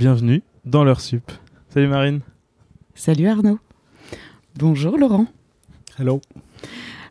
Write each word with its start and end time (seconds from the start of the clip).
bienvenue 0.00 0.42
dans 0.64 0.82
leur 0.82 0.98
sup. 0.98 1.30
Salut 1.68 1.86
Marine. 1.88 2.20
Salut 2.94 3.26
Arnaud. 3.26 3.58
Bonjour 4.58 4.96
Laurent. 4.96 5.26
Hello. 5.98 6.22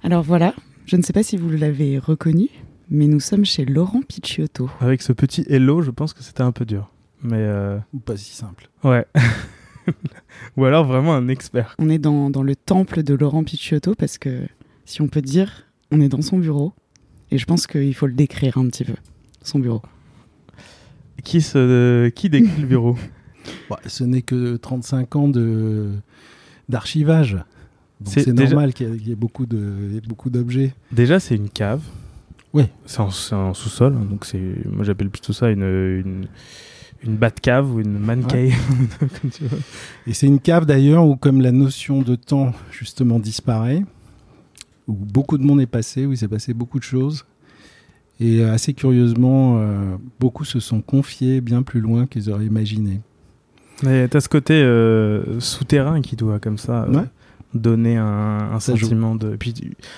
Alors 0.01 0.23
voilà, 0.23 0.55
je 0.87 0.95
ne 0.95 1.03
sais 1.03 1.13
pas 1.13 1.21
si 1.21 1.37
vous 1.37 1.51
l'avez 1.51 1.99
reconnu, 1.99 2.47
mais 2.89 3.05
nous 3.05 3.19
sommes 3.19 3.45
chez 3.45 3.63
Laurent 3.63 4.01
Picciotto. 4.01 4.71
Avec 4.79 5.03
ce 5.03 5.13
petit 5.13 5.45
hello, 5.47 5.83
je 5.83 5.91
pense 5.91 6.13
que 6.13 6.23
c'était 6.23 6.41
un 6.41 6.51
peu 6.51 6.65
dur. 6.65 6.89
Mais 7.21 7.37
euh, 7.37 7.77
Ou 7.93 7.99
pas 7.99 8.17
si 8.17 8.33
simple. 8.33 8.71
ouais. 8.83 9.05
Ou 10.57 10.65
alors 10.65 10.85
vraiment 10.85 11.13
un 11.13 11.27
expert. 11.27 11.75
On 11.77 11.89
est 11.91 11.99
dans, 11.99 12.31
dans 12.31 12.41
le 12.43 12.55
temple 12.55 13.03
de 13.03 13.13
Laurent 13.13 13.43
Picciotto 13.43 13.93
parce 13.93 14.17
que, 14.17 14.47
si 14.85 15.03
on 15.03 15.07
peut 15.07 15.21
dire, 15.21 15.67
on 15.91 16.01
est 16.01 16.09
dans 16.09 16.23
son 16.23 16.39
bureau. 16.39 16.73
Et 17.29 17.37
je 17.37 17.45
pense 17.45 17.67
qu'il 17.67 17.93
faut 17.93 18.07
le 18.07 18.13
décrire 18.13 18.57
un 18.57 18.65
petit 18.67 18.83
peu, 18.83 18.95
son 19.43 19.59
bureau. 19.59 19.83
Qui, 21.23 21.41
se, 21.41 22.09
qui 22.09 22.29
décrit 22.29 22.61
le 22.61 22.67
bureau? 22.67 22.95
Bah, 23.69 23.79
ce 23.87 24.03
n'est 24.03 24.21
que 24.21 24.57
35 24.57 25.15
ans 25.15 25.31
d'archivage. 26.67 27.37
C'est 28.05 28.29
déjà- 28.33 28.49
normal 28.51 28.73
qu'il 28.73 28.89
y 28.89 28.93
ait- 28.93 28.97
qu'il 28.97 29.07
y 29.09 29.11
ait 29.11 29.15
beaucoup 29.15 30.29
d'objets. 30.29 30.73
Déjà, 30.91 31.19
c'est 31.19 31.35
une 31.35 31.49
cave. 31.49 31.81
Oui. 32.53 32.63
C'est 32.85 32.99
en, 32.99 33.09
sous-sol. 33.11 33.95
hein, 33.99 34.05
Donc, 34.09 34.25
moi, 34.65 34.83
j'appelle 34.83 35.09
plutôt 35.09 35.33
ça 35.33 35.49
une, 35.49 35.63
une, 35.63 36.27
une 37.03 37.17
cave 37.41 37.73
ou 37.73 37.79
une 37.79 37.97
man 37.97 38.25
cave. 38.25 38.51
Et 40.07 40.13
c'est 40.13 40.27
une 40.27 40.39
cave 40.39 40.65
d'ailleurs 40.65 41.05
où 41.05 41.15
comme 41.15 41.41
la 41.41 41.51
notion 41.51 42.01
de 42.01 42.15
temps 42.15 42.53
justement 42.71 43.19
disparaît, 43.19 43.83
où 44.87 44.93
beaucoup 44.93 45.37
de 45.37 45.43
monde 45.43 45.61
est 45.61 45.65
passé, 45.67 46.05
où 46.05 46.11
il 46.11 46.17
s'est 46.17 46.27
passé 46.27 46.53
beaucoup 46.53 46.79
de 46.79 46.83
choses. 46.83 47.25
Et 48.19 48.39
euh, 48.41 48.53
assez 48.53 48.73
curieusement, 48.73 49.57
euh, 49.59 49.95
beaucoup 50.19 50.43
se 50.43 50.59
sont 50.59 50.81
confiés 50.81 51.41
bien 51.41 51.61
plus 51.63 51.79
loin 51.79 52.05
qu'ils 52.05 52.29
auraient 52.29 52.45
imaginé. 52.45 52.99
Mais 53.83 54.07
t'as 54.09 54.19
ce 54.19 54.27
côté 54.27 54.55
euh, 54.55 55.39
souterrain 55.39 56.01
qui 56.01 56.15
doit, 56.17 56.39
comme 56.39 56.57
ça, 56.57 56.83
euh, 56.83 56.93
Ouais. 56.93 57.05
Donner 57.53 57.97
un, 57.97 58.51
un 58.53 58.59
Ça 58.59 58.75
joue. 58.75 58.85
sentiment 58.85 59.15
de. 59.15 59.35
Puis, 59.35 59.53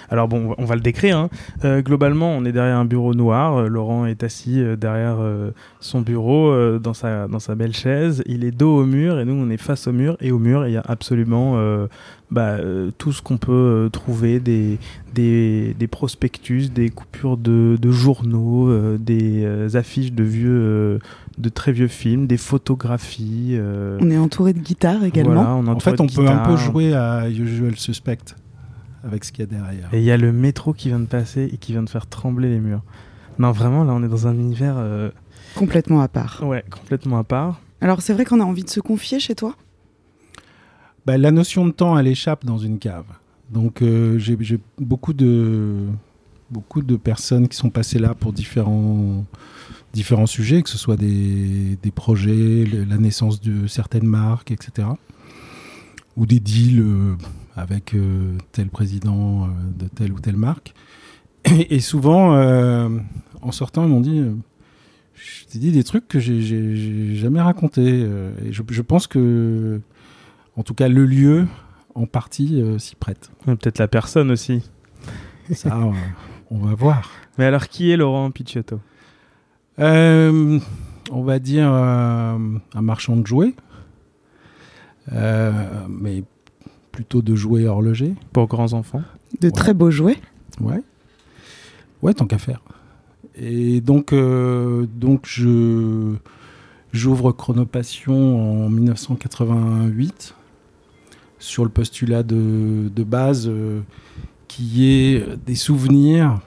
alors 0.09 0.27
bon, 0.27 0.55
on 0.57 0.65
va 0.65 0.75
le 0.75 0.81
décrire. 0.81 1.17
hein. 1.17 1.29
Euh, 1.65 1.81
globalement, 1.81 2.31
on 2.31 2.45
est 2.45 2.51
derrière 2.51 2.77
un 2.77 2.85
bureau 2.85 3.13
noir. 3.13 3.57
Euh, 3.57 3.67
Laurent 3.67 4.05
est 4.05 4.23
assis 4.23 4.61
euh, 4.61 4.75
derrière 4.75 5.17
euh, 5.19 5.51
son 5.81 6.01
bureau 6.01 6.49
euh, 6.51 6.79
dans 6.79 6.93
sa 6.93 7.27
dans 7.27 7.39
sa 7.39 7.55
belle 7.55 7.75
chaise. 7.75 8.23
Il 8.25 8.43
est 8.45 8.51
dos 8.51 8.77
au 8.81 8.85
mur 8.85 9.19
et 9.19 9.25
nous 9.25 9.33
on 9.33 9.49
est 9.49 9.57
face 9.57 9.87
au 9.87 9.91
mur. 9.91 10.15
Et 10.21 10.31
au 10.31 10.39
mur, 10.39 10.65
il 10.67 10.73
y 10.73 10.77
a 10.77 10.83
absolument 10.87 11.57
bah, 12.29 12.57
tout 12.97 13.11
ce 13.11 13.21
qu'on 13.21 13.37
peut 13.37 13.89
trouver 13.91 14.39
des, 14.39 14.77
des 15.13 15.75
des 15.77 15.87
prospectus, 15.87 16.69
des 16.69 16.89
coupures 16.89 17.35
de, 17.37 17.77
de 17.81 17.91
journaux, 17.91 18.97
des 18.97 19.75
affiches 19.75 20.13
de 20.13 20.23
vieux 20.23 20.99
de 21.41 21.49
très 21.49 21.71
vieux 21.71 21.87
films, 21.87 22.27
des 22.27 22.37
photographies. 22.37 23.49
euh, 23.53 23.97
On 24.01 24.09
est 24.09 24.17
entouré 24.17 24.53
de 24.53 24.59
guitares 24.59 25.03
également. 25.03 25.33
voilà, 25.33 25.55
on 25.55 25.65
est 25.65 25.69
En 25.69 25.79
fait, 25.79 25.99
on 25.99 26.07
peut 26.07 26.27
un 26.27 26.45
peu 26.45 26.55
jouer 26.57 26.93
à 26.93 27.29
Usual 27.29 27.75
Suspect 27.75 28.17
avec 29.03 29.25
ce 29.25 29.31
qu'il 29.31 29.41
y 29.41 29.43
a 29.43 29.47
derrière. 29.47 29.89
Et 29.93 29.97
il 29.99 30.03
y 30.03 30.11
a 30.11 30.17
le 30.17 30.31
métro 30.31 30.73
qui 30.73 30.87
vient 30.89 30.99
de 30.99 31.05
passer 31.05 31.49
et 31.51 31.57
qui 31.57 31.71
vient 31.71 31.83
de 31.83 31.89
faire 31.89 32.07
trembler 32.07 32.49
les 32.49 32.59
murs. 32.59 32.83
Non, 33.39 33.51
vraiment, 33.51 33.83
là, 33.83 33.93
on 33.93 34.03
est 34.03 34.07
dans 34.07 34.27
un 34.27 34.33
univers 34.35 34.75
euh, 34.77 35.09
Complètement 35.55 36.01
à 36.01 36.07
part. 36.07 36.41
ouais, 36.45 36.63
complètement 36.69 37.17
à 37.17 37.23
part. 37.23 37.59
Alors 37.81 38.01
c'est 38.01 38.13
vrai 38.13 38.25
qu'on 38.25 38.39
a 38.39 38.43
envie 38.43 38.63
de 38.63 38.69
se 38.69 38.79
confier 38.79 39.19
chez 39.19 39.33
toi? 39.35 39.55
Bah, 41.05 41.17
la 41.17 41.31
notion 41.31 41.65
de 41.65 41.71
temps, 41.71 41.97
elle 41.97 42.07
échappe 42.07 42.45
dans 42.45 42.59
une 42.59 42.77
cave. 42.77 43.05
Donc 43.49 43.81
euh, 43.81 44.17
j'ai 44.19 44.37
j'ai 44.39 44.59
beaucoup 44.79 45.13
de 45.13 45.75
beaucoup 46.51 46.81
de 46.81 46.95
personnes 46.95 47.47
qui 47.47 47.57
sont 47.57 47.69
passées 47.69 47.97
là 47.99 48.13
pour 48.13 48.33
différents 48.33 49.25
différents 49.93 50.25
sujets, 50.27 50.61
que 50.61 50.69
ce 50.69 50.77
soit 50.77 50.97
des, 50.97 51.77
des 51.81 51.91
projets, 51.91 52.65
la 52.87 52.97
naissance 52.97 53.41
de 53.41 53.67
certaines 53.67 54.05
marques, 54.07 54.51
etc. 54.51 54.87
Ou 56.17 56.25
des 56.25 56.39
deals 56.39 56.79
euh, 56.81 57.15
avec 57.55 57.93
euh, 57.93 58.37
tel 58.51 58.69
président 58.69 59.45
euh, 59.45 59.47
de 59.77 59.87
telle 59.87 60.11
ou 60.13 60.19
telle 60.19 60.37
marque. 60.37 60.73
Et, 61.45 61.75
et 61.75 61.79
souvent, 61.79 62.35
en 63.41 63.51
sortant, 63.51 63.83
ils 63.83 63.89
m'ont 63.89 64.01
dit, 64.01 64.21
je 65.15 65.45
t'ai 65.51 65.57
dit 65.59 65.71
des 65.71 65.83
trucs 65.83 66.07
que 66.07 66.19
j'ai- 66.19 67.15
jamais 67.15 67.41
racontés. 67.41 68.01
et 68.45 68.51
je, 68.51 68.61
je 68.69 68.81
pense 68.83 69.07
que, 69.07 69.81
en 70.55 70.63
tout 70.63 70.75
cas, 70.75 70.87
le 70.87 71.05
lieu, 71.05 71.47
en 71.95 72.05
partie, 72.05 72.61
euh, 72.61 72.77
s'y 72.77 72.95
prête. 72.95 73.31
Peut-être 73.45 73.79
la 73.79 73.87
personne 73.87 74.29
aussi. 74.31 74.61
Ça, 75.53 75.79
on 76.51 76.59
va 76.59 76.75
voir. 76.75 77.09
Mais 77.37 77.45
alors, 77.45 77.67
qui 77.67 77.89
est 77.91 77.97
Laurent 77.97 78.29
Picciotto? 78.31 78.79
Euh, 79.81 80.59
on 81.11 81.23
va 81.23 81.39
dire 81.39 81.69
euh, 81.73 82.37
un 82.73 82.81
marchand 82.81 83.17
de 83.17 83.25
jouets, 83.27 83.53
Euh, 85.13 85.51
mais 85.89 86.23
plutôt 86.91 87.21
de 87.21 87.35
jouets 87.35 87.65
horlogers. 87.65 88.13
Pour 88.33 88.47
grands 88.47 88.73
enfants 88.73 89.01
De 89.41 89.47
Ouais. 89.47 89.51
très 89.51 89.73
beaux 89.73 89.91
jouets. 89.91 90.17
Ouais. 90.59 90.81
Ouais, 92.01 92.13
tant 92.13 92.27
qu'à 92.27 92.37
faire. 92.37 92.61
Et 93.35 93.81
donc, 93.81 94.13
euh, 94.13 94.85
donc 94.95 95.21
je 95.25 96.13
j'ouvre 96.93 97.31
Chronopassion 97.31 98.65
en 98.65 98.69
1988 98.69 100.35
sur 101.39 101.63
le 101.63 101.69
postulat 101.69 102.21
de, 102.23 102.89
de 102.93 103.03
base 103.03 103.47
euh, 103.47 103.81
qui 104.47 104.85
est 104.87 105.25
des 105.45 105.55
souvenirs 105.55 106.39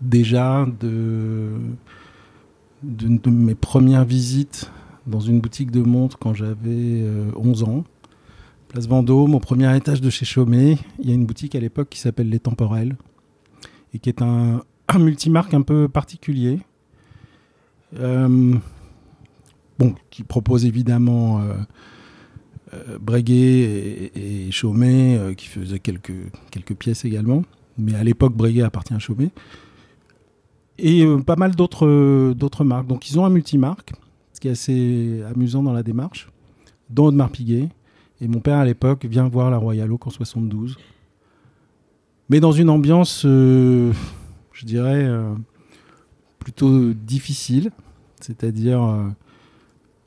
déjà 0.00 0.66
de, 0.80 1.52
de, 2.82 3.18
de 3.18 3.30
mes 3.30 3.54
premières 3.54 4.04
visites 4.04 4.70
dans 5.06 5.20
une 5.20 5.40
boutique 5.40 5.70
de 5.70 5.80
montres 5.80 6.18
quand 6.18 6.34
j'avais 6.34 7.02
euh, 7.02 7.30
11 7.36 7.62
ans. 7.64 7.84
Place 8.68 8.86
Vendôme, 8.86 9.34
au 9.34 9.40
premier 9.40 9.76
étage 9.76 10.00
de 10.00 10.08
chez 10.08 10.24
Chaumet, 10.24 10.78
il 10.98 11.08
y 11.08 11.12
a 11.12 11.14
une 11.14 11.26
boutique 11.26 11.54
à 11.54 11.60
l'époque 11.60 11.88
qui 11.90 11.98
s'appelle 11.98 12.30
Les 12.30 12.38
Temporels 12.38 12.96
et 13.92 13.98
qui 13.98 14.08
est 14.08 14.22
un, 14.22 14.62
multimarque 14.98 15.54
un 15.54 15.62
peu 15.62 15.88
particulier. 15.88 16.60
Euh, 17.98 18.54
bon, 19.78 19.94
qui 20.08 20.22
propose 20.22 20.64
évidemment 20.64 21.40
euh, 21.40 21.54
euh, 22.72 22.98
Breguet 22.98 23.34
et, 23.34 24.46
et 24.46 24.50
Chaumet, 24.50 25.34
qui 25.36 25.48
faisait 25.48 25.78
quelques, 25.78 26.32
quelques 26.50 26.74
pièces 26.74 27.04
également. 27.04 27.42
Mais 27.76 27.94
à 27.94 28.04
l'époque, 28.04 28.34
Breguet 28.34 28.62
appartient 28.62 28.94
à 28.94 28.98
Chaumet. 28.98 29.30
Et 30.82 31.04
euh, 31.04 31.18
pas 31.18 31.36
mal 31.36 31.54
d'autres 31.54 32.34
d'autres 32.34 32.64
marques. 32.64 32.86
Donc 32.86 33.08
ils 33.08 33.18
ont 33.18 33.24
un 33.24 33.30
multimarque, 33.30 33.92
ce 34.34 34.40
qui 34.40 34.48
est 34.48 34.52
assez 34.52 35.22
amusant 35.34 35.62
dans 35.62 35.72
la 35.72 35.82
démarche, 35.82 36.28
dont 36.90 37.06
Audemars 37.06 37.30
Piguet. 37.30 37.68
Et 38.20 38.28
mon 38.28 38.40
père 38.40 38.58
à 38.58 38.64
l'époque 38.64 39.06
vient 39.06 39.26
voir 39.28 39.50
la 39.50 39.56
Royal 39.56 39.90
Oak 39.90 40.06
en 40.06 40.10
72 40.10 40.76
mais 42.32 42.40
dans 42.40 42.52
une 42.52 42.70
ambiance, 42.70 43.24
euh, 43.26 43.92
je 44.54 44.64
dirais, 44.64 45.04
euh, 45.04 45.34
plutôt 46.38 46.94
difficile. 46.94 47.70
C'est-à-dire, 48.20 48.82
euh, 48.82 49.08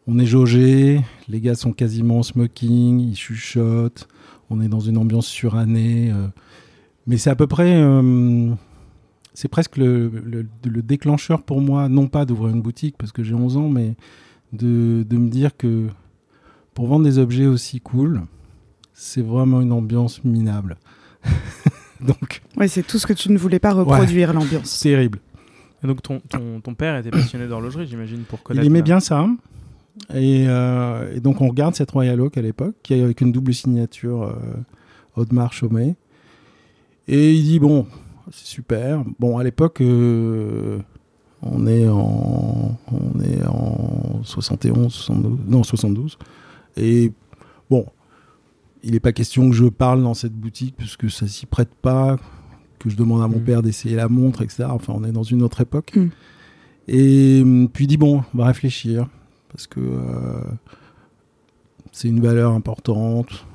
on 0.08 0.18
est 0.18 0.26
jaugé, 0.26 1.02
les 1.28 1.40
gars 1.40 1.54
sont 1.54 1.72
quasiment 1.72 2.18
en 2.18 2.24
smoking, 2.24 3.00
ils 3.00 3.16
chuchotent, 3.16 4.08
on 4.50 4.60
est 4.60 4.68
dans 4.68 4.80
une 4.80 4.98
ambiance 4.98 5.28
surannée. 5.28 6.12
euh, 6.12 6.28
mais 7.06 7.18
c'est 7.18 7.30
à 7.30 7.36
peu 7.36 7.46
près, 7.46 7.76
euh, 7.76 8.50
c'est 9.36 9.48
presque 9.48 9.78
le, 9.78 10.08
le- 10.26 10.48
le 10.68 10.82
déclencheur 10.82 11.44
pour 11.44 11.62
moi, 11.62 11.88
non 11.90 12.08
pas 12.08 12.26
d'ouvrir 12.26 12.56
une 12.56 12.62
boutique 12.64 12.96
parce 12.98 13.12
que 13.12 13.24
j'ai 13.24 13.36
11 13.36 13.58
ans, 13.58 13.70
mais 13.70 13.94
de, 14.54 15.06
de 15.08 15.18
me 15.18 15.30
dire 15.30 15.56
que 15.56 15.88
pour 16.74 16.88
vendre 16.88 17.06
des 17.06 17.20
objets 17.20 17.46
aussi 17.46 17.80
cool, 17.82 18.22
c'est 18.94 19.22
vraiment 19.22 19.62
une 19.62 19.72
ambiance 19.72 20.24
minable. 20.24 20.78
Donc, 22.02 22.42
Ouais, 22.58 22.68
c'est 22.68 22.84
tout 22.84 22.98
ce 22.98 23.08
que 23.08 23.14
tu 23.14 23.32
ne 23.32 23.38
voulais 23.38 23.60
pas 23.60 23.72
reproduire, 23.74 24.34
l'ambiance. 24.34 24.80
terrible. 24.82 25.20
Et 25.84 25.88
donc, 25.88 26.02
ton, 26.02 26.20
ton, 26.30 26.60
ton 26.62 26.74
père 26.74 26.98
était 26.98 27.12
passionné 27.12 27.48
d'horlogerie, 27.48 27.88
j'imagine, 27.88 28.24
pour 28.24 28.40
Il 28.40 28.44
connaître. 28.44 28.66
aimait 28.68 28.80
la- 28.80 28.84
bien 28.84 29.00
ça. 29.00 29.28
Et, 30.14 30.46
euh, 30.48 31.16
et 31.16 31.22
donc 31.22 31.40
on 31.40 31.48
regarde 31.48 31.74
cette 31.74 31.90
Royal 31.92 32.20
Oak 32.20 32.38
à 32.38 32.42
l'époque, 32.42 32.76
qui 32.84 32.94
est 32.96 33.02
avec 33.02 33.22
une 33.22 33.32
double 33.32 33.54
signature 33.54 34.24
euh, 34.24 34.34
Audemars 35.16 35.54
Chaumet. 35.54 35.96
Et 37.08 37.34
il 37.34 37.44
dit 37.44 37.60
bon, 37.60 37.88
c'est 38.32 38.46
super. 38.46 39.04
Bon, 39.20 39.38
à 39.38 39.44
l'époque, 39.44 39.82
euh, 39.82 40.80
on 41.42 41.68
est 41.68 41.88
en 41.88 42.78
on 42.92 43.20
est 43.22 43.46
en 43.46 44.22
71, 44.24 44.92
72, 44.94 45.40
non 45.48 45.64
72. 45.64 46.18
Et 46.78 47.12
bon, 47.70 47.86
il 48.84 48.92
n'est 48.92 49.00
pas 49.00 49.14
question 49.14 49.50
que 49.50 49.56
je 49.56 49.66
parle 49.66 50.04
dans 50.04 50.14
cette 50.14 50.34
boutique 50.34 50.76
puisque 50.78 51.10
ça 51.10 51.28
s'y 51.28 51.46
prête 51.46 51.74
pas, 51.82 52.18
que 52.80 52.90
je 52.90 52.96
demande 52.96 53.22
à 53.22 53.28
mon 53.28 53.40
Mm. 53.40 53.44
père 53.44 53.62
d'essayer 53.62 53.96
la 53.96 54.10
montre, 54.10 54.42
etc. 54.42 54.66
Enfin, 54.70 54.94
on 54.96 55.04
est 55.04 55.12
dans 55.12 55.24
une 55.24 55.42
autre 55.42 55.62
époque. 55.62 55.96
Mm. 55.96 56.08
Et 56.88 57.42
hum, 57.42 57.70
puis 57.70 57.88
dit 57.88 57.98
bon, 57.98 58.24
on 58.34 58.38
va 58.38 58.46
réfléchir 58.46 59.08
parce 59.50 59.68
que 59.68 59.80
euh, 59.80 60.42
c'est 61.92 62.10
une 62.10 62.22
valeur 62.22 62.52
importante, 62.52 63.46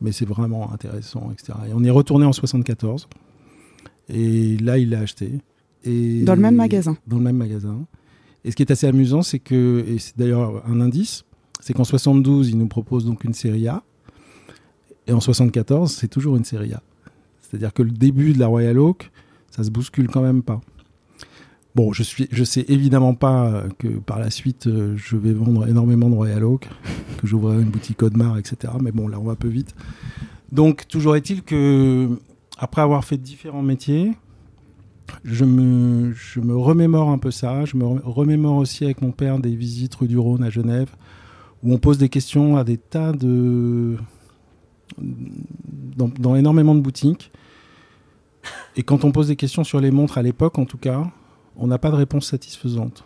mais 0.00 0.12
c'est 0.12 0.24
vraiment 0.24 0.72
intéressant, 0.72 1.30
etc. 1.32 1.58
Et 1.68 1.72
on 1.74 1.82
est 1.82 1.90
retourné 1.90 2.24
en 2.24 2.32
74. 2.32 3.08
Et 4.08 4.56
là, 4.58 4.78
il 4.78 4.90
l'a 4.90 5.00
acheté. 5.00 5.40
Et 5.84 6.22
Dans 6.22 6.34
le 6.34 6.40
même 6.40 6.56
magasin. 6.56 6.96
Dans 7.06 7.18
le 7.18 7.22
même 7.22 7.36
magasin. 7.36 7.86
Et 8.44 8.50
ce 8.50 8.56
qui 8.56 8.62
est 8.62 8.70
assez 8.70 8.86
amusant, 8.86 9.22
c'est 9.22 9.38
que, 9.38 9.84
et 9.86 9.98
c'est 9.98 10.16
d'ailleurs 10.16 10.62
un 10.68 10.80
indice, 10.80 11.24
c'est 11.60 11.74
qu'en 11.74 11.84
72, 11.84 12.50
ils 12.50 12.58
nous 12.58 12.68
proposent 12.68 13.04
donc 13.04 13.24
une 13.24 13.34
série 13.34 13.68
A. 13.68 13.82
Et 15.06 15.12
en 15.12 15.20
74, 15.20 15.92
c'est 15.92 16.08
toujours 16.08 16.36
une 16.36 16.44
série 16.44 16.72
A. 16.72 16.82
C'est-à-dire 17.40 17.72
que 17.72 17.82
le 17.82 17.90
début 17.90 18.32
de 18.32 18.38
la 18.38 18.46
Royal 18.46 18.78
Oak, 18.78 19.10
ça 19.50 19.64
se 19.64 19.70
bouscule 19.70 20.08
quand 20.08 20.22
même 20.22 20.42
pas. 20.42 20.60
Bon, 21.74 21.92
je 21.92 22.02
suis, 22.02 22.28
je 22.32 22.44
sais 22.44 22.64
évidemment 22.68 23.14
pas 23.14 23.64
que 23.78 23.88
par 23.88 24.18
la 24.18 24.30
suite, 24.30 24.66
euh, 24.66 24.94
je 24.96 25.16
vais 25.16 25.32
vendre 25.32 25.66
énormément 25.68 26.08
de 26.10 26.14
Royal 26.14 26.44
Oak, 26.44 26.68
que 27.18 27.26
j'ouvrirai 27.26 27.62
une 27.62 27.70
boutique 27.70 28.02
Audemars, 28.02 28.38
etc. 28.38 28.72
Mais 28.80 28.92
bon, 28.92 29.08
là, 29.08 29.18
on 29.20 29.24
va 29.24 29.32
un 29.32 29.36
peu 29.36 29.48
vite. 29.48 29.74
Donc, 30.50 30.88
toujours 30.88 31.16
est-il 31.16 31.42
que, 31.42 32.08
après 32.58 32.82
avoir 32.82 33.04
fait 33.04 33.16
différents 33.16 33.62
métiers, 33.62 34.12
je 35.24 35.44
me, 35.44 36.12
je 36.12 36.40
me 36.40 36.56
remémore 36.56 37.10
un 37.10 37.18
peu 37.18 37.30
ça. 37.30 37.64
Je 37.64 37.76
me 37.76 37.84
remémore 37.86 38.56
aussi 38.56 38.84
avec 38.84 39.00
mon 39.00 39.12
père 39.12 39.38
des 39.38 39.54
visites 39.54 39.94
rue 39.94 40.08
du 40.08 40.18
Rhône 40.18 40.42
à 40.44 40.50
Genève, 40.50 40.94
où 41.62 41.72
on 41.72 41.78
pose 41.78 41.96
des 41.98 42.08
questions 42.08 42.56
à 42.56 42.64
des 42.64 42.76
tas 42.76 43.12
de. 43.12 43.96
dans, 44.98 46.08
dans 46.08 46.36
énormément 46.36 46.74
de 46.74 46.80
boutiques. 46.80 47.30
Et 48.76 48.82
quand 48.82 49.04
on 49.04 49.12
pose 49.12 49.28
des 49.28 49.36
questions 49.36 49.64
sur 49.64 49.80
les 49.80 49.90
montres 49.90 50.18
à 50.18 50.22
l'époque, 50.22 50.58
en 50.58 50.64
tout 50.64 50.78
cas, 50.78 51.10
on 51.56 51.66
n'a 51.66 51.78
pas 51.78 51.90
de 51.90 51.96
réponse 51.96 52.26
satisfaisante. 52.26 53.04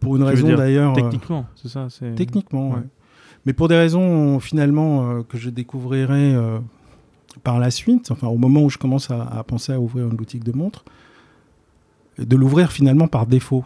Pour 0.00 0.16
une 0.16 0.22
Tu 0.22 0.28
raison 0.28 0.54
d'ailleurs. 0.54 0.92
euh, 0.92 0.94
Techniquement, 1.00 1.46
c'est 1.56 1.68
ça. 1.68 1.88
Techniquement, 2.16 2.70
Ouais. 2.70 2.76
ouais. 2.76 2.82
Mais 3.46 3.54
pour 3.54 3.68
des 3.68 3.76
raisons 3.76 4.38
finalement 4.38 5.10
euh, 5.10 5.22
que 5.22 5.38
je 5.38 5.48
découvrirai 5.48 6.34
euh, 6.34 6.58
par 7.42 7.58
la 7.58 7.70
suite, 7.70 8.10
enfin 8.10 8.28
au 8.28 8.36
moment 8.36 8.62
où 8.62 8.70
je 8.70 8.78
commence 8.78 9.10
à, 9.10 9.42
penser 9.46 9.72
à 9.72 9.80
ouvrir 9.80 10.06
une 10.06 10.16
boutique 10.16 10.44
de 10.44 10.52
montres, 10.52 10.84
de 12.18 12.36
l'ouvrir 12.36 12.72
finalement 12.72 13.08
par 13.08 13.26
défaut 13.26 13.64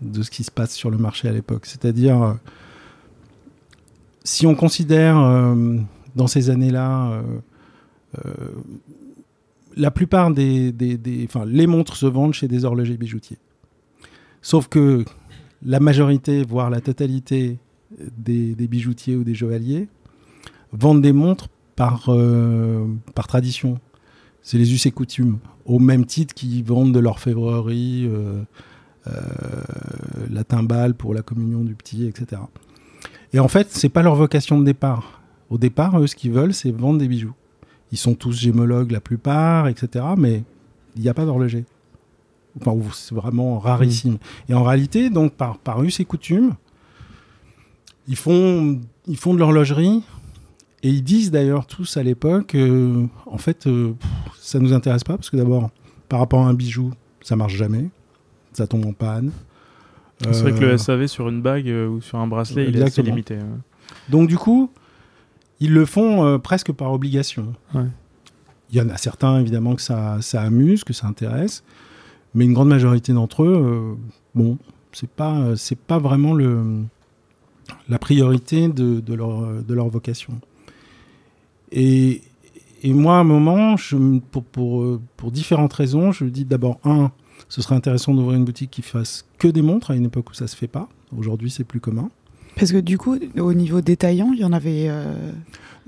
de 0.00 0.22
ce 0.22 0.30
qui 0.30 0.44
se 0.44 0.50
passe 0.50 0.74
sur 0.74 0.90
le 0.90 0.98
marché 0.98 1.28
à 1.28 1.32
l'époque. 1.32 1.66
C'est-à-dire, 1.66 2.22
euh, 2.22 2.34
si 4.22 4.46
on 4.46 4.54
considère 4.54 5.18
euh, 5.18 5.78
dans 6.14 6.26
ces 6.26 6.50
années-là, 6.50 7.22
euh, 8.24 8.34
la 9.76 9.90
plupart 9.90 10.30
des, 10.30 10.70
des, 10.72 11.28
les 11.46 11.66
montres 11.66 11.96
se 11.96 12.06
vendent 12.06 12.34
chez 12.34 12.48
des 12.48 12.64
horlogers 12.64 12.96
bijoutiers. 12.96 13.38
Sauf 14.40 14.68
que 14.68 15.04
la 15.64 15.80
majorité, 15.80 16.44
voire 16.44 16.70
la 16.70 16.80
totalité 16.80 17.58
des, 18.18 18.54
des 18.54 18.68
bijoutiers 18.68 19.16
ou 19.16 19.24
des 19.24 19.34
joailliers 19.34 19.88
vendent 20.72 21.02
des 21.02 21.12
montres 21.12 21.48
par, 21.76 22.04
euh, 22.08 22.86
par 23.14 23.26
tradition. 23.26 23.78
C'est 24.42 24.58
les 24.58 24.72
us 24.72 24.86
et 24.86 24.90
coutumes. 24.90 25.38
Au 25.64 25.78
même 25.78 26.04
titre 26.04 26.34
qu'ils 26.34 26.64
vendent 26.64 26.92
de 26.92 26.98
l'orfèvrerie, 26.98 28.06
euh, 28.06 28.42
euh, 29.06 29.12
la 30.30 30.44
timbale 30.44 30.94
pour 30.94 31.14
la 31.14 31.22
communion 31.22 31.62
du 31.62 31.74
petit, 31.74 32.06
etc. 32.06 32.42
Et 33.32 33.38
en 33.38 33.48
fait, 33.48 33.68
c'est 33.70 33.88
pas 33.88 34.02
leur 34.02 34.14
vocation 34.14 34.58
de 34.58 34.64
départ. 34.64 35.22
Au 35.50 35.58
départ, 35.58 35.98
eux, 35.98 36.06
ce 36.06 36.14
qu'ils 36.16 36.32
veulent, 36.32 36.54
c'est 36.54 36.70
vendre 36.70 36.98
des 36.98 37.08
bijoux. 37.08 37.34
Ils 37.92 37.98
sont 37.98 38.14
tous 38.14 38.38
gémologues, 38.38 38.90
la 38.90 39.00
plupart, 39.00 39.68
etc. 39.68 40.04
Mais 40.16 40.42
il 40.96 41.02
n'y 41.02 41.08
a 41.08 41.14
pas 41.14 41.24
d'horloger. 41.24 41.64
Enfin, 42.60 42.76
c'est 42.92 43.14
vraiment 43.14 43.58
rarissime. 43.58 44.18
Et 44.48 44.54
en 44.54 44.62
réalité, 44.62 45.10
donc, 45.10 45.32
par, 45.32 45.58
par 45.58 45.82
us 45.82 46.00
et 46.00 46.04
coutumes, 46.04 46.54
ils 48.06 48.16
font, 48.16 48.80
ils 49.06 49.16
font 49.16 49.34
de 49.34 49.38
l'horlogerie 49.38 50.02
et 50.84 50.88
ils 50.90 51.02
disent 51.02 51.30
d'ailleurs 51.32 51.66
tous 51.66 51.96
à 51.96 52.02
l'époque, 52.04 52.54
euh, 52.54 53.06
en 53.26 53.38
fait, 53.38 53.66
euh, 53.66 53.92
pff, 53.98 54.10
ça 54.38 54.58
nous 54.60 54.72
intéresse 54.72 55.02
pas 55.02 55.16
parce 55.16 55.30
que 55.30 55.36
d'abord, 55.36 55.70
par 56.08 56.20
rapport 56.20 56.44
à 56.44 56.48
un 56.48 56.54
bijou, 56.54 56.92
ça 57.22 57.34
marche 57.34 57.56
jamais, 57.56 57.88
ça 58.52 58.66
tombe 58.68 58.86
en 58.86 58.92
panne. 58.92 59.32
C'est 60.20 60.42
vrai 60.42 60.52
que 60.52 60.64
Euh, 60.64 60.70
le 60.72 60.78
SAV 60.78 61.06
sur 61.08 61.28
une 61.28 61.42
bague 61.42 61.68
euh, 61.68 61.88
ou 61.88 62.00
sur 62.00 62.18
un 62.18 62.26
bracelet, 62.28 62.66
il 62.68 62.76
est 62.76 62.82
assez 62.82 63.02
limité. 63.02 63.34
hein. 63.36 63.58
Donc 64.08 64.28
du 64.28 64.36
coup, 64.38 64.70
ils 65.58 65.72
le 65.72 65.84
font 65.86 66.24
euh, 66.24 66.38
presque 66.38 66.70
par 66.72 66.92
obligation. 66.92 67.52
Ouais. 67.74 67.86
Il 68.70 68.78
y 68.78 68.80
en 68.80 68.88
a 68.90 68.96
certains 68.96 69.40
évidemment 69.40 69.74
que 69.74 69.82
ça, 69.82 70.18
ça 70.20 70.42
amuse, 70.42 70.84
que 70.84 70.92
ça 70.92 71.06
intéresse, 71.06 71.64
mais 72.34 72.44
une 72.44 72.52
grande 72.54 72.68
majorité 72.68 73.12
d'entre 73.12 73.42
eux, 73.44 73.54
euh, 73.54 73.94
bon, 74.34 74.56
c'est 74.92 75.10
pas 75.10 75.56
c'est 75.56 75.78
pas 75.78 75.98
vraiment 75.98 76.32
le 76.34 76.82
la 77.88 77.98
priorité 77.98 78.68
de, 78.68 79.00
de 79.00 79.14
leur 79.14 79.62
de 79.62 79.74
leur 79.74 79.88
vocation. 79.88 80.34
Et, 81.74 82.22
et 82.82 82.92
moi, 82.92 83.16
à 83.16 83.20
un 83.20 83.24
moment, 83.24 83.76
je, 83.76 83.96
me- 83.96 84.20
pour, 84.20 84.44
pour, 84.44 84.82
euh, 84.82 85.00
pour 85.16 85.30
différentes 85.32 85.72
raisons, 85.72 86.12
je 86.12 86.24
me 86.24 86.30
dis 86.30 86.44
d'abord, 86.44 86.78
un, 86.84 87.10
ce 87.48 87.60
serait 87.62 87.74
intéressant 87.74 88.14
d'ouvrir 88.14 88.38
une 88.38 88.44
boutique 88.44 88.70
qui 88.70 88.82
fasse 88.82 89.24
que 89.38 89.48
des 89.48 89.60
montres 89.62 89.90
à 89.90 89.96
une 89.96 90.04
époque 90.06 90.30
où 90.30 90.34
ça 90.34 90.46
se 90.46 90.54
fait 90.56 90.68
pas. 90.68 90.88
Aujourd'hui, 91.16 91.50
c'est 91.50 91.64
plus 91.64 91.80
commun. 91.80 92.10
Parce 92.56 92.70
que 92.70 92.78
du 92.78 92.96
coup, 92.98 93.16
au 93.38 93.52
niveau 93.54 93.80
détaillant, 93.80 94.30
il 94.32 94.38
y 94.40 94.44
en 94.44 94.52
avait. 94.52 94.86
euh, 94.88 95.32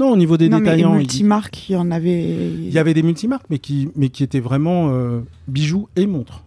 Non, 0.00 0.11
au 0.11 0.17
niveau 0.17 0.37
des 0.37 0.49
non, 0.49 0.56
mais 0.59 0.65
détaillants, 0.65 0.94
il- 0.94 0.99
multimarques, 0.99 1.69
il 1.69 1.73
y 1.75 1.77
en 1.77 1.91
avait. 1.93 2.50
Il 2.50 2.73
y 2.73 2.79
avait 2.79 2.93
des 2.94 3.05
multimarques, 3.05 3.47
mais 3.50 3.61
qui, 3.61 3.89
mais 3.94 4.09
qui 4.09 4.25
étaient 4.25 4.41
vraiment 4.41 4.89
euh, 4.91 5.21
bijoux 5.47 5.89
et 5.94 6.06
montres. 6.09 6.43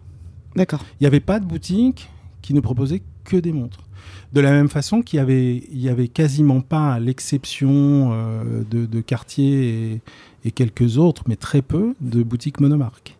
D'accord. 0.57 0.83
Il 0.99 1.03
n'y 1.03 1.07
avait 1.07 1.21
pas 1.21 1.39
de 1.39 1.45
boutique 1.45 2.09
qui 2.41 2.53
ne 2.53 2.59
proposait 2.59 3.01
que 3.23 3.37
des 3.37 3.53
montres. 3.53 3.79
De 4.33 4.41
la 4.41 4.51
même 4.51 4.69
façon 4.69 5.01
qu'il 5.01 5.17
y 5.17 5.19
avait, 5.19 5.57
il 5.71 5.81
y 5.81 5.89
avait 5.89 6.07
quasiment 6.07 6.61
pas, 6.61 6.93
à 6.93 6.99
l'exception 6.99 8.09
euh, 8.11 8.63
de, 8.69 8.85
de 8.85 9.01
Cartier 9.01 9.93
et, 9.93 10.01
et 10.45 10.51
quelques 10.51 10.97
autres, 10.97 11.23
mais 11.27 11.35
très 11.35 11.61
peu, 11.61 11.93
de 11.99 12.21
boutiques 12.23 12.59
monomarques. 12.59 13.17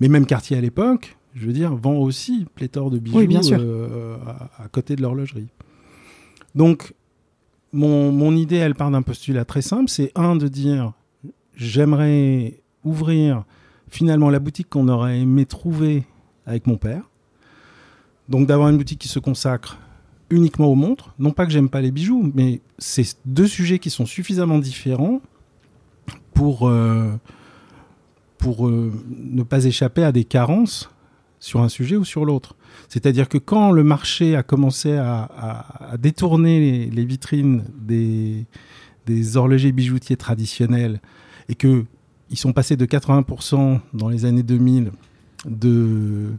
Mais 0.00 0.08
même 0.08 0.24
Cartier 0.26 0.56
à 0.56 0.60
l'époque, 0.60 1.16
je 1.34 1.46
veux 1.46 1.52
dire, 1.52 1.74
vend 1.74 1.94
aussi 1.96 2.46
pléthore 2.54 2.90
de 2.90 2.98
bijoux 2.98 3.18
Oui, 3.18 3.26
bien 3.26 3.42
sûr. 3.42 3.58
euh, 3.60 4.16
à, 4.58 4.62
à 4.64 4.68
côté 4.68 4.94
de 4.96 5.02
l'horlogerie. 5.02 5.48
Donc, 6.54 6.94
mon, 7.72 8.12
mon 8.12 8.34
idée, 8.36 8.56
elle 8.56 8.74
part 8.74 8.90
d'un 8.90 9.02
postulat 9.02 9.44
très 9.44 9.62
simple, 9.62 9.90
c'est 9.90 10.12
un 10.14 10.36
de 10.36 10.48
dire, 10.48 10.92
j'aimerais 11.56 12.60
ouvrir 12.84 13.44
finalement 13.88 14.30
la 14.30 14.38
boutique 14.38 14.68
qu'on 14.70 14.88
aurait 14.88 15.20
aimé 15.20 15.44
trouver 15.44 16.04
avec 16.46 16.66
mon 16.66 16.76
père. 16.76 17.02
Donc 18.28 18.46
d'avoir 18.46 18.68
une 18.68 18.76
boutique 18.76 18.98
qui 19.00 19.08
se 19.08 19.18
consacre 19.18 19.78
uniquement 20.30 20.66
aux 20.66 20.74
montres. 20.74 21.14
Non 21.18 21.30
pas 21.30 21.46
que 21.46 21.52
j'aime 21.52 21.68
pas 21.68 21.80
les 21.80 21.90
bijoux, 21.90 22.30
mais 22.34 22.60
c'est 22.78 23.16
deux 23.24 23.46
sujets 23.46 23.78
qui 23.78 23.90
sont 23.90 24.06
suffisamment 24.06 24.58
différents 24.58 25.20
pour, 26.34 26.68
euh, 26.68 27.12
euh, 28.46 28.92
ne 29.08 29.42
pas 29.42 29.64
échapper 29.64 30.04
à 30.04 30.12
des 30.12 30.24
carences 30.24 30.90
sur 31.38 31.60
un 31.60 31.68
sujet 31.68 31.96
ou 31.96 32.04
sur 32.04 32.24
l'autre. 32.24 32.56
C'est-à-dire 32.88 33.28
que 33.28 33.38
quand 33.38 33.70
le 33.70 33.84
marché 33.84 34.36
a 34.36 34.42
commencé 34.42 34.96
à, 34.96 35.96
détourner 35.98 36.60
les, 36.60 36.90
les 36.90 37.04
vitrines 37.04 37.64
des, 37.78 38.46
des 39.06 39.36
horlogers 39.36 39.72
bijoutiers 39.72 40.16
traditionnels 40.16 41.00
et 41.48 41.54
que 41.54 41.84
ils 42.30 42.38
sont 42.38 42.52
passés 42.52 42.76
de 42.76 42.86
80% 42.86 43.80
dans 43.94 44.08
les 44.08 44.24
années 44.24 44.42
2000 44.42 44.90
de, 45.46 46.32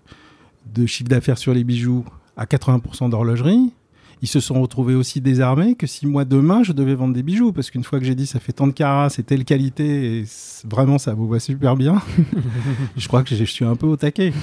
de 0.74 0.86
chiffre 0.86 1.10
d'affaires 1.10 1.38
sur 1.38 1.54
les 1.54 1.64
bijoux 1.64 2.04
à 2.38 2.46
80% 2.46 3.10
d'horlogerie, 3.10 3.74
ils 4.22 4.28
se 4.28 4.40
sont 4.40 4.62
retrouvés 4.62 4.96
aussi 4.96 5.22
désarmés 5.22 5.76
que 5.76 5.86
si 5.86 6.08
moi 6.08 6.26
demain 6.26 6.64
je 6.64 6.72
devais 6.72 6.96
vendre 6.96 7.14
des 7.14 7.24
bijoux, 7.24 7.52
parce 7.52 7.70
qu'une 7.70 7.84
fois 7.84 8.00
que 8.00 8.06
j'ai 8.06 8.16
dit 8.16 8.26
ça 8.26 8.40
fait 8.40 8.54
tant 8.54 8.68
de 8.68 8.72
carats, 8.72 9.10
c'est 9.10 9.24
telle 9.24 9.46
qualité, 9.46 10.20
et 10.20 10.26
vraiment 10.64 10.98
ça 10.98 11.14
vous 11.14 11.28
va 11.28 11.40
super 11.40 11.76
bien, 11.76 12.02
je 12.98 13.08
crois 13.08 13.24
que 13.24 13.36
je 13.36 13.44
suis 13.44 13.66
un 13.66 13.76
peu 13.76 13.88
au 13.88 13.98
taquet. 13.98 14.34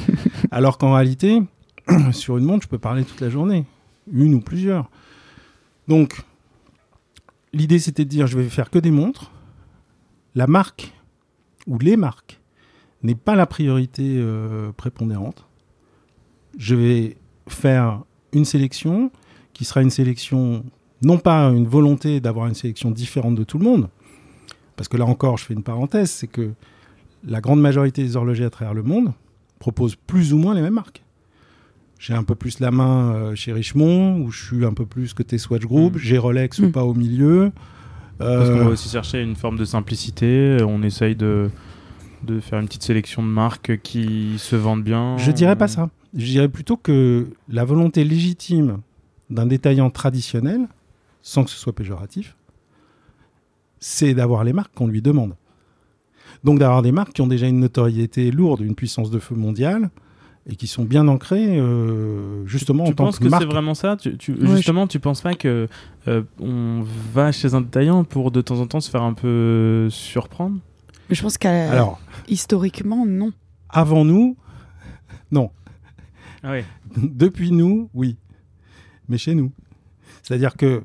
Alors 0.51 0.79
qu'en 0.79 0.93
réalité, 0.93 1.43
sur 2.13 2.37
une 2.37 2.45
montre, 2.45 2.65
je 2.65 2.69
peux 2.69 2.79
parler 2.79 3.05
toute 3.05 3.21
la 3.21 3.31
journée, 3.31 3.65
une 4.13 4.35
ou 4.35 4.41
plusieurs. 4.41 4.91
Donc, 5.89 6.23
l'idée 7.53 7.79
c'était 7.79 8.05
de 8.05 8.11
dire 8.11 8.27
je 8.27 8.39
vais 8.39 8.49
faire 8.49 8.71
que 8.71 8.79
des 8.79 8.91
montres. 8.91 9.31
La 10.37 10.47
marque 10.47 10.93
ou 11.67 11.79
les 11.79 11.97
marques 11.97 12.41
n'est 13.03 13.15
pas 13.15 13.37
la 13.37 13.47
priorité 13.47 14.17
euh, 14.19 14.73
prépondérante. 14.73 15.47
Je 16.59 16.75
vais 16.75 17.17
faire 17.49 18.01
une 18.33 18.45
sélection 18.45 19.11
qui 19.53 19.65
sera 19.65 19.83
une 19.83 19.91
sélection, 19.91 20.65
non 21.03 21.19
pas 21.19 21.49
une 21.51 21.67
volonté 21.67 22.21
d'avoir 22.21 22.47
une 22.47 22.55
sélection 22.55 22.91
différente 22.91 23.35
de 23.37 23.45
tout 23.45 23.59
le 23.59 23.65
monde, 23.65 23.89
parce 24.77 24.89
que 24.89 24.97
là 24.97 25.05
encore, 25.05 25.37
je 25.39 25.45
fais 25.45 25.55
une 25.55 25.63
parenthèse, 25.63 26.11
c'est 26.11 26.27
que 26.27 26.51
la 27.27 27.41
grande 27.41 27.61
majorité 27.61 28.03
des 28.03 28.17
horlogers 28.17 28.45
à 28.45 28.51
travers 28.51 28.75
le 28.75 28.83
monde 28.83 29.13
proposent 29.59 29.97
plus 29.97 30.33
ou 30.35 30.39
moins 30.39 30.55
les 30.55 30.61
mêmes 30.63 30.75
marques. 30.75 31.03
J'ai 31.99 32.13
un 32.13 32.25
peu 32.25 32.35
plus 32.35 32.61
la 32.61 32.71
main 32.71 33.15
euh, 33.15 33.35
chez 33.35 33.53
Richemont, 33.53 34.19
où 34.21 34.31
je 34.31 34.45
suis 34.45 34.65
un 34.65 34.75
peu 34.75 34.85
plus 34.85 35.15
côté 35.15 35.39
Swatch 35.39 35.63
Group, 35.65 35.95
Mm. 35.95 35.99
j'ai 35.99 36.19
Rolex 36.19 36.59
ou 36.59 36.67
Mm. 36.67 36.73
pas 36.73 36.85
au 36.85 36.93
milieu. 36.93 37.53
Parce 38.19 38.51
qu'on 38.51 38.57
Euh, 38.57 38.65
va 38.65 38.71
aussi 38.71 38.89
chercher 38.89 39.23
une 39.23 39.37
forme 39.37 39.57
de 39.57 39.65
simplicité. 39.65 40.59
On 40.69 40.83
essaye 40.83 41.17
de, 41.17 41.51
de 42.25 42.41
faire 42.41 42.59
une 42.61 42.67
petite 42.67 42.83
sélection 42.83 43.23
de 43.23 43.29
marques 43.29 43.81
qui 43.83 44.35
se 44.39 44.55
vendent 44.57 44.83
bien. 44.85 45.17
Je 45.19 45.31
dirais 45.31 45.57
pas 45.57 45.69
ça. 45.69 45.89
Je 46.15 46.25
dirais 46.27 46.49
plutôt 46.49 46.77
que 46.77 47.29
la 47.49 47.65
volonté 47.65 48.05
légitime 48.05 48.81
d'un 49.31 49.47
détaillant 49.47 49.91
traditionnel, 49.91 50.69
sans 51.23 51.45
que 51.45 51.51
ce 51.51 51.57
soit 51.57 51.75
péjoratif, 51.75 52.37
c'est 53.81 54.15
d'avoir 54.15 54.45
les 54.45 54.53
marques 54.53 54.75
qu'on 54.75 54.87
lui 54.87 55.03
demande. 55.03 55.35
Donc 56.45 56.59
d'avoir 56.59 56.83
des 56.83 56.93
marques 56.93 57.13
qui 57.15 57.23
ont 57.23 57.27
déjà 57.27 57.47
une 57.49 57.61
notoriété 57.61 58.31
lourde, 58.31 58.61
une 58.61 58.75
puissance 58.75 59.11
de 59.11 59.19
feu 59.19 59.35
mondiale, 59.35 59.91
et 60.47 60.57
qui 60.57 60.67
sont 60.67 60.85
bien 60.85 61.09
ancrés 61.09 61.59
euh, 61.59 62.45
justement 62.47 62.85
tu 62.85 62.91
en 62.91 62.95
tant 62.95 63.05
penses 63.07 63.19
que, 63.19 63.25
que, 63.25 63.29
marque. 63.31 63.43
c'est 63.43 63.49
vraiment 63.49 63.73
ça? 63.75 63.97
Tu, 63.97 64.17
tu- 64.19 64.33
Ouais, 64.35 64.57
Justement, 64.57 64.87
tu 64.87 65.01
penses 65.01 65.23
pas 65.23 65.35
que 65.35 65.69
euh, 66.07 66.23
on 66.39 66.85
va 67.15 67.33
chez 67.33 67.55
un 67.55 67.63
détaillant 67.63 68.05
pour 68.05 68.31
de 68.31 68.43
temps 68.43 68.61
en 68.61 68.67
temps 68.67 68.81
se 68.81 68.91
faire 68.91 69.03
un 69.03 69.15
peu 69.15 69.89
surprendre? 69.91 70.59
Mais 71.09 71.15
je 71.15 71.23
pense 71.23 71.39
qu'à 71.39 71.71
Alors, 71.73 71.99
historiquement, 72.29 73.07
non. 73.07 73.33
avant 73.71 74.05
nous, 74.05 74.37
non. 75.31 75.51
Ah. 76.45 76.59
Depuis 76.97 77.51
nous, 77.51 77.89
oui. 77.95 78.17
Mais 79.09 79.19
chez 79.19 79.35
nous. 79.35 79.51
C'est-à-dire 80.23 80.57
que, 80.57 80.83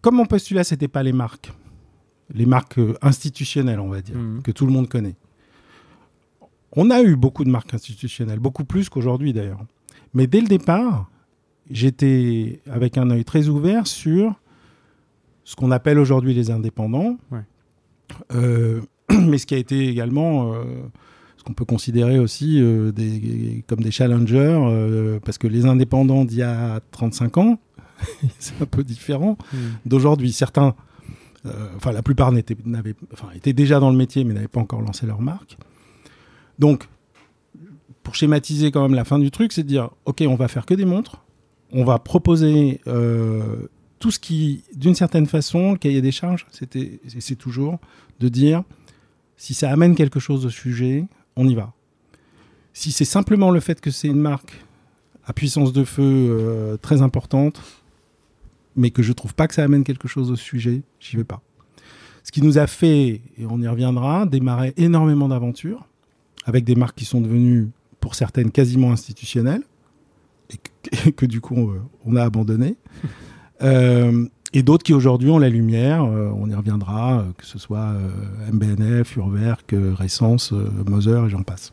comme 0.00 0.16
mon 0.16 0.26
postulat, 0.26 0.64
c'était 0.64 0.88
pas 0.88 1.02
les 1.02 1.12
marques, 1.12 1.52
les 2.32 2.46
marques 2.46 2.78
euh, 2.78 2.94
institutionnelles, 3.02 3.80
on 3.80 3.88
va 3.88 4.00
dire, 4.00 4.16
Mhm. 4.16 4.42
que 4.42 4.50
tout 4.52 4.66
le 4.66 4.72
monde 4.72 4.88
connaît. 4.88 5.16
On 6.74 6.90
a 6.90 7.02
eu 7.02 7.16
beaucoup 7.16 7.44
de 7.44 7.50
marques 7.50 7.74
institutionnelles, 7.74 8.38
beaucoup 8.38 8.64
plus 8.64 8.88
qu'aujourd'hui 8.88 9.32
d'ailleurs. 9.32 9.60
Mais 10.14 10.26
dès 10.26 10.40
le 10.40 10.46
départ, 10.48 11.10
j'étais 11.70 12.60
avec 12.70 12.96
un 12.96 13.10
œil 13.10 13.24
très 13.24 13.48
ouvert 13.48 13.86
sur 13.86 14.40
ce 15.44 15.54
qu'on 15.56 15.70
appelle 15.70 15.98
aujourd'hui 15.98 16.34
les 16.34 16.50
indépendants, 16.50 17.18
Ouais. 17.30 17.40
Euh, 18.34 18.80
mais 19.10 19.38
ce 19.38 19.46
qui 19.46 19.54
a 19.54 19.58
été 19.58 19.88
également 19.88 20.52
euh, 20.54 20.64
ce 21.42 21.44
qu'on 21.44 21.54
peut 21.54 21.64
considérer 21.64 22.20
aussi 22.20 22.60
euh, 22.62 22.92
des, 22.92 23.64
comme 23.66 23.80
des 23.80 23.90
challengers, 23.90 24.60
euh, 24.62 25.18
parce 25.24 25.38
que 25.38 25.48
les 25.48 25.66
indépendants 25.66 26.24
d'il 26.24 26.38
y 26.38 26.42
a 26.42 26.78
35 26.92 27.38
ans, 27.38 27.58
c'est 28.38 28.54
un 28.62 28.66
peu 28.66 28.84
différent 28.84 29.36
Mhm. 29.52 29.58
d'aujourd'hui. 29.84 30.30
Certains, 30.32 30.76
euh, 31.46 31.50
enfin 31.76 31.90
la 31.90 32.02
plupart 32.02 32.30
n'étaient, 32.30 32.56
n'avaient, 32.64 32.94
enfin, 33.12 33.26
étaient 33.34 33.52
déjà 33.52 33.80
dans 33.80 33.90
le 33.90 33.96
métier, 33.96 34.22
mais 34.22 34.34
n'avaient 34.34 34.46
pas 34.46 34.60
encore 34.60 34.82
lancé 34.82 35.04
leur 35.04 35.20
marque. 35.20 35.56
Donc, 36.60 36.88
pour 38.04 38.14
schématiser 38.14 38.70
quand 38.70 38.82
même 38.82 38.94
la 38.94 39.04
fin 39.04 39.18
du 39.18 39.32
truc, 39.32 39.52
c'est 39.52 39.64
de 39.64 39.68
dire, 39.68 39.90
ok, 40.04 40.22
on 40.28 40.36
va 40.36 40.46
faire 40.46 40.64
que 40.64 40.74
des 40.74 40.84
montres, 40.84 41.24
on 41.72 41.82
va 41.84 41.98
proposer 41.98 42.80
tout 43.98 44.10
ce 44.12 44.18
qui, 44.20 44.62
d'une 44.76 44.94
certaine 44.94 45.26
façon, 45.26 45.72
le 45.72 45.78
cahier 45.78 46.02
des 46.02 46.12
charges, 46.12 46.46
c'était, 46.52 47.00
c'est 47.20 47.36
toujours 47.36 47.78
de 48.20 48.28
dire, 48.28 48.62
si 49.36 49.54
ça 49.54 49.70
amène 49.70 49.94
quelque 49.94 50.20
chose 50.20 50.44
au 50.46 50.50
sujet, 50.50 51.04
on 51.36 51.46
y 51.46 51.54
va. 51.54 51.72
Si 52.72 52.92
c'est 52.92 53.04
simplement 53.04 53.50
le 53.50 53.60
fait 53.60 53.80
que 53.80 53.90
c'est 53.90 54.08
une 54.08 54.20
marque 54.20 54.64
à 55.24 55.32
puissance 55.32 55.72
de 55.72 55.84
feu 55.84 56.02
euh, 56.02 56.76
très 56.76 57.02
importante, 57.02 57.60
mais 58.76 58.90
que 58.90 59.02
je 59.02 59.12
trouve 59.12 59.34
pas 59.34 59.46
que 59.46 59.54
ça 59.54 59.62
amène 59.62 59.84
quelque 59.84 60.08
chose 60.08 60.30
au 60.30 60.36
sujet, 60.36 60.82
j'y 60.98 61.16
vais 61.16 61.24
pas. 61.24 61.42
Ce 62.24 62.32
qui 62.32 62.42
nous 62.42 62.58
a 62.58 62.66
fait, 62.66 63.20
et 63.36 63.46
on 63.48 63.60
y 63.60 63.68
reviendra, 63.68 64.26
démarrer 64.26 64.72
énormément 64.76 65.28
d'aventures 65.28 65.86
avec 66.44 66.64
des 66.64 66.74
marques 66.74 66.96
qui 66.96 67.04
sont 67.04 67.20
devenues, 67.20 67.68
pour 68.00 68.14
certaines, 68.16 68.50
quasiment 68.50 68.90
institutionnelles, 68.90 69.62
et 70.50 71.12
que, 71.12 71.26
du 71.26 71.40
coup, 71.40 71.54
on, 71.56 71.74
on 72.04 72.16
a 72.16 72.24
abandonné. 72.24 72.76
Euh, 73.62 74.26
et 74.54 74.62
d'autres 74.62 74.82
qui 74.84 74.92
aujourd'hui 74.94 75.30
ont 75.30 75.38
la 75.38 75.48
lumière, 75.48 76.04
euh, 76.04 76.30
on 76.36 76.48
y 76.50 76.54
reviendra, 76.54 77.20
euh, 77.20 77.22
que 77.38 77.46
ce 77.46 77.58
soit 77.58 77.78
euh, 77.94 78.08
MBNF, 78.52 79.16
Urwerk, 79.16 79.74
Ressence, 79.94 80.52
euh, 80.52 80.68
Moser 80.86 81.22
et 81.26 81.30
j'en 81.30 81.42
passe. 81.42 81.72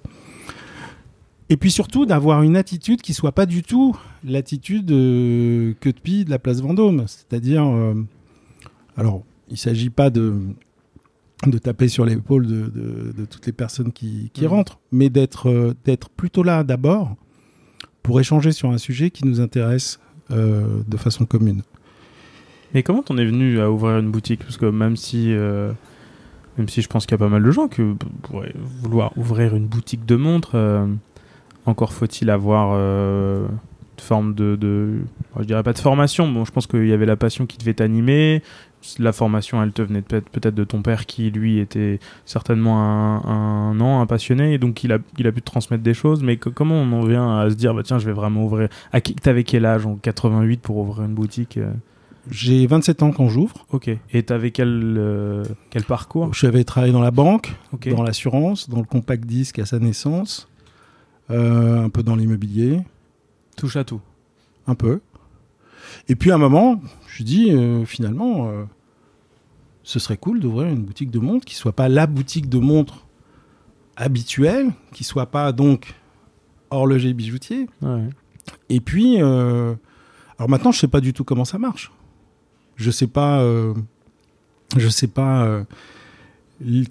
Et 1.49 1.57
puis 1.57 1.71
surtout 1.71 2.05
d'avoir 2.05 2.43
une 2.43 2.55
attitude 2.55 3.01
qui 3.01 3.13
soit 3.13 3.31
pas 3.31 3.45
du 3.47 3.63
tout 3.63 3.97
l'attitude 4.23 4.87
que 4.87 5.89
depuis 5.89 6.23
de 6.23 6.29
la 6.29 6.37
place 6.37 6.61
Vendôme. 6.61 7.05
C'est-à-dire, 7.07 7.63
alors, 8.95 9.23
il 9.49 9.57
s'agit 9.57 9.89
pas 9.89 10.11
de, 10.11 10.35
de 11.47 11.57
taper 11.57 11.87
sur 11.87 12.05
l'épaule 12.05 12.45
de, 12.45 12.67
de- 12.67 13.13
de 13.17 13.25
toutes 13.25 13.47
les 13.47 13.51
personnes 13.51 13.91
qui, 13.91 14.29
qui 14.31 14.43
Mhm. 14.43 14.47
rentrent, 14.49 14.79
mais 14.91 15.09
d'être 15.09 15.73
d'être 15.85 16.09
plutôt 16.11 16.43
là 16.43 16.63
d'abord 16.63 17.15
pour 18.03 18.19
échanger 18.19 18.51
sur 18.51 18.69
un 18.69 18.77
sujet 18.77 19.09
qui 19.09 19.25
nous 19.25 19.41
intéresse 19.41 19.99
euh, 20.29 20.81
de 20.87 20.97
façon 20.97 21.25
commune. 21.25 21.63
Mais 22.73 22.83
comment 22.83 23.01
t'en 23.03 23.17
es 23.17 23.25
venu 23.25 23.59
à 23.59 23.71
ouvrir 23.71 23.97
une 23.97 24.11
boutique? 24.11 24.41
Parce 24.43 24.57
que 24.57 24.65
même 24.67 24.95
si, 24.95 25.33
euh, 25.33 25.71
même 26.57 26.69
si 26.69 26.81
je 26.81 26.87
pense 26.87 27.05
qu'il 27.05 27.13
y 27.13 27.15
a 27.15 27.17
pas 27.17 27.29
mal 27.29 27.43
de 27.43 27.51
gens 27.51 27.67
qui 27.67 27.81
pourraient 28.23 28.53
vouloir 28.81 29.11
ouvrir 29.17 29.55
une 29.55 29.65
boutique 29.67 30.05
de 30.05 30.15
montres, 30.15 30.51
euh, 30.55 30.85
encore 31.65 31.93
faut-il 31.93 32.29
avoir 32.29 32.71
euh, 32.73 33.45
une 33.47 34.03
forme 34.03 34.33
de, 34.35 34.55
de- 34.55 34.99
je 35.39 35.43
dirais 35.45 35.63
pas 35.63 35.73
de 35.73 35.79
formation. 35.79 36.31
Bon, 36.31 36.45
je 36.45 36.51
pense 36.51 36.67
qu'il 36.67 36.85
y 36.87 36.93
avait 36.93 37.05
la 37.05 37.15
passion 37.15 37.45
qui 37.45 37.57
devait 37.57 37.73
t'animer. 37.73 38.41
La 38.97 39.11
formation, 39.11 39.61
elle 39.61 39.73
te 39.73 39.81
venait 39.81 40.01
peut-être 40.01 40.55
de 40.55 40.63
ton 40.63 40.81
père 40.81 41.05
qui, 41.05 41.31
lui, 41.31 41.59
était 41.59 41.99
certainement 42.25 42.79
un, 42.81 43.21
un, 43.25 43.73
non, 43.73 43.99
un 43.99 44.05
passionné, 44.05 44.53
et 44.53 44.57
donc 44.57 44.85
il 44.85 44.93
a, 44.93 44.99
il 45.17 45.27
a 45.27 45.33
pu 45.33 45.41
te 45.41 45.45
transmettre 45.47 45.83
des 45.83 45.93
choses. 45.93 46.23
Mais 46.23 46.37
comment 46.37 46.75
on 46.75 46.91
en 46.93 47.01
vient 47.01 47.39
à 47.39 47.49
se 47.49 47.55
dire, 47.55 47.73
bah 47.73 47.81
tiens, 47.83 47.99
je 47.99 48.05
vais 48.05 48.13
vraiment 48.13 48.45
ouvrir? 48.45 48.69
T'avais 49.21 49.43
quel 49.43 49.65
âge 49.65 49.85
en 49.85 49.95
88 49.95 50.61
pour 50.61 50.77
ouvrir 50.77 51.03
une 51.05 51.13
boutique 51.13 51.57
euh? 51.57 51.71
J'ai 52.31 52.67
27 52.67 53.03
ans 53.03 53.11
quand 53.11 53.27
j'ouvre. 53.29 53.65
Ok. 53.71 53.89
Et 54.11 54.23
t'avais 54.23 54.51
quel, 54.51 54.95
euh, 54.97 55.43
quel 55.69 55.83
parcours? 55.83 56.33
J'avais 56.33 56.63
travaillé 56.63 56.93
dans 56.93 57.01
la 57.01 57.11
banque, 57.11 57.55
dans 57.89 58.03
l'assurance, 58.03 58.69
dans 58.69 58.79
le 58.79 58.85
compact 58.85 59.25
disque 59.25 59.59
à 59.59 59.65
sa 59.65 59.79
naissance, 59.79 60.47
euh, 61.31 61.85
un 61.85 61.89
peu 61.89 62.03
dans 62.03 62.15
l'immobilier, 62.15 62.81
Touche 63.57 63.75
à 63.75 63.83
tout. 63.83 64.01
un 64.67 64.75
peu. 64.75 65.01
Et 66.07 66.15
puis 66.15 66.31
à 66.31 66.35
un 66.35 66.37
moment, 66.37 66.79
je 67.07 67.23
dis 67.23 67.51
euh, 67.51 67.83
finalement, 67.85 68.49
euh, 68.49 68.63
ce 69.83 69.99
serait 69.99 70.17
cool 70.17 70.39
d'ouvrir 70.39 70.67
une 70.69 70.83
boutique 70.83 71.11
de 71.11 71.19
montres 71.19 71.45
qui 71.45 71.55
soit 71.55 71.73
pas 71.73 71.89
la 71.89 72.05
boutique 72.07 72.47
de 72.47 72.59
montres 72.59 73.05
habituelle, 73.97 74.71
qui 74.93 75.03
soit 75.03 75.25
pas 75.25 75.51
donc 75.51 75.93
horloger 76.69 77.13
bijoutier. 77.13 77.67
Ouais. 77.81 78.07
Et 78.69 78.79
puis, 78.79 79.17
alors 79.17 80.47
maintenant, 80.47 80.71
je 80.71 80.79
sais 80.79 80.87
pas 80.87 81.01
du 81.01 81.11
tout 81.11 81.23
comment 81.23 81.43
ça 81.43 81.57
marche. 81.57 81.91
Je 82.79 82.91
sais 82.91 83.07
pas, 83.07 83.41
euh, 83.41 83.73
je 84.77 84.87
sais 84.87 85.07
pas 85.07 85.43
euh, 85.43 85.63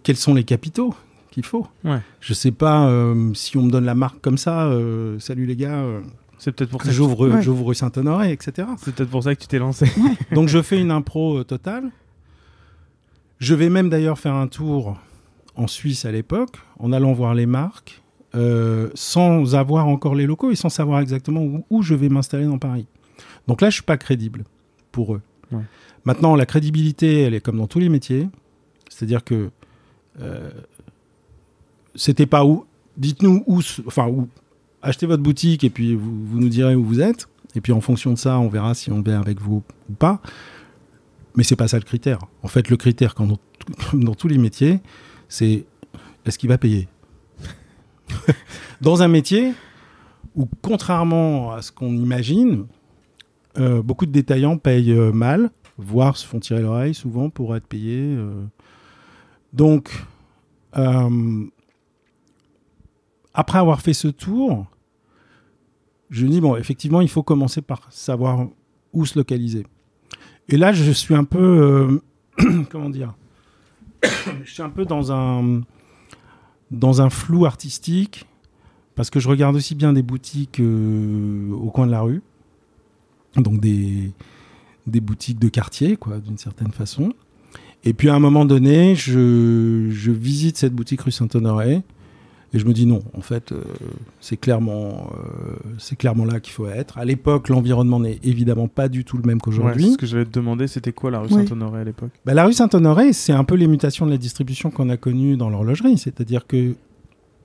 quels 0.02 0.16
sont 0.16 0.35
les 0.35 0.45
capitaux 0.45 0.95
qu'il 1.30 1.45
faut. 1.45 1.66
Ouais. 1.85 2.00
Je 2.21 2.35
sais 2.35 2.50
pas 2.52 2.87
euh, 2.88 3.33
si 3.35 3.57
on 3.57 3.62
me 3.62 3.71
donne 3.71 3.85
la 3.87 3.95
marque 3.95 4.21
comme 4.21 4.38
ça. 4.38 4.66
euh, 4.66 5.18
salut 5.18 5.47
les 5.47 5.57
gars, 5.57 5.76
euh, 5.76 6.00
C'est 6.38 6.52
peut-être 6.52 6.71
pour 6.71 6.83
ça. 6.83 6.88
que 6.88 6.90
tu- 6.92 6.97
j'ouvre, 6.97 7.28
Ouais. 7.28 7.42
j'ouvre 7.42 7.66
rue 7.66 7.75
Saint-Honoré, 7.75 8.33
etc. 8.33 8.68
C'est 8.78 8.95
peut-être 8.95 9.11
pour 9.11 9.23
ça 9.25 9.35
que 9.35 9.40
tu 9.40 9.47
t'es 9.49 9.59
lancé. 9.59 9.87
Donc 10.33 10.49
je 10.49 10.61
fais 10.61 10.78
une 10.80 10.90
impro 10.90 11.38
euh, 11.38 11.45
totale. 11.45 11.90
Je 13.38 13.54
vais 13.54 13.68
même 13.71 13.88
d'ailleurs 13.88 14.18
faire 14.18 14.35
un 14.35 14.49
tour 14.49 14.99
en 15.54 15.66
Suisse 15.66 16.04
à 16.04 16.12
l'époque, 16.12 16.57
en 16.78 16.92
allant 16.92 17.12
voir 17.12 17.35
les 17.35 17.47
marques, 17.47 18.02
euh, 18.35 18.90
sans 18.95 19.54
avoir 19.54 19.87
encore 19.87 20.14
les 20.14 20.26
locaux 20.26 20.50
et 20.50 20.57
sans 20.57 20.68
savoir 20.68 21.00
exactement 21.00 21.40
où, 21.42 21.64
où 21.71 21.83
je 21.83 21.95
vais 21.95 22.09
m'installer 22.09 22.45
dans 22.45 22.59
Paris. 22.59 22.87
Donc 23.47 23.61
là, 23.62 23.71
je 23.71 23.75
suis 23.75 23.83
pas 23.85 23.97
crédible 23.97 24.45
pour 24.92 25.14
eux. 25.14 25.23
Maintenant, 26.05 26.37
la 26.37 26.47
crédibilité, 26.47 27.23
elle 27.23 27.35
est 27.35 27.40
comme 27.40 27.59
dans 27.59 27.67
tous 27.67 27.78
les 27.78 27.88
métiers, 27.88 28.28
c'est-à-dire 28.88 29.25
que 29.25 29.50
euh, 30.21 30.50
c'était 31.95 32.26
pas 32.26 32.45
où. 32.45 32.64
Dites-nous 32.97 33.45
où, 33.47 33.61
enfin 33.87 34.09
où. 34.09 34.28
Achetez 34.81 35.07
votre 35.07 35.23
boutique 35.23 35.64
et 35.64 35.71
puis 35.71 35.95
vous, 35.97 36.38
nous 36.38 36.49
direz 36.49 36.76
où 36.76 36.85
vous 36.85 37.00
êtes. 37.00 37.28
Et 37.57 37.61
puis 37.61 37.73
en 37.73 37.81
fonction 37.81 38.12
de 38.12 38.19
ça, 38.19 38.38
on 38.38 38.49
verra 38.49 38.75
si 38.75 38.93
on 38.93 39.02
vient 39.02 39.21
avec 39.21 39.40
vous 39.40 39.62
ou 39.90 39.93
pas. 39.93 40.21
Mais 41.35 41.43
c'est 41.43 41.57
pas 41.57 41.69
ça 41.69 41.78
le 41.78 41.85
critère. 41.85 42.21
En 42.43 42.49
fait, 42.49 42.71
le 42.71 42.76
critère, 42.76 43.14
comme 43.14 43.37
dans 43.93 44.14
tous 44.14 44.28
les 44.28 44.38
métiers, 44.38 44.81
c'est 45.28 45.67
est-ce 46.25 46.38
qu'il 46.38 46.49
va 46.49 46.59
payer? 46.59 46.88
Dans 48.81 49.02
un 49.02 49.09
métier 49.09 49.52
où, 50.37 50.49
contrairement 50.62 51.52
à 51.52 51.62
ce 51.62 51.73
qu'on 51.73 51.95
imagine, 51.97 52.67
euh, 53.59 53.83
beaucoup 53.83 54.07
de 54.07 54.12
détaillants 54.12 54.57
payent 54.57 54.93
euh, 54.93 55.11
mal, 55.12 55.50
voire 55.79 56.17
se 56.17 56.27
font 56.27 56.38
tirer 56.38 56.62
l'oreille 56.62 56.95
souvent 56.95 57.29
pour 57.31 57.57
être 57.57 57.67
payés. 57.67 58.15
euh. 58.17 58.45
Donc, 59.53 59.91
après 63.35 63.59
avoir 63.59 63.81
fait 63.81 63.95
ce 63.95 64.09
tour, 64.09 64.67
je 66.11 66.25
me 66.27 66.31
dis, 66.31 66.41
bon, 66.41 66.57
effectivement, 66.57 67.00
il 67.00 67.09
faut 67.09 67.23
commencer 67.23 67.62
par 67.62 67.91
savoir 67.91 68.47
où 68.93 69.07
se 69.07 69.19
localiser. 69.19 69.67
Et 70.49 70.57
là, 70.57 70.73
je 70.73 70.93
suis 70.93 71.15
un 71.15 71.25
peu, 71.25 72.00
comment 72.71 72.91
dire, 72.91 73.15
je 74.45 74.53
suis 74.53 74.62
un 74.62 74.71
peu 74.71 74.85
dans 74.85 75.11
un, 75.12 77.11
flou 77.11 77.47
artistique, 77.47 78.27
parce 78.95 79.11
que 79.11 79.19
je 79.19 79.29
regarde 79.29 79.57
aussi 79.57 79.75
bien 79.75 79.93
des 79.93 80.03
boutiques 80.03 80.61
au 80.61 81.71
coin 81.71 81.87
de 81.87 81.91
la 81.91 82.03
rue, 82.03 82.23
donc 83.40 83.61
des, 83.61 84.11
des 84.87 85.00
boutiques 85.00 85.38
de 85.38 85.49
quartier, 85.49 85.97
quoi, 85.97 86.18
d'une 86.18 86.38
certaine 86.38 86.73
façon. 86.73 87.12
Et 87.85 87.92
puis 87.92 88.09
à 88.09 88.14
un 88.14 88.18
moment 88.18 88.45
donné, 88.45 88.95
je, 88.95 89.88
je 89.90 90.11
visite 90.11 90.57
cette 90.57 90.75
boutique 90.75 91.02
rue 91.02 91.12
Saint-Honoré, 91.12 91.83
et 92.54 92.59
je 92.59 92.64
me 92.64 92.73
dis 92.73 92.87
non, 92.87 93.02
en 93.14 93.21
fait, 93.21 93.52
euh, 93.52 93.62
c'est 94.21 94.38
clairement, 94.38 95.11
euh, 95.12 95.57
c'est 95.76 95.97
clairement 95.97 96.25
là 96.25 96.40
qu'il 96.40 96.54
faut 96.54 96.66
être. 96.66 96.97
À 96.97 97.04
l'époque, 97.04 97.50
l'environnement 97.50 98.00
n'est 98.00 98.18
évidemment 98.23 98.68
pas 98.68 98.88
du 98.88 99.04
tout 99.04 99.18
le 99.18 99.23
même 99.25 99.38
qu'aujourd'hui. 99.38 99.92
ce 99.92 99.99
que 99.99 100.07
j'allais 100.07 100.25
te 100.25 100.30
demander, 100.30 100.66
c'était 100.66 100.92
quoi 100.92 101.11
la 101.11 101.21
rue. 101.21 101.28
Saint-Honoré 101.28 101.83
à 101.83 101.85
l'époque? 101.85 102.11
Bah, 102.25 102.33
la 102.33 102.47
rue 102.47 102.54
Saint-Honoré, 102.54 103.12
c'est 103.12 103.35
un 103.35 103.45
peu 103.45 103.54
les 103.54 103.66
mutations 103.66 104.07
de 104.07 104.11
la 104.11 104.16
distribution 104.16 104.71
qu'on 104.71 104.88
a 104.88 104.97
connues 104.97 105.37
dans 105.37 105.50
l'horlogerie. 105.50 105.99
C'est-à-dire 105.99 106.47
que 106.47 106.75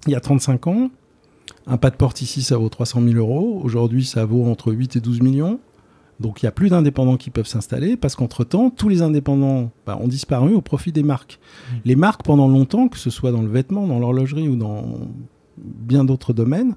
il 0.07 0.11
y 0.11 0.15
a 0.15 0.19
35 0.21 0.67
ans, 0.67 0.89
Un 1.67 1.77
pas 1.77 1.89
de 1.89 1.95
porte 1.95 2.21
ici, 2.21 2.41
ça 2.41 2.57
vaut 2.57 2.69
300 2.69 3.01
000 3.01 3.15
euros. 3.15 3.59
Aujourd'hui, 3.63 4.05
ça 4.05 4.25
vaut 4.25 4.45
entre 4.45 4.71
8 4.71 4.95
et 4.97 4.99
12 5.01 5.21
millions. 5.21 5.59
Donc 6.23 6.41
il 6.41 6.45
n'y 6.45 6.49
a 6.49 6.51
plus 6.51 6.69
d'indépendants 6.69 7.17
qui 7.17 7.29
peuvent 7.29 7.47
s'installer 7.47 7.97
parce 7.97 8.15
qu'entre-temps, 8.15 8.71
tous 8.71 8.89
les 8.89 9.03
indépendants 9.03 9.71
bah, 9.85 9.99
ont 10.01 10.07
disparu 10.07 10.55
au 10.55 10.61
profit 10.61 10.91
des 10.91 11.03
marques. 11.03 11.37
Mmh. 11.37 11.75
Les 11.85 11.95
marques, 11.95 12.23
pendant 12.23 12.47
longtemps, 12.47 12.87
que 12.87 12.97
ce 12.97 13.11
soit 13.11 13.31
dans 13.31 13.41
le 13.43 13.49
vêtement, 13.49 13.85
dans 13.85 13.99
l'horlogerie 13.99 14.47
ou 14.47 14.55
dans 14.55 14.85
bien 15.57 16.03
d'autres 16.03 16.33
domaines, 16.33 16.75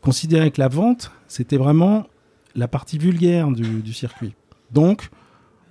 considéraient 0.00 0.50
que 0.50 0.60
la 0.60 0.68
vente, 0.68 1.10
c'était 1.26 1.58
vraiment 1.58 2.06
la 2.54 2.68
partie 2.68 2.96
vulgaire 2.96 3.50
du, 3.50 3.82
du 3.82 3.92
circuit. 3.92 4.34
Donc, 4.70 5.10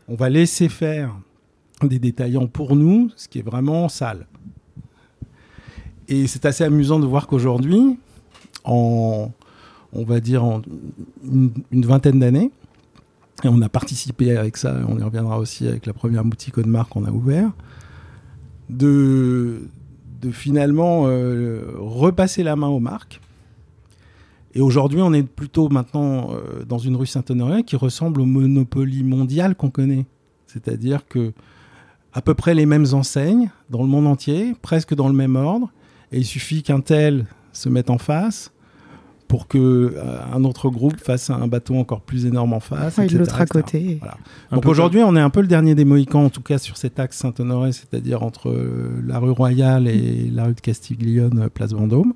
on 0.07 0.15
va 0.15 0.29
laisser 0.29 0.69
faire 0.69 1.17
des 1.81 1.99
détaillants 1.99 2.47
pour 2.47 2.75
nous, 2.75 3.09
ce 3.15 3.27
qui 3.27 3.39
est 3.39 3.45
vraiment 3.45 3.89
sale. 3.89 4.27
Et 6.07 6.27
c'est 6.27 6.45
assez 6.45 6.63
amusant 6.63 6.99
de 6.99 7.05
voir 7.05 7.27
qu'aujourd'hui, 7.27 7.97
en, 8.65 9.31
on 9.93 10.03
va 10.03 10.19
dire, 10.19 10.43
en 10.43 10.61
une, 11.23 11.51
vingtaine 11.71 12.19
d'années, 12.19 12.51
et 13.43 13.47
on 13.47 13.61
a 13.61 13.69
participé 13.69 14.37
avec 14.37 14.57
ça, 14.57 14.75
on 14.87 14.97
y 14.97 15.03
reviendra 15.03 15.39
aussi 15.39 15.67
avec 15.67 15.85
la 15.85 15.93
première 15.93 16.23
boutique 16.23 16.59
de 16.59 16.67
marque 16.67 16.91
qu'on 16.91 17.05
a 17.05 17.11
ouvert, 17.11 17.51
de, 18.69 19.67
de 20.21 20.31
finalement 20.31 21.03
euh, 21.05 21.73
repasser 21.77 22.43
la 22.43 22.55
main 22.55 22.67
aux 22.67 22.79
marques. 22.79 23.19
Et 24.53 24.61
aujourd'hui, 24.61 25.01
on 25.01 25.13
est 25.13 25.23
plutôt 25.23 25.67
maintenant 25.67 26.31
euh, 26.31 26.63
dans 26.63 26.77
une 26.77 26.95
rue 26.95 27.05
Saint-Honoré 27.05 27.63
qui 27.63 27.75
ressemble 27.75 28.21
au 28.21 28.25
Monopoly 28.25 29.03
mondial 29.03 29.55
qu'on 29.55 29.69
connaît. 29.69 30.05
C'est-à-dire 30.47 31.05
que 31.07 31.33
à 32.13 32.21
peu 32.21 32.33
près 32.33 32.55
les 32.55 32.65
mêmes 32.65 32.85
enseignes 32.93 33.49
dans 33.69 33.81
le 33.81 33.89
monde 33.89 34.07
entier, 34.07 34.55
presque 34.61 34.95
dans 34.95 35.09
le 35.09 35.13
même 35.13 35.35
ordre, 35.35 35.69
et 36.13 36.19
il 36.19 36.25
suffit 36.25 36.63
qu'un 36.63 36.79
tel 36.79 37.25
se 37.51 37.67
mette 37.67 37.89
en 37.89 37.97
face 37.97 38.53
pour 39.27 39.47
que 39.47 39.57
euh, 39.57 40.17
un 40.33 40.43
autre 40.43 40.69
groupe 40.69 40.97
fasse 40.97 41.29
un 41.29 41.47
bateau 41.47 41.75
encore 41.75 42.01
plus 42.01 42.25
énorme 42.25 42.53
en 42.53 42.59
face. 42.59 42.99
et 42.99 43.07
l'autre 43.09 43.39
à 43.41 43.45
côté. 43.45 43.99
Donc 44.51 44.65
aujourd'hui, 44.65 45.01
on 45.03 45.15
est 45.15 45.21
un 45.21 45.29
peu 45.29 45.41
le 45.41 45.47
dernier 45.47 45.75
des 45.75 45.85
Mohicans, 45.85 46.25
en 46.25 46.29
tout 46.29 46.41
cas 46.41 46.57
sur 46.57 46.77
cet 46.77 46.99
axe 46.99 47.17
Saint-Honoré, 47.17 47.71
c'est-à-dire 47.71 48.23
entre 48.23 48.49
euh, 48.49 49.01
la 49.05 49.19
rue 49.19 49.31
Royale 49.31 49.87
et 49.87 50.29
la 50.31 50.45
rue 50.45 50.53
de 50.53 50.61
Castiglione, 50.61 51.43
euh, 51.45 51.49
place 51.49 51.73
Vendôme. 51.73 52.13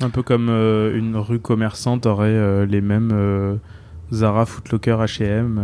Un 0.00 0.10
peu 0.10 0.22
comme 0.22 0.48
une 0.48 1.16
rue 1.16 1.40
commerçante 1.40 2.06
aurait 2.06 2.64
les 2.66 2.80
mêmes 2.80 3.58
Zara, 4.10 4.46
Footlocker, 4.46 4.96
H&M. 4.98 5.60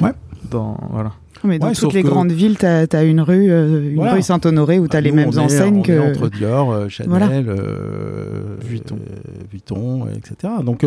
ouais. 0.00 0.12
Dans, 0.48 0.78
voilà. 0.90 1.10
Mais 1.44 1.58
dans 1.58 1.72
toutes 1.72 1.92
les 1.92 2.02
grandes 2.02 2.32
villes, 2.32 2.58
tu 2.58 2.66
as, 2.66 3.04
une 3.04 3.20
rue, 3.20 3.50
euh, 3.50 3.90
une 3.90 4.08
rue 4.08 4.22
Saint-Honoré 4.22 4.78
où 4.78 4.88
tu 4.88 4.96
as 4.96 5.00
bah, 5.00 5.04
les 5.04 5.12
mêmes 5.12 5.38
enseignes 5.38 5.82
que. 5.82 6.10
entre 6.10 6.28
Dior, 6.28 6.72
euh, 6.72 6.88
Chanel, 6.88 7.46
euh, 7.48 8.56
Vuitton. 8.62 8.98
Vuitton, 9.50 10.08
etc. 10.08 10.54
Donc, 10.64 10.86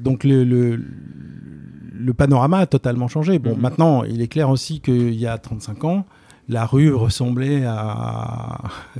donc 0.00 0.24
le, 0.24 0.44
le, 0.44 2.14
panorama 2.14 2.58
a 2.58 2.66
totalement 2.66 3.08
changé. 3.08 3.38
Bon, 3.38 3.54
mm-hmm. 3.54 3.60
maintenant, 3.60 4.04
il 4.04 4.20
est 4.20 4.28
clair 4.28 4.50
aussi 4.50 4.80
qu'il 4.80 5.14
y 5.14 5.26
a 5.26 5.38
35 5.38 5.84
ans, 5.84 6.04
la 6.48 6.66
rue 6.66 6.92
ressemblait 6.92 7.64
à 7.64 8.58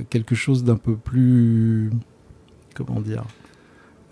quelque 0.09 0.35
chose 0.35 0.63
d'un 0.63 0.77
peu 0.77 0.95
plus. 0.95 1.91
Comment 2.75 3.01
dire 3.01 3.23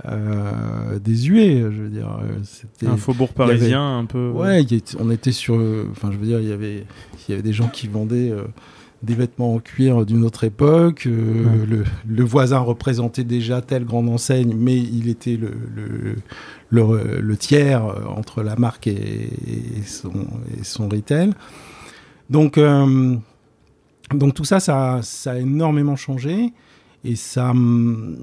euh, 0.06 1.00
désuet. 1.00 1.60
Je 1.62 1.82
veux 1.84 1.90
dire, 1.90 2.20
euh, 2.22 2.38
c'était 2.44 2.88
un 2.88 2.98
faubourg 2.98 3.30
parisien 3.30 4.00
un 4.00 4.06
peu. 4.06 4.30
Ouais, 4.30 4.66
on 5.00 5.12
était 5.12 5.32
sur. 5.32 5.56
Enfin, 5.92 6.12
je 6.12 6.18
veux 6.18 6.26
dire, 6.26 6.40
il 6.40 6.50
y 6.50 6.52
avait, 6.52 6.86
il 7.28 7.32
y 7.32 7.34
avait 7.34 7.44
des 7.44 7.54
gens 7.54 7.68
qui 7.68 7.88
vendaient. 7.88 8.32
Euh, 8.32 8.44
des 9.04 9.16
vêtements 9.16 9.56
en 9.56 9.58
cuir 9.58 10.06
d'une 10.06 10.24
autre 10.24 10.44
époque. 10.44 11.06
le, 11.06 11.84
le, 12.08 12.24
voisin 12.24 12.60
représentait 12.60 13.24
déjà 13.24 13.60
telle 13.60 13.84
grande 13.84 14.08
enseigne, 14.08 14.54
mais 14.56 14.78
il 14.78 15.10
était 15.10 15.38
le, 15.38 15.54
le, 16.70 17.20
le, 17.20 17.38
tiers 17.38 17.84
entre 18.16 18.44
la 18.44 18.56
marque 18.58 18.86
et, 18.86 19.32
son, 19.88 20.12
et 20.56 20.64
son, 20.64 20.88
retail. 20.88 21.32
Donc, 22.30 22.60
donc 24.14 24.36
tout 24.36 24.46
ça, 24.46 24.60
ça, 24.60 25.00
ça, 25.02 25.32
a 25.32 25.38
énormément 25.40 25.96
changé. 25.96 26.54
Et 27.04 27.16
ça, 27.16 27.50
hum, 27.50 28.18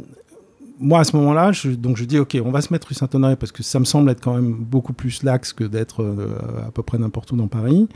moi, 0.80 1.00
à 1.00 1.04
ce 1.04 1.16
moment-là, 1.16 1.52
je, 1.52 1.70
donc 1.70 1.96
je 1.96 2.04
dis, 2.04 2.18
OK, 2.18 2.36
on 2.44 2.50
va 2.50 2.60
se 2.60 2.72
mettre 2.72 2.88
rue 2.88 2.94
Saint-Honoré 2.94 3.36
parce 3.36 3.52
que 3.52 3.62
ça 3.62 3.80
me 3.80 3.84
semble 3.84 4.10
être 4.10 4.22
quand 4.22 4.34
même 4.34 4.52
beaucoup 4.52 4.92
plus 4.92 5.22
lax 5.22 5.52
que 5.52 5.64
d'être 5.64 6.02
euh, 6.02 6.38
à 6.66 6.70
peu 6.70 6.82
près 6.82 6.98
n'importe 6.98 7.32
où 7.32 7.36
dans 7.36 7.48
Paris. 7.48 7.88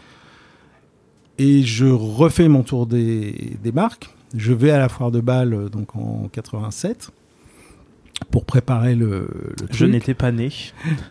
Et 1.38 1.62
je 1.62 1.86
refais 1.86 2.48
mon 2.48 2.62
tour 2.62 2.86
des, 2.86 3.56
des, 3.62 3.72
marques. 3.72 4.14
Je 4.34 4.52
vais 4.52 4.70
à 4.70 4.78
la 4.78 4.88
foire 4.88 5.10
de 5.10 5.20
Bâle 5.20 5.54
euh, 5.54 5.68
donc 5.68 5.96
en 5.96 6.28
87 6.30 7.10
pour 8.30 8.44
préparer 8.44 8.94
le, 8.94 9.28
Je 9.70 9.84
n'étais 9.84 10.14
pas 10.14 10.30
né. 10.30 10.50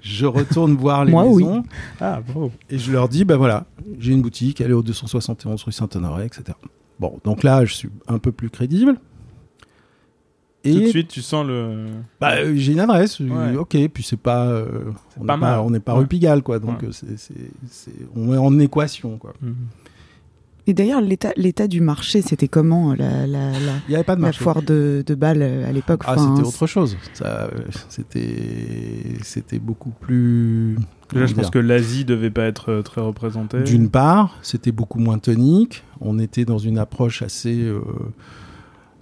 Je 0.01 0.25
retourne 0.25 0.75
voir 0.75 1.05
les 1.05 1.11
Moi, 1.11 1.25
maisons. 1.25 1.59
Oui. 1.59 1.69
Ah, 1.99 2.21
bon. 2.33 2.51
Et 2.69 2.77
je 2.77 2.91
leur 2.91 3.09
dis, 3.09 3.25
ben 3.25 3.37
voilà, 3.37 3.65
j'ai 3.99 4.13
une 4.13 4.21
boutique, 4.21 4.61
elle 4.61 4.71
est 4.71 4.75
au 4.75 4.83
271 4.83 5.63
rue 5.63 5.71
Saint-Honoré, 5.71 6.25
etc. 6.25 6.57
Bon, 6.99 7.19
donc 7.23 7.43
là, 7.43 7.65
je 7.65 7.73
suis 7.73 7.89
un 8.07 8.19
peu 8.19 8.31
plus 8.31 8.49
crédible. 8.49 8.97
Et 10.63 10.73
Tout 10.73 10.79
de 10.79 10.87
suite, 10.87 11.07
tu 11.07 11.21
sens 11.21 11.45
le. 11.45 11.87
Bah, 12.19 12.35
euh, 12.35 12.53
j'ai 12.55 12.73
une 12.73 12.79
adresse, 12.79 13.19
euh, 13.19 13.57
ok, 13.57 13.75
puis 13.91 14.03
c'est 14.03 14.19
pas. 14.19 14.45
Euh, 14.45 14.91
on 15.19 15.25
n'est 15.25 15.39
pas, 15.39 15.61
on 15.61 15.69
n'est 15.71 15.79
pas 15.79 15.93
rue 15.93 16.05
Pigalle, 16.05 16.43
quoi. 16.43 16.59
Donc, 16.59 16.85
c'est, 16.91 17.91
on 18.15 18.33
est 18.33 18.37
en 18.37 18.57
équation, 18.59 19.17
quoi. 19.17 19.33
Mhm. 19.41 19.55
Et 20.67 20.75
d'ailleurs, 20.75 21.01
l'état, 21.01 21.33
l'état 21.37 21.67
du 21.67 21.81
marché, 21.81 22.21
c'était 22.21 22.47
comment 22.47 22.93
la, 22.93 23.25
la, 23.25 23.49
la, 23.49 23.73
Il 23.87 23.93
y 23.93 23.95
avait 23.95 24.03
pas 24.03 24.15
de 24.15 24.21
la 24.21 24.31
foire 24.31 24.61
de, 24.61 25.03
de 25.03 25.15
Bâle 25.15 25.41
à 25.41 25.71
l'époque 25.71 26.03
Ah, 26.05 26.15
c'était 26.15 26.47
autre 26.47 26.67
chose. 26.67 26.95
Ça, 27.13 27.49
c'était, 27.89 29.17
c'était 29.23 29.57
beaucoup 29.57 29.89
plus. 29.89 30.77
Déjà, 31.11 31.25
je 31.25 31.33
pense 31.33 31.49
que 31.49 31.57
l'Asie 31.57 32.05
devait 32.05 32.29
pas 32.29 32.43
être 32.43 32.83
très 32.83 33.01
représentée. 33.01 33.63
D'une 33.63 33.89
part, 33.89 34.37
c'était 34.43 34.71
beaucoup 34.71 34.99
moins 34.99 35.17
tonique. 35.17 35.83
On 35.99 36.19
était 36.19 36.45
dans 36.45 36.59
une 36.59 36.77
approche 36.77 37.23
assez 37.23 37.67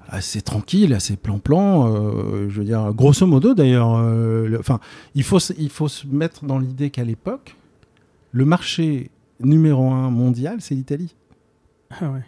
assez 0.09 0.41
tranquille, 0.41 0.93
assez 0.93 1.15
plan-plan. 1.15 1.87
Euh, 1.87 2.49
je 2.49 2.59
veux 2.59 2.65
dire, 2.65 2.93
grosso 2.93 3.25
modo 3.25 3.53
d'ailleurs. 3.53 3.95
Euh, 3.95 4.57
enfin, 4.59 4.79
il 5.15 5.23
faut, 5.23 5.39
il 5.57 5.69
faut 5.69 5.87
se 5.87 6.07
mettre 6.07 6.45
dans 6.45 6.59
l'idée 6.59 6.89
qu'à 6.89 7.03
l'époque, 7.03 7.55
le 8.31 8.45
marché 8.45 9.11
numéro 9.39 9.89
un 9.89 10.09
mondial, 10.09 10.57
c'est 10.59 10.75
l'Italie. 10.75 11.15
Ah 12.01 12.11
ouais. 12.11 12.23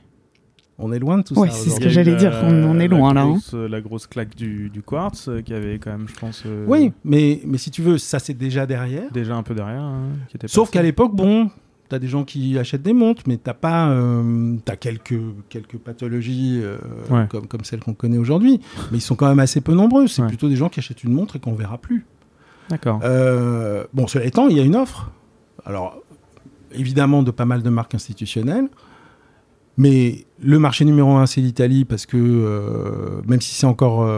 On 0.83 0.91
est 0.91 0.97
loin 0.97 1.19
de 1.19 1.23
tout 1.23 1.37
ouais, 1.37 1.49
ça. 1.49 1.55
c'est 1.55 1.69
ce 1.69 1.79
que 1.79 1.89
j'allais 1.89 2.15
dire. 2.15 2.33
On, 2.43 2.79
est 2.79 2.87
loin 2.87 3.13
là. 3.13 3.21
Hein. 3.21 3.37
La 3.69 3.81
grosse 3.81 4.07
claque 4.07 4.35
du, 4.35 4.71
du, 4.71 4.81
quartz 4.81 5.27
euh, 5.27 5.41
qui 5.41 5.53
avait 5.53 5.77
quand 5.77 5.91
même, 5.91 6.07
je 6.07 6.15
pense. 6.15 6.43
Oui, 6.65 6.91
mais, 7.03 7.39
mais 7.45 7.59
si 7.59 7.69
tu 7.69 7.83
veux, 7.83 7.99
ça 7.99 8.17
c'est 8.17 8.33
déjà 8.33 8.65
derrière. 8.65 9.11
Déjà 9.11 9.35
un 9.35 9.43
peu 9.43 9.53
derrière. 9.53 9.83
Hein, 9.83 10.09
Sauf 10.47 10.71
qu'à 10.71 10.81
l'époque, 10.81 11.15
bon, 11.15 11.51
tu 11.91 11.95
as 11.95 11.99
des 11.99 12.07
gens 12.07 12.23
qui 12.23 12.57
achètent 12.57 12.81
des 12.81 12.93
montres, 12.93 13.23
mais 13.27 13.37
t'as 13.37 13.53
pas, 13.53 13.89
euh, 13.89 14.55
as 14.67 14.77
quelques 14.77 15.19
quelques 15.49 15.77
pathologies 15.77 16.61
euh, 16.63 16.77
comme 17.27 17.47
comme 17.47 17.63
celles 17.65 17.81
qu'on 17.81 17.93
connaît 17.93 18.17
aujourd'hui, 18.17 18.61
mais 18.91 18.97
ils 18.97 19.01
sont 19.01 19.15
quand 19.15 19.27
même 19.27 19.39
assez 19.39 19.59
peu 19.59 19.73
nombreux. 19.73 20.07
C'est 20.07 20.25
plutôt 20.25 20.47
des 20.47 20.55
gens 20.55 20.69
qui 20.69 20.79
achètent 20.79 21.03
une 21.03 21.13
montre 21.13 21.35
et 21.35 21.39
qu'on 21.39 21.53
verra 21.53 21.77
plus. 21.77 22.05
D'accord. 22.69 23.01
Euh, 23.03 23.83
bon, 23.93 24.07
cela 24.07 24.25
étant, 24.25 24.47
il 24.47 24.55
y 24.55 24.61
a 24.61 24.63
une 24.63 24.77
offre. 24.77 25.11
Alors 25.65 26.01
évidemment 26.73 27.21
de 27.21 27.31
pas 27.31 27.43
mal 27.43 27.61
de 27.61 27.69
marques 27.69 27.93
institutionnelles, 27.93 28.69
mais 29.75 30.25
le 30.41 30.57
marché 30.57 30.85
numéro 30.85 31.11
un 31.17 31.25
c'est 31.25 31.41
l'Italie 31.41 31.83
parce 31.83 32.05
que 32.05 33.21
même 33.27 33.41
si 33.41 33.53
c'est 33.53 33.67
encore, 33.67 34.09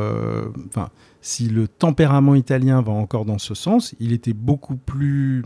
enfin, 0.67 0.89
si 1.21 1.49
le 1.49 1.67
tempérament 1.67 2.35
italien 2.35 2.81
va 2.83 2.91
encore 2.91 3.25
dans 3.25 3.39
ce 3.39 3.55
sens, 3.55 3.95
il 3.99 4.13
était 4.13 4.33
beaucoup 4.33 4.75
plus 4.75 5.43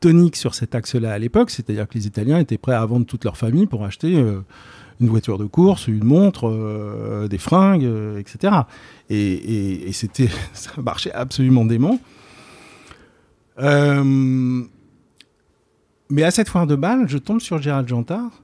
tonique 0.00 0.36
sur 0.36 0.54
cet 0.54 0.74
axe-là 0.74 1.12
à 1.12 1.18
l'époque, 1.18 1.50
c'est-à-dire 1.50 1.86
que 1.86 1.94
les 1.94 2.06
Italiens 2.06 2.38
étaient 2.38 2.58
prêts 2.58 2.74
à 2.74 2.84
vendre 2.84 3.06
toute 3.06 3.24
leur 3.24 3.36
famille 3.36 3.66
pour 3.66 3.84
acheter 3.84 4.16
euh, 4.16 4.40
une 5.00 5.08
voiture 5.08 5.38
de 5.38 5.44
course, 5.44 5.86
une 5.86 6.04
montre, 6.04 6.48
euh, 6.48 7.28
des 7.28 7.38
fringues, 7.38 7.84
euh, 7.84 8.18
etc. 8.18 8.54
Et, 9.10 9.90
c'était, 9.92 10.28
ça 10.52 10.72
marchait 10.80 11.12
absolument 11.12 11.64
dément. 11.64 12.00
mais 16.10 16.22
à 16.22 16.30
cette 16.30 16.48
foire 16.48 16.66
de 16.66 16.76
balle, 16.76 17.08
je 17.08 17.18
tombe 17.18 17.40
sur 17.40 17.60
Gérald 17.60 17.86
Jantard, 17.86 18.42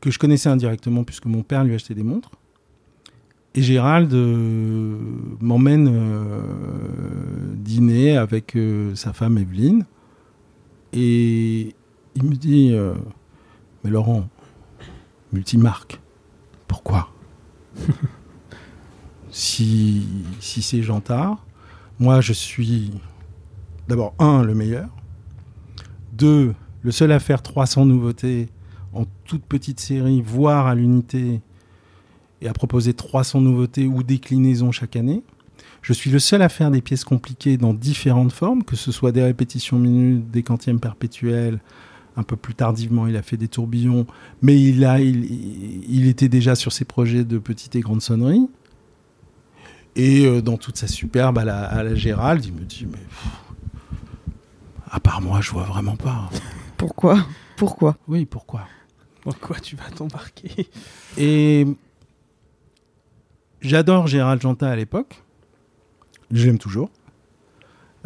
que 0.00 0.10
je 0.10 0.18
connaissais 0.18 0.50
indirectement 0.50 1.02
puisque 1.02 1.26
mon 1.26 1.42
père 1.42 1.64
lui 1.64 1.74
achetait 1.74 1.94
des 1.94 2.04
montres. 2.04 2.30
Et 3.54 3.62
Gérald 3.62 4.12
m'emmène 5.40 5.90
dîner 7.54 8.18
avec 8.18 8.54
sa 8.94 9.14
femme 9.14 9.38
Evelyne. 9.38 9.86
Et 10.92 11.74
il 12.14 12.22
me 12.24 12.34
dit 12.34 12.70
euh, 12.72 12.94
Mais 13.84 13.90
Laurent, 13.90 14.28
multimarque, 15.32 16.00
pourquoi? 16.68 17.08
Si, 19.32 20.06
si 20.40 20.62
c'est 20.62 20.80
Jantard, 20.80 21.44
moi 21.98 22.22
je 22.22 22.32
suis 22.32 22.90
d'abord, 23.88 24.14
un, 24.18 24.42
le 24.42 24.54
meilleur. 24.54 24.88
Deux, 26.12 26.54
le 26.82 26.90
seul 26.90 27.12
à 27.12 27.18
faire 27.18 27.42
300 27.42 27.86
nouveautés 27.86 28.48
en 28.92 29.04
toute 29.24 29.44
petite 29.44 29.80
série, 29.80 30.22
voire 30.22 30.66
à 30.66 30.74
l'unité, 30.74 31.40
et 32.40 32.48
à 32.48 32.52
proposer 32.52 32.94
300 32.94 33.40
nouveautés 33.40 33.86
ou 33.86 34.02
déclinaisons 34.02 34.72
chaque 34.72 34.96
année. 34.96 35.22
Je 35.86 35.92
suis 35.92 36.10
le 36.10 36.18
seul 36.18 36.42
à 36.42 36.48
faire 36.48 36.72
des 36.72 36.82
pièces 36.82 37.04
compliquées 37.04 37.58
dans 37.58 37.72
différentes 37.72 38.32
formes, 38.32 38.64
que 38.64 38.74
ce 38.74 38.90
soit 38.90 39.12
des 39.12 39.22
répétitions 39.22 39.78
minutes, 39.78 40.28
des 40.32 40.42
quantièmes 40.42 40.80
perpétuels. 40.80 41.60
Un 42.16 42.24
peu 42.24 42.34
plus 42.34 42.56
tardivement, 42.56 43.06
il 43.06 43.14
a 43.14 43.22
fait 43.22 43.36
des 43.36 43.46
tourbillons, 43.46 44.04
mais 44.42 44.60
il, 44.60 44.84
a, 44.84 44.98
il, 44.98 45.24
il 45.88 46.08
était 46.08 46.28
déjà 46.28 46.56
sur 46.56 46.72
ses 46.72 46.84
projets 46.84 47.22
de 47.22 47.38
petites 47.38 47.76
et 47.76 47.80
grandes 47.82 48.02
sonneries. 48.02 48.48
Et 49.94 50.26
euh, 50.26 50.42
dans 50.42 50.56
toute 50.56 50.76
sa 50.76 50.88
superbe 50.88 51.38
à 51.38 51.44
la, 51.44 51.62
à 51.62 51.84
la 51.84 51.94
Gérald, 51.94 52.44
il 52.44 52.54
me 52.54 52.64
dit 52.64 52.84
Mais 52.90 52.98
pff, 52.98 53.28
à 54.90 54.98
part 54.98 55.22
moi, 55.22 55.40
je 55.40 55.52
vois 55.52 55.66
vraiment 55.66 55.94
pas. 55.94 56.28
Pourquoi? 56.78 57.24
Pourquoi? 57.56 57.96
Oui, 58.08 58.26
pourquoi? 58.26 58.66
Pourquoi 59.20 59.60
tu 59.60 59.76
vas 59.76 59.88
t'embarquer? 59.94 60.68
Et 61.16 61.64
j'adore 63.60 64.08
Gérald 64.08 64.42
Janta 64.42 64.68
à 64.68 64.74
l'époque. 64.74 65.22
Je 66.30 66.46
l'aime 66.46 66.58
toujours. 66.58 66.90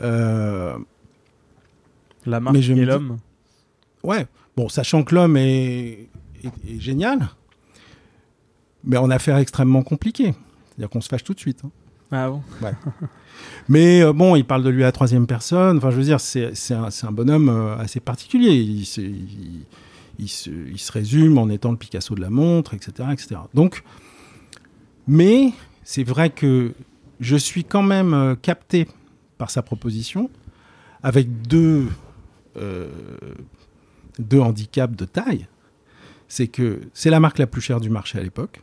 Euh, 0.00 0.76
La 2.26 2.40
marque 2.40 2.54
Mais 2.56 2.62
je 2.62 2.72
et 2.72 2.76
dis- 2.76 2.84
l'homme. 2.84 3.18
ouais, 4.02 4.26
bon, 4.56 4.68
sachant 4.68 5.02
que 5.04 5.14
l'homme 5.14 5.36
est, 5.36 6.08
est- 6.42 6.68
est 6.68 6.80
génial, 6.80 7.28
mais 8.84 8.96
en 8.96 9.10
affaire 9.10 9.36
extrêmement 9.38 9.82
compliquée. 9.82 10.34
C'est-à-dire 10.68 10.90
qu'on 10.90 11.00
se 11.00 11.08
fâche 11.08 11.24
tout 11.24 11.34
de 11.34 11.40
suite. 11.40 11.60
hein. 11.64 11.70
Ah 12.12 12.28
bon? 12.28 12.42
Mais 13.68 14.02
euh, 14.02 14.12
bon, 14.12 14.34
il 14.36 14.44
parle 14.44 14.64
de 14.64 14.68
lui 14.68 14.82
à 14.82 14.86
la 14.86 14.92
troisième 14.92 15.26
personne. 15.28 15.76
Enfin, 15.78 15.90
je 15.90 15.96
veux 15.96 16.02
dire, 16.02 16.18
c'est 16.20 16.52
un, 16.72 16.88
un 17.02 17.12
bonhomme 17.12 17.48
euh, 17.48 17.76
assez 17.76 18.00
particulier. 18.00 18.50
Il, 18.54 18.84
se- 18.84 19.00
il- 19.00 19.64
il 20.18 20.28
se, 20.28 20.50
il 20.50 20.78
se 20.78 20.90
résume 20.92 21.38
en 21.38 21.48
étant 21.48 21.70
le 21.70 21.76
Picasso 21.76 22.14
de 22.16 22.20
la 22.20 22.28
montre, 22.30 22.74
etc. 22.74 23.08
etc. 23.12 23.36
Donc, 23.54 23.84
mais 25.06 25.52
c'est 25.84 26.02
vrai 26.02 26.30
que 26.30 26.74
je 27.20 27.36
suis 27.36 27.64
quand 27.64 27.82
même 27.82 28.14
euh, 28.14 28.34
capté 28.34 28.88
par 29.38 29.50
sa 29.50 29.62
proposition 29.62 30.30
avec 31.02 31.42
deux, 31.42 31.86
euh, 32.56 32.88
deux 34.18 34.40
handicaps 34.40 34.96
de 34.96 35.04
taille. 35.04 35.46
C'est 36.28 36.46
que 36.48 36.80
c'est 36.94 37.10
la 37.10 37.20
marque 37.20 37.38
la 37.38 37.46
plus 37.46 37.60
chère 37.60 37.80
du 37.80 37.90
marché 37.90 38.18
à 38.18 38.22
l'époque. 38.22 38.62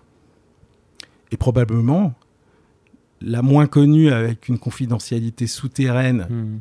Et 1.32 1.38
probablement 1.38 2.14
la 3.22 3.42
moins 3.42 3.68
connue 3.68 4.10
avec 4.12 4.48
une 4.48 4.60
confidentialité 4.60 5.48
souterraine 5.48 6.28
Hmm. 6.30 6.60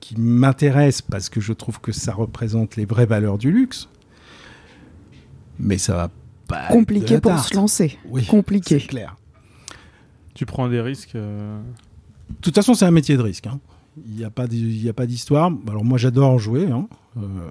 qui 0.00 0.18
m'intéresse 0.20 1.02
parce 1.02 1.28
que 1.28 1.40
je 1.40 1.52
trouve 1.52 1.80
que 1.80 1.90
ça 1.92 2.12
représente 2.14 2.76
les 2.76 2.84
vraies 2.84 3.06
valeurs 3.06 3.38
du 3.38 3.50
luxe. 3.50 3.88
Mais 5.58 5.78
ça 5.78 5.96
va 5.96 6.10
pas 6.48 6.68
Compliqué 6.68 7.20
pour 7.20 7.38
se 7.40 7.54
lancer. 7.54 7.98
Oui, 8.08 8.24
Compliqué. 8.26 8.78
c'est 8.78 8.86
clair. 8.86 9.16
Tu 10.36 10.46
prends 10.46 10.68
des 10.68 10.80
risques. 10.80 11.14
euh, 11.16 11.60
De 12.30 12.34
toute 12.40 12.54
façon, 12.54 12.74
c'est 12.74 12.84
un 12.84 12.90
métier 12.92 13.16
de 13.16 13.22
risque. 13.22 13.46
hein. 13.46 13.58
Il 14.06 14.14
n'y 14.14 14.24
a 14.24 14.30
pas 14.30 14.46
d'hi- 14.46 14.60
il 14.60 14.84
y 14.84 14.88
a 14.88 14.92
pas 14.92 15.06
d'histoire. 15.06 15.50
Alors 15.68 15.84
moi, 15.84 15.96
j'adore 15.98 16.38
jouer. 16.38 16.66
hein. 16.70 16.86
Euh, 17.18 17.48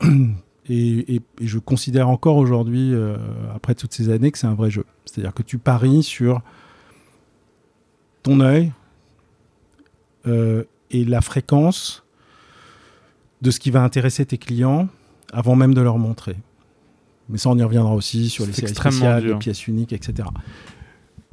et, 0.68 1.14
et- 1.16 1.22
et 1.40 1.46
je 1.46 1.58
considère 1.58 2.08
encore 2.08 2.36
aujourd'hui, 2.36 2.94
euh, 2.94 3.16
après 3.54 3.74
toutes 3.74 3.92
ces 3.92 4.08
années, 4.10 4.30
que 4.30 4.38
c'est 4.38 4.46
un 4.46 4.54
vrai 4.54 4.70
jeu. 4.70 4.84
C'est-à-dire 5.04 5.34
que 5.34 5.42
tu 5.42 5.58
paries 5.58 6.02
sur 6.02 6.40
ton 8.22 8.40
œil 8.40 8.72
euh, 10.26 10.64
et 10.90 11.04
la 11.04 11.20
fréquence 11.20 12.04
de 13.42 13.50
ce 13.50 13.60
qui 13.60 13.70
va 13.70 13.82
intéresser 13.82 14.26
tes 14.26 14.38
clients 14.38 14.88
avant 15.32 15.56
même 15.56 15.74
de 15.74 15.80
leur 15.80 15.98
montrer. 15.98 16.36
Mais 17.28 17.38
ça, 17.38 17.50
on 17.50 17.58
y 17.58 17.62
reviendra 17.62 17.94
aussi 17.94 18.28
sur 18.30 18.46
les 18.46 18.52
séries 18.52 18.74
spéciales, 18.98 19.22
les 19.34 19.38
pièces 19.38 19.66
uniques, 19.68 19.92
etc. 19.92 20.28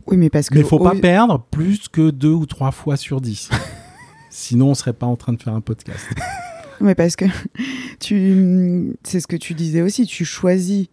Oui, 0.08 0.18
mais 0.18 0.30
parce 0.30 0.50
que. 0.50 0.58
Mais 0.58 0.64
faut 0.64 0.80
pas 0.80 0.96
perdre 0.96 1.44
plus 1.52 1.88
que 1.88 2.10
deux 2.12 2.32
ou 2.32 2.46
trois 2.46 2.72
fois 2.72 2.98
sur 2.98 3.22
dix. 3.22 3.50
Sinon, 4.30 4.70
on 4.72 4.76
serait 4.76 4.94
pas 4.94 5.06
en 5.06 5.16
train 5.16 5.34
de 5.34 5.42
faire 5.42 5.54
un 5.54 5.62
podcast. 5.62 6.06
Mais 6.82 6.94
parce 6.94 7.16
que 7.16 7.24
tu, 8.02 8.94
c'est 9.04 9.22
ce 9.22 9.28
que 9.28 9.38
tu 9.38 9.54
disais 9.54 9.82
aussi, 9.82 10.06
tu 10.06 10.26
choisis 10.26 10.88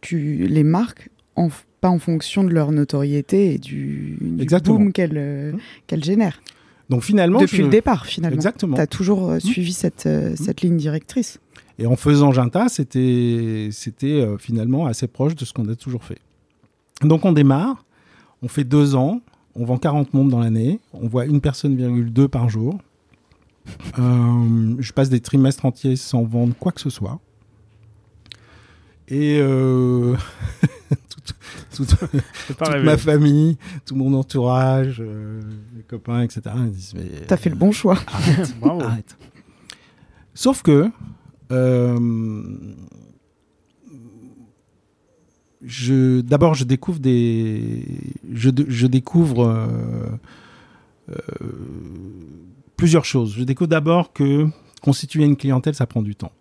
tu, 0.00 0.46
les 0.48 0.64
marques 0.64 1.10
en, 1.36 1.48
pas 1.82 1.90
en 1.90 1.98
fonction 1.98 2.42
de 2.42 2.48
leur 2.48 2.72
notoriété 2.72 3.54
et 3.54 3.58
du, 3.58 4.16
du 4.20 4.46
boom 4.64 4.92
qu'elles 4.92 5.12
euh, 5.18 5.52
Mmh. 5.52 5.58
qu'elles 5.86 6.04
génèrent. 6.04 6.40
Donc 6.88 7.02
finalement, 7.02 7.40
Depuis 7.40 7.62
le 7.62 7.68
départ, 7.68 8.06
finalement. 8.06 8.34
Exactement. 8.34 8.76
Tu 8.76 8.80
as 8.82 8.86
toujours 8.86 9.30
euh, 9.30 9.36
Mmh. 9.36 9.40
suivi 9.40 9.72
cette, 9.74 10.06
euh, 10.06 10.34
cette 10.36 10.62
ligne 10.62 10.76
directrice. 10.78 11.38
Et 11.78 11.86
en 11.86 11.96
faisant 11.96 12.32
Jinta, 12.32 12.68
c'était 12.68 13.68
c'était 13.72 14.06
euh, 14.22 14.38
finalement 14.38 14.86
assez 14.86 15.06
proche 15.06 15.34
de 15.34 15.44
ce 15.44 15.52
qu'on 15.52 15.68
a 15.68 15.74
toujours 15.74 16.04
fait. 16.04 16.18
Donc 17.02 17.24
on 17.26 17.32
démarre, 17.32 17.83
on 18.44 18.48
fait 18.48 18.64
deux 18.64 18.94
ans, 18.94 19.22
on 19.56 19.64
vend 19.64 19.78
40 19.78 20.12
montres 20.12 20.30
dans 20.30 20.40
l'année, 20.40 20.78
on 20.92 21.08
voit 21.08 21.24
une 21.24 21.40
personne 21.40 21.74
virgule 21.76 22.12
deux 22.12 22.28
par 22.28 22.50
jour. 22.50 22.78
Euh, 23.98 24.74
je 24.78 24.92
passe 24.92 25.08
des 25.08 25.20
trimestres 25.20 25.64
entiers 25.64 25.96
sans 25.96 26.22
vendre 26.24 26.54
quoi 26.54 26.70
que 26.70 26.80
ce 26.82 26.90
soit. 26.90 27.18
Et 29.08 29.38
euh, 29.40 30.14
toute, 31.74 31.96
ma 32.82 32.98
famille, 32.98 33.56
tout 33.86 33.96
mon 33.96 34.12
entourage, 34.12 34.98
euh, 35.00 35.40
mes 35.74 35.82
copains, 35.82 36.20
etc. 36.22 36.42
Ils 36.56 36.70
disent 36.70 36.94
mais 36.94 37.26
Tu 37.26 37.32
as 37.32 37.36
fait 37.38 37.50
le 37.50 37.56
bon 37.56 37.72
choix. 37.72 37.98
arrête, 38.08 38.54
Bravo. 38.60 38.82
arrête. 38.82 39.16
Sauf 40.34 40.62
que 40.62 40.90
euh, 41.52 41.98
je 45.64 46.20
d'abord 46.20 46.54
je 46.54 46.64
découvre 46.64 47.00
euh, 49.44 49.66
euh, 51.10 51.14
plusieurs 52.76 53.04
choses. 53.04 53.34
Je 53.36 53.44
découvre 53.44 53.68
d'abord 53.68 54.12
que 54.12 54.46
constituer 54.82 55.24
une 55.24 55.36
clientèle 55.36 55.74
ça 55.74 55.86
prend 55.86 56.02
du 56.02 56.14
temps. 56.14 56.32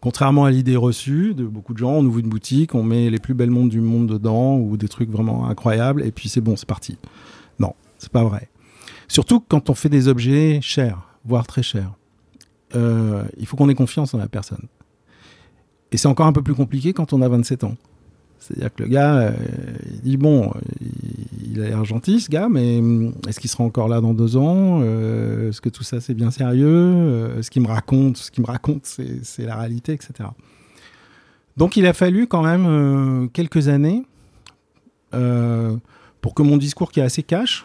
Contrairement 0.00 0.44
à 0.44 0.50
l'idée 0.50 0.76
reçue 0.76 1.34
de 1.34 1.44
beaucoup 1.44 1.72
de 1.72 1.78
gens, 1.78 1.92
on 1.92 2.04
ouvre 2.04 2.18
une 2.18 2.28
boutique, 2.28 2.74
on 2.74 2.82
met 2.82 3.08
les 3.10 3.18
plus 3.18 3.34
belles 3.34 3.50
montres 3.50 3.70
du 3.70 3.80
monde 3.80 4.06
dedans 4.06 4.56
ou 4.58 4.76
des 4.76 4.88
trucs 4.88 5.10
vraiment 5.10 5.48
incroyables 5.48 6.02
et 6.02 6.12
puis 6.12 6.28
c'est 6.28 6.40
bon, 6.40 6.56
c'est 6.56 6.68
parti. 6.68 6.98
Non, 7.58 7.74
c'est 7.98 8.12
pas 8.12 8.24
vrai. 8.24 8.48
Surtout 9.08 9.40
quand 9.40 9.70
on 9.70 9.74
fait 9.74 9.88
des 9.88 10.08
objets 10.08 10.60
chers, 10.60 11.08
voire 11.24 11.46
très 11.46 11.62
chers. 11.62 11.92
Euh, 12.74 13.24
il 13.38 13.46
faut 13.46 13.56
qu'on 13.56 13.68
ait 13.68 13.74
confiance 13.74 14.12
en 14.14 14.18
la 14.18 14.28
personne. 14.28 14.66
Et 15.92 15.96
c'est 15.96 16.08
encore 16.08 16.26
un 16.26 16.32
peu 16.32 16.42
plus 16.42 16.54
compliqué 16.54 16.92
quand 16.92 17.12
on 17.12 17.22
a 17.22 17.28
27 17.28 17.64
ans. 17.64 17.76
C'est-à-dire 18.38 18.72
que 18.74 18.82
le 18.82 18.88
gars, 18.88 19.16
euh, 19.18 19.32
il 19.94 20.00
dit 20.02 20.16
bon, 20.16 20.52
il, 20.80 21.52
il 21.52 21.60
a 21.62 21.68
l'air 21.68 21.84
gentil 21.84 22.20
ce 22.20 22.30
gars, 22.30 22.48
mais 22.48 22.78
hum, 22.78 23.12
est-ce 23.26 23.40
qu'il 23.40 23.50
sera 23.50 23.64
encore 23.64 23.88
là 23.88 24.00
dans 24.00 24.14
deux 24.14 24.36
ans 24.36 24.80
Euh, 24.82 25.48
Est-ce 25.48 25.60
que 25.60 25.68
tout 25.70 25.82
ça 25.82 26.00
c'est 26.00 26.14
bien 26.14 26.30
sérieux 26.30 26.66
Euh, 26.68 27.42
Ce 27.42 27.50
qu'il 27.50 27.62
me 27.62 27.68
raconte, 27.68 28.18
ce 28.18 28.30
qu'il 28.30 28.42
me 28.42 28.46
raconte, 28.48 28.84
c'est 28.84 29.44
la 29.44 29.56
réalité, 29.56 29.92
etc. 29.92 30.28
Donc 31.56 31.76
il 31.76 31.86
a 31.86 31.92
fallu 31.94 32.26
quand 32.26 32.42
même 32.42 32.66
euh, 32.66 33.26
quelques 33.28 33.68
années 33.68 34.04
euh, 35.14 35.76
pour 36.20 36.34
que 36.34 36.42
mon 36.42 36.58
discours 36.58 36.92
qui 36.92 37.00
est 37.00 37.04
assez 37.04 37.22
cash, 37.22 37.64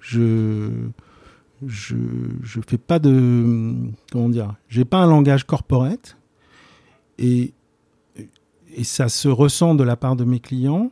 je 0.00 0.68
je 1.66 1.94
je 2.42 2.60
fais 2.66 2.78
pas 2.78 2.98
de 2.98 3.74
comment 4.10 4.28
dire, 4.28 4.54
j'ai 4.68 4.84
pas 4.84 4.98
un 4.98 5.06
langage 5.06 5.44
corporate 5.44 6.16
et 7.18 7.52
et 8.74 8.84
ça 8.84 9.08
se 9.08 9.28
ressent 9.28 9.74
de 9.74 9.84
la 9.84 9.96
part 9.96 10.16
de 10.16 10.24
mes 10.24 10.40
clients 10.40 10.90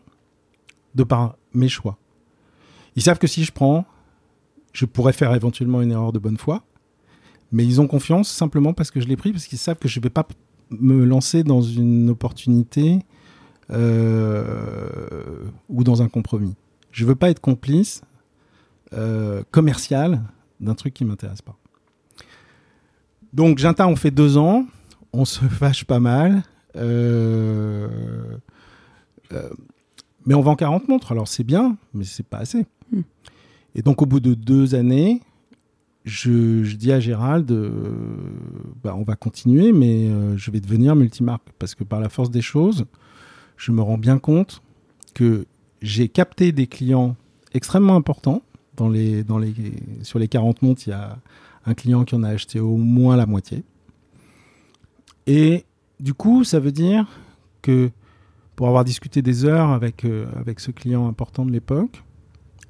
de 0.94 1.04
par 1.04 1.36
mes 1.52 1.68
choix. 1.68 1.98
Ils 2.96 3.02
savent 3.02 3.18
que 3.18 3.26
si 3.26 3.44
je 3.44 3.52
prends, 3.52 3.84
je 4.72 4.84
pourrais 4.84 5.12
faire 5.12 5.34
éventuellement 5.34 5.82
une 5.82 5.92
erreur 5.92 6.12
de 6.12 6.18
bonne 6.18 6.36
foi, 6.36 6.62
mais 7.52 7.64
ils 7.64 7.80
ont 7.80 7.86
confiance 7.86 8.28
simplement 8.28 8.72
parce 8.72 8.90
que 8.90 9.00
je 9.00 9.06
l'ai 9.06 9.16
pris, 9.16 9.32
parce 9.32 9.46
qu'ils 9.46 9.58
savent 9.58 9.78
que 9.78 9.88
je 9.88 9.98
ne 9.98 10.02
vais 10.02 10.10
pas 10.10 10.26
me 10.70 11.04
lancer 11.04 11.44
dans 11.44 11.62
une 11.62 12.10
opportunité 12.10 13.00
euh, 13.70 15.44
ou 15.68 15.84
dans 15.84 16.02
un 16.02 16.08
compromis. 16.08 16.54
Je 16.90 17.04
veux 17.04 17.14
pas 17.14 17.30
être 17.30 17.40
complice 17.40 18.02
euh, 18.92 19.42
commercial 19.50 20.22
d'un 20.60 20.74
truc 20.74 20.94
qui 20.94 21.04
m'intéresse 21.04 21.42
pas. 21.42 21.56
Donc, 23.32 23.58
Jinta, 23.58 23.86
on 23.86 23.96
fait 23.96 24.10
deux 24.10 24.38
ans, 24.38 24.66
on 25.12 25.24
se 25.24 25.44
fâche 25.44 25.84
pas 25.84 26.00
mal. 26.00 26.42
Euh, 26.78 27.88
euh, 29.32 29.48
mais 30.26 30.34
on 30.34 30.42
vend 30.42 30.56
40 30.56 30.88
montres, 30.88 31.12
alors 31.12 31.28
c'est 31.28 31.44
bien, 31.44 31.76
mais 31.94 32.04
c'est 32.04 32.26
pas 32.26 32.38
assez. 32.38 32.66
Hmm. 32.92 33.02
Et 33.74 33.82
donc, 33.82 34.02
au 34.02 34.06
bout 34.06 34.20
de 34.20 34.34
deux 34.34 34.74
années, 34.74 35.20
je, 36.04 36.64
je 36.64 36.76
dis 36.76 36.92
à 36.92 37.00
Gérald, 37.00 37.50
euh, 37.50 37.70
bah, 38.82 38.94
on 38.96 39.04
va 39.04 39.16
continuer, 39.16 39.72
mais 39.72 40.08
euh, 40.08 40.36
je 40.36 40.50
vais 40.50 40.60
devenir 40.60 40.96
multimarque. 40.96 41.46
Parce 41.58 41.74
que 41.74 41.84
par 41.84 42.00
la 42.00 42.08
force 42.08 42.30
des 42.30 42.40
choses, 42.40 42.86
je 43.56 43.72
me 43.72 43.82
rends 43.82 43.98
bien 43.98 44.18
compte 44.18 44.62
que 45.14 45.46
j'ai 45.82 46.08
capté 46.08 46.52
des 46.52 46.66
clients 46.66 47.16
extrêmement 47.52 47.96
importants. 47.96 48.42
Dans 48.76 48.88
les, 48.88 49.24
dans 49.24 49.38
les, 49.38 49.54
sur 50.02 50.18
les 50.18 50.28
40 50.28 50.62
montres, 50.62 50.82
il 50.86 50.90
y 50.90 50.92
a 50.92 51.18
un 51.66 51.74
client 51.74 52.04
qui 52.04 52.14
en 52.14 52.22
a 52.22 52.28
acheté 52.28 52.60
au 52.60 52.76
moins 52.76 53.16
la 53.16 53.26
moitié. 53.26 53.64
Et 55.26 55.64
du 56.00 56.14
coup, 56.14 56.44
ça 56.44 56.60
veut 56.60 56.72
dire 56.72 57.06
que 57.62 57.90
pour 58.56 58.68
avoir 58.68 58.84
discuté 58.84 59.22
des 59.22 59.44
heures 59.44 59.70
avec, 59.70 60.04
euh, 60.04 60.26
avec 60.36 60.60
ce 60.60 60.70
client 60.70 61.06
important 61.06 61.44
de 61.44 61.52
l'époque, 61.52 62.02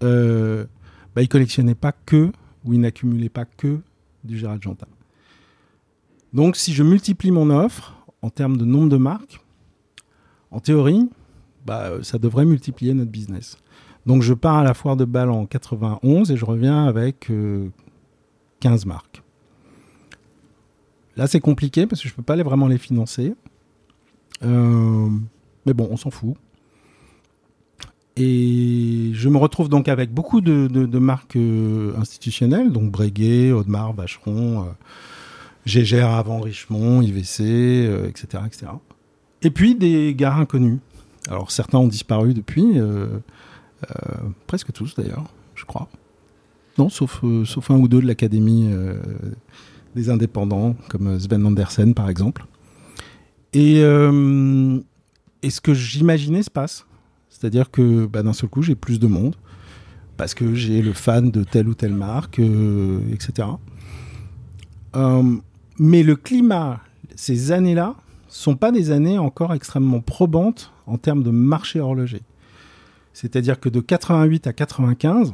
euh, 0.02 0.66
bah, 1.14 1.22
il 1.22 1.28
collectionnait 1.28 1.74
pas 1.74 1.92
que, 1.92 2.30
ou 2.64 2.74
il 2.74 2.80
n'accumulait 2.80 3.28
pas 3.28 3.44
que 3.44 3.80
du 4.24 4.38
Gérald 4.38 4.62
Jantin. 4.62 4.86
Donc 6.32 6.56
si 6.56 6.72
je 6.72 6.82
multiplie 6.82 7.30
mon 7.30 7.50
offre 7.50 7.96
en 8.20 8.30
termes 8.30 8.56
de 8.56 8.64
nombre 8.64 8.88
de 8.88 8.96
marques, 8.96 9.40
en 10.50 10.60
théorie, 10.60 11.08
bah, 11.66 11.92
ça 12.02 12.18
devrait 12.18 12.44
multiplier 12.44 12.94
notre 12.94 13.10
business. 13.10 13.56
Donc 14.06 14.22
je 14.22 14.34
pars 14.34 14.56
à 14.56 14.64
la 14.64 14.74
foire 14.74 14.96
de 14.96 15.04
Bâle 15.04 15.30
en 15.30 15.46
91 15.46 16.30
et 16.30 16.36
je 16.36 16.44
reviens 16.44 16.86
avec 16.86 17.30
15 18.60 18.84
euh, 18.84 18.88
marques. 18.88 19.22
Là 21.18 21.26
c'est 21.26 21.40
compliqué 21.40 21.86
parce 21.86 22.00
que 22.00 22.08
je 22.08 22.14
ne 22.14 22.16
peux 22.16 22.22
pas 22.22 22.36
vraiment 22.42 22.68
les 22.68 22.78
financer. 22.78 23.34
Euh, 24.44 25.08
mais 25.66 25.74
bon, 25.74 25.88
on 25.90 25.96
s'en 25.96 26.10
fout. 26.10 26.36
Et 28.16 29.10
je 29.12 29.28
me 29.28 29.36
retrouve 29.36 29.68
donc 29.68 29.88
avec 29.88 30.12
beaucoup 30.12 30.40
de, 30.40 30.98
marques 30.98 31.36
euh, 31.36 31.96
institutionnelles, 31.96 32.72
donc 32.72 32.90
Breguet, 32.90 33.52
Audemars, 33.52 33.92
Vacheron, 33.92 34.62
euh, 34.62 34.64
Gégère 35.66 36.10
avant 36.10 36.40
Richemont, 36.40 37.02
IVC, 37.02 37.40
etc., 38.08 38.42
etc. 38.46 38.66
Et 39.42 39.50
puis 39.50 39.76
des 39.76 40.14
gars 40.16 40.34
inconnus. 40.34 40.78
Alors 41.28 41.50
certains 41.50 41.78
ont 41.78 41.86
disparu 41.86 42.34
depuis, 42.34 42.80
euh, 42.80 43.06
presque 44.46 44.72
tous 44.72 44.96
d'ailleurs, 44.96 45.24
je 45.54 45.64
crois. 45.64 45.88
Non, 46.76 46.88
sauf 46.88 47.22
un 47.22 47.74
ou 47.74 47.88
deux 47.88 48.00
de 48.00 48.06
l'Académie 48.06 48.68
indépendants, 50.06 50.76
comme 50.88 51.18
Sven 51.18 51.44
Andersen 51.44 51.94
par 51.94 52.08
exemple. 52.08 52.46
Et, 53.52 53.80
et 53.80 55.50
ce 55.50 55.60
que 55.60 55.74
j'imaginais 55.74 56.42
se 56.42 56.50
passe. 56.50 56.86
C'est-à-dire 57.28 57.70
que 57.70 58.06
bah, 58.06 58.22
d'un 58.22 58.32
seul 58.32 58.48
coup, 58.48 58.62
j'ai 58.62 58.74
plus 58.74 58.98
de 58.98 59.06
monde 59.06 59.36
parce 60.18 60.34
que 60.34 60.54
j'ai 60.54 60.82
le 60.82 60.92
fan 60.92 61.30
de 61.30 61.44
telle 61.44 61.68
ou 61.68 61.74
telle 61.74 61.94
marque, 61.94 62.40
euh, 62.40 63.00
etc. 63.12 63.48
Euh, 64.96 65.36
mais 65.78 66.02
le 66.02 66.16
climat, 66.16 66.80
ces 67.14 67.52
années-là, 67.52 67.94
sont 68.28 68.56
pas 68.56 68.72
des 68.72 68.90
années 68.90 69.16
encore 69.16 69.54
extrêmement 69.54 70.00
probantes 70.00 70.72
en 70.86 70.98
termes 70.98 71.22
de 71.22 71.30
marché 71.30 71.80
horloger. 71.80 72.22
C'est-à-dire 73.12 73.60
que 73.60 73.68
de 73.68 73.80
88 73.80 74.48
à 74.48 74.52
95, 74.52 75.32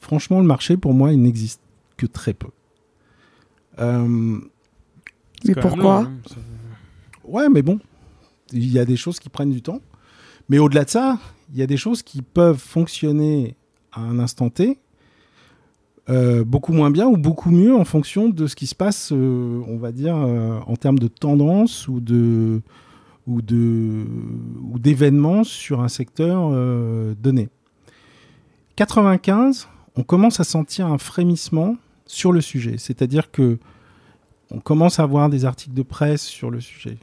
franchement, 0.00 0.40
le 0.40 0.46
marché, 0.46 0.76
pour 0.76 0.94
moi, 0.94 1.12
il 1.12 1.20
n'existe 1.20 1.60
que 1.96 2.06
très 2.06 2.32
peu. 2.32 2.48
Euh, 3.80 4.38
mais 5.44 5.54
pourquoi 5.54 6.00
hein, 6.00 6.12
Ouais, 7.24 7.48
mais 7.48 7.62
bon, 7.62 7.78
il 8.52 8.70
y 8.70 8.78
a 8.78 8.84
des 8.84 8.96
choses 8.96 9.20
qui 9.20 9.28
prennent 9.28 9.52
du 9.52 9.62
temps. 9.62 9.80
Mais 10.48 10.58
au-delà 10.58 10.84
de 10.84 10.90
ça, 10.90 11.18
il 11.52 11.58
y 11.58 11.62
a 11.62 11.66
des 11.66 11.76
choses 11.76 12.02
qui 12.02 12.22
peuvent 12.22 12.58
fonctionner 12.58 13.56
à 13.92 14.00
un 14.00 14.18
instant 14.18 14.50
T, 14.50 14.78
euh, 16.08 16.44
beaucoup 16.44 16.72
moins 16.72 16.90
bien 16.90 17.06
ou 17.06 17.16
beaucoup 17.16 17.50
mieux 17.50 17.74
en 17.74 17.84
fonction 17.84 18.28
de 18.28 18.46
ce 18.46 18.56
qui 18.56 18.66
se 18.66 18.74
passe, 18.74 19.12
euh, 19.12 19.62
on 19.68 19.76
va 19.76 19.92
dire, 19.92 20.16
euh, 20.16 20.58
en 20.66 20.74
termes 20.74 20.98
de 20.98 21.08
tendance 21.08 21.86
ou 21.86 22.00
de 22.00 22.62
ou 23.26 23.42
de 23.42 24.06
ou 24.62 24.78
d'événements 24.78 25.44
sur 25.44 25.82
un 25.82 25.88
secteur 25.88 26.50
donné. 27.14 27.48
95, 28.74 29.68
on 29.94 30.02
commence 30.02 30.40
à 30.40 30.44
sentir 30.44 30.86
un 30.86 30.98
frémissement 30.98 31.76
sur 32.10 32.32
le 32.32 32.40
sujet, 32.40 32.76
c'est-à-dire 32.78 33.30
que 33.30 33.58
on 34.50 34.58
commence 34.58 34.98
à 34.98 35.06
voir 35.06 35.30
des 35.30 35.44
articles 35.44 35.74
de 35.74 35.82
presse 35.82 36.22
sur 36.22 36.50
le 36.50 36.60
sujet. 36.60 36.98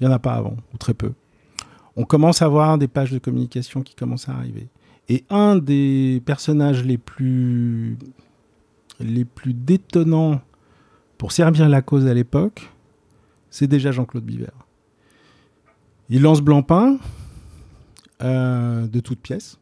Il 0.00 0.06
n'y 0.06 0.12
en 0.12 0.14
a 0.14 0.18
pas 0.18 0.34
avant, 0.34 0.56
ou 0.74 0.78
très 0.78 0.94
peu 0.94 1.12
on 1.98 2.04
commence 2.04 2.42
à 2.42 2.48
voir 2.48 2.78
des 2.78 2.86
pages 2.86 3.10
de 3.10 3.18
communication 3.18 3.82
qui 3.82 3.96
commencent 3.96 4.28
à 4.28 4.32
arriver. 4.32 4.68
Et 5.08 5.24
un 5.30 5.56
des 5.56 6.22
personnages 6.24 6.84
les 6.84 6.96
plus, 6.96 7.98
les 9.00 9.26
détonnants 9.46 10.40
pour 11.18 11.32
servir 11.32 11.68
la 11.68 11.82
cause 11.82 12.06
à 12.06 12.14
l'époque, 12.14 12.70
c'est 13.50 13.66
déjà 13.66 13.90
Jean-Claude 13.90 14.22
Biver. 14.22 14.52
Il 16.08 16.22
lance 16.22 16.40
Blancpain 16.40 16.98
euh, 18.22 18.86
de 18.86 19.00
toutes 19.00 19.20
pièces 19.20 19.58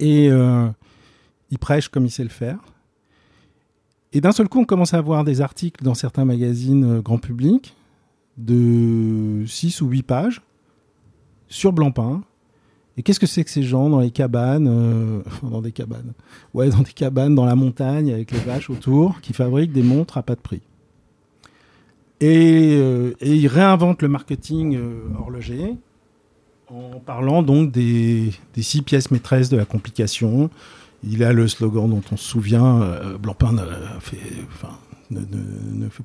et 0.00 0.28
euh, 0.28 0.68
il 1.52 1.58
prêche 1.60 1.88
comme 1.88 2.04
il 2.04 2.10
sait 2.10 2.24
le 2.24 2.30
faire. 2.30 2.58
Et 4.12 4.20
d'un 4.20 4.32
seul 4.32 4.48
coup, 4.48 4.60
on 4.60 4.64
commence 4.64 4.94
à 4.94 5.00
voir 5.00 5.24
des 5.24 5.40
articles 5.40 5.84
dans 5.84 5.94
certains 5.94 6.24
magazines 6.24 6.98
euh, 6.98 7.00
grand 7.00 7.18
public 7.18 7.74
de 8.38 9.44
6 9.46 9.80
ou 9.82 9.88
8 9.88 10.02
pages 10.02 10.42
sur 11.48 11.72
Blancpain. 11.72 12.22
Et 12.96 13.02
qu'est-ce 13.02 13.20
que 13.20 13.26
c'est 13.26 13.44
que 13.44 13.50
ces 13.50 13.62
gens 13.62 13.90
dans 13.90 14.00
les 14.00 14.10
cabanes, 14.10 14.68
euh, 14.68 15.22
dans 15.42 15.60
des 15.60 15.72
cabanes, 15.72 16.12
ouais, 16.54 16.70
dans 16.70 16.82
des 16.82 16.92
cabanes 16.92 17.34
dans 17.34 17.44
la 17.44 17.56
montagne 17.56 18.12
avec 18.12 18.30
les 18.30 18.38
vaches 18.38 18.70
autour, 18.70 19.20
qui 19.20 19.32
fabriquent 19.32 19.72
des 19.72 19.82
montres 19.82 20.16
à 20.16 20.22
pas 20.22 20.34
de 20.34 20.40
prix. 20.40 20.62
Et, 22.20 22.76
euh, 22.78 23.12
ils 23.20 23.48
réinventent 23.48 24.00
le 24.00 24.08
marketing 24.08 24.78
horloger 25.18 25.76
en 26.68 26.98
parlant 26.98 27.42
donc 27.42 27.70
des, 27.70 28.32
six 28.56 28.82
pièces 28.82 29.10
maîtresses 29.10 29.48
de 29.48 29.56
la 29.56 29.64
complication. 29.64 30.50
Il 31.06 31.22
a 31.22 31.32
le 31.32 31.46
slogan 31.46 31.88
dont 31.88 32.02
on 32.10 32.16
se 32.16 32.24
souvient, 32.24 32.80
Blancpain 33.20 33.52
ne 33.52 33.62
fait, 34.00 34.18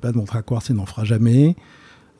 pas 0.00 0.12
de 0.12 0.16
montre 0.16 0.36
à 0.36 0.42
quartz 0.42 0.70
et 0.70 0.74
n'en 0.74 0.86
fera 0.86 1.04
jamais. 1.04 1.56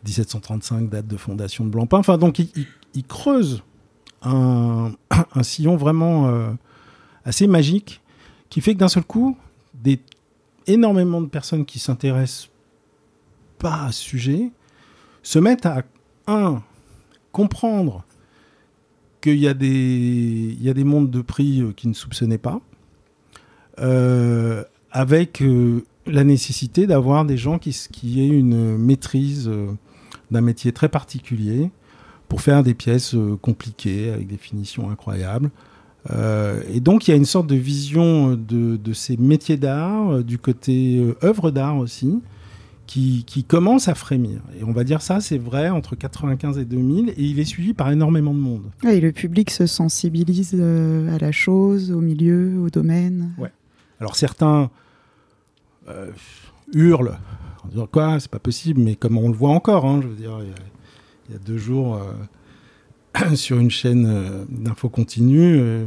1735, 0.05 0.89
date 0.89 1.07
de 1.07 1.17
fondation 1.17 1.65
de 1.65 1.71
Blancpain. 1.71 1.99
Enfin, 1.99 2.19
donc, 2.19 2.39
il, 2.39 3.05
creuse 3.05 3.63
un, 4.23 4.93
sillon 5.43 5.77
vraiment 5.77 6.29
euh, 6.29 6.51
assez 7.25 7.47
magique 7.47 8.01
qui 8.51 8.61
fait 8.61 8.75
que 8.75 8.79
d'un 8.79 8.89
seul 8.89 9.05
coup, 9.05 9.37
des, 9.75 10.01
énormément 10.67 11.21
de 11.21 11.27
personnes 11.27 11.65
qui 11.65 11.79
s'intéressent 11.79 12.51
pas 13.59 13.85
à 13.85 13.93
ce 13.93 14.03
sujet 14.03 14.51
se 15.23 15.39
mettent 15.39 15.67
à, 15.67 15.83
un, 16.27 16.63
comprendre 17.31 18.05
qu'il 19.21 19.39
y, 19.39 19.47
a 19.47 19.55
des, 19.55 20.57
y 20.61 20.69
a 20.69 20.75
des 20.75 20.85
mondes 20.85 21.11
de 21.11 21.21
prix 21.21 21.61
euh, 21.61 21.73
qui 21.73 21.87
ne 21.87 21.95
soupçonnaient 21.95 22.39
pas, 22.39 22.61
euh, 22.61 22.72
avec 23.79 25.43
la 26.07 26.25
nécessité 26.25 26.87
d'avoir 26.87 27.25
des 27.25 27.37
gens 27.37 27.59
qui, 27.59 27.77
qui 27.91 28.21
aient 28.23 28.29
une 28.29 28.77
maîtrise 28.77 29.51
d'un 30.31 30.41
métier 30.41 30.73
très 30.73 30.89
particulier, 30.89 31.71
pour 32.33 32.41
faire 32.41 32.63
des 32.63 32.73
pièces 32.73 33.15
euh, 33.15 33.37
compliquées 33.37 34.11
avec 34.11 34.27
des 34.27 34.39
finitions 34.39 34.89
incroyables. 34.89 35.51
Euh, 36.11 36.63
et 36.73 36.81
donc 36.81 37.07
il 37.07 37.11
y 37.11 37.15
a 37.15 37.17
une 37.19 37.27
sorte 37.27 37.47
de 37.47 37.57
vision 37.57 38.35
de, 38.35 38.93
ces 38.95 39.19
métiers 39.19 39.59
d'art, 39.59 40.15
euh, 40.15 40.23
du 40.23 40.39
côté 40.39 41.15
œuvre 41.23 41.51
d'art 41.51 41.77
aussi, 41.77 42.23
qui, 42.87 43.45
commence 43.47 43.89
à 43.89 43.95
frémir. 43.95 44.41
Et 44.59 44.65
on 44.65 44.73
va 44.73 44.83
dire 44.83 45.03
ça, 45.03 45.21
c'est 45.21 45.37
vrai, 45.37 45.69
entre 45.69 45.95
95 45.95 46.57
et 46.57 46.65
2000, 46.65 47.11
et 47.11 47.15
il 47.19 47.39
est 47.39 47.45
suivi 47.45 47.75
par 47.75 47.91
énormément 47.91 48.33
de 48.33 48.39
monde. 48.39 48.71
et 48.83 49.01
le 49.01 49.13
public 49.13 49.51
se 49.51 49.67
sensibilise 49.67 50.55
à 50.55 51.19
la 51.19 51.33
chose, 51.33 51.93
au 51.93 52.01
milieu, 52.01 52.59
au 52.63 52.71
domaine. 52.71 53.35
Ouais. 53.37 53.53
Alors 54.03 54.17
certains 54.17 54.69
hurlent 56.75 57.19
en 57.65 57.69
disant 57.69 57.87
quoi, 57.87 58.19
c'est 58.21 58.31
pas 58.31 58.39
possible, 58.39 58.81
mais 58.81 58.97
comme 58.97 59.17
on 59.17 59.29
le 59.29 59.35
voit 59.35 59.51
encore, 59.51 59.85
hein, 59.85 60.01
je 60.03 60.09
veux 60.09 60.17
dire, 60.17 60.39
il 61.29 61.33
y 61.33 61.37
a 61.37 61.39
deux 61.39 61.59
jours, 61.59 62.01
euh, 63.17 63.35
sur 63.37 63.59
une 63.59 63.71
chaîne 63.71 64.07
euh, 64.07 64.45
d'info 64.49 64.89
continue, 64.89 65.59
euh, 65.59 65.85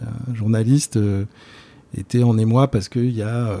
un 0.00 0.34
journaliste 0.34 0.98
était 1.94 2.22
en 2.22 2.38
émoi 2.38 2.68
parce 2.68 2.88
qu'il 2.88 3.10
y 3.10 3.20
a 3.20 3.58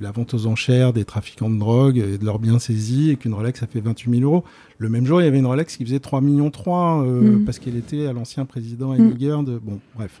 la 0.00 0.12
vente 0.12 0.32
aux 0.34 0.46
enchères 0.46 0.92
des 0.92 1.04
trafiquants 1.04 1.50
de 1.50 1.58
drogue 1.58 1.98
et 1.98 2.18
de 2.18 2.24
leurs 2.24 2.38
biens 2.38 2.60
saisis 2.60 3.10
et 3.10 3.16
qu'une 3.16 3.34
Rolex 3.34 3.58
ça 3.58 3.66
fait 3.66 3.80
28 3.80 4.20
000 4.20 4.22
euros. 4.22 4.44
Le 4.78 4.88
même 4.88 5.04
jour, 5.04 5.20
il 5.20 5.24
y 5.24 5.26
avait 5.26 5.40
une 5.40 5.46
Rolex 5.46 5.76
qui 5.76 5.84
faisait 5.84 5.98
3 5.98 6.20
millions 6.20 6.52
3 6.52 7.02
mm. 7.02 7.44
parce 7.44 7.58
qu'elle 7.58 7.76
était 7.76 8.06
à 8.06 8.12
l'ancien 8.12 8.44
président 8.44 8.92
mm. 8.92 9.44
de 9.44 9.58
Bon, 9.58 9.80
bref. 9.96 10.20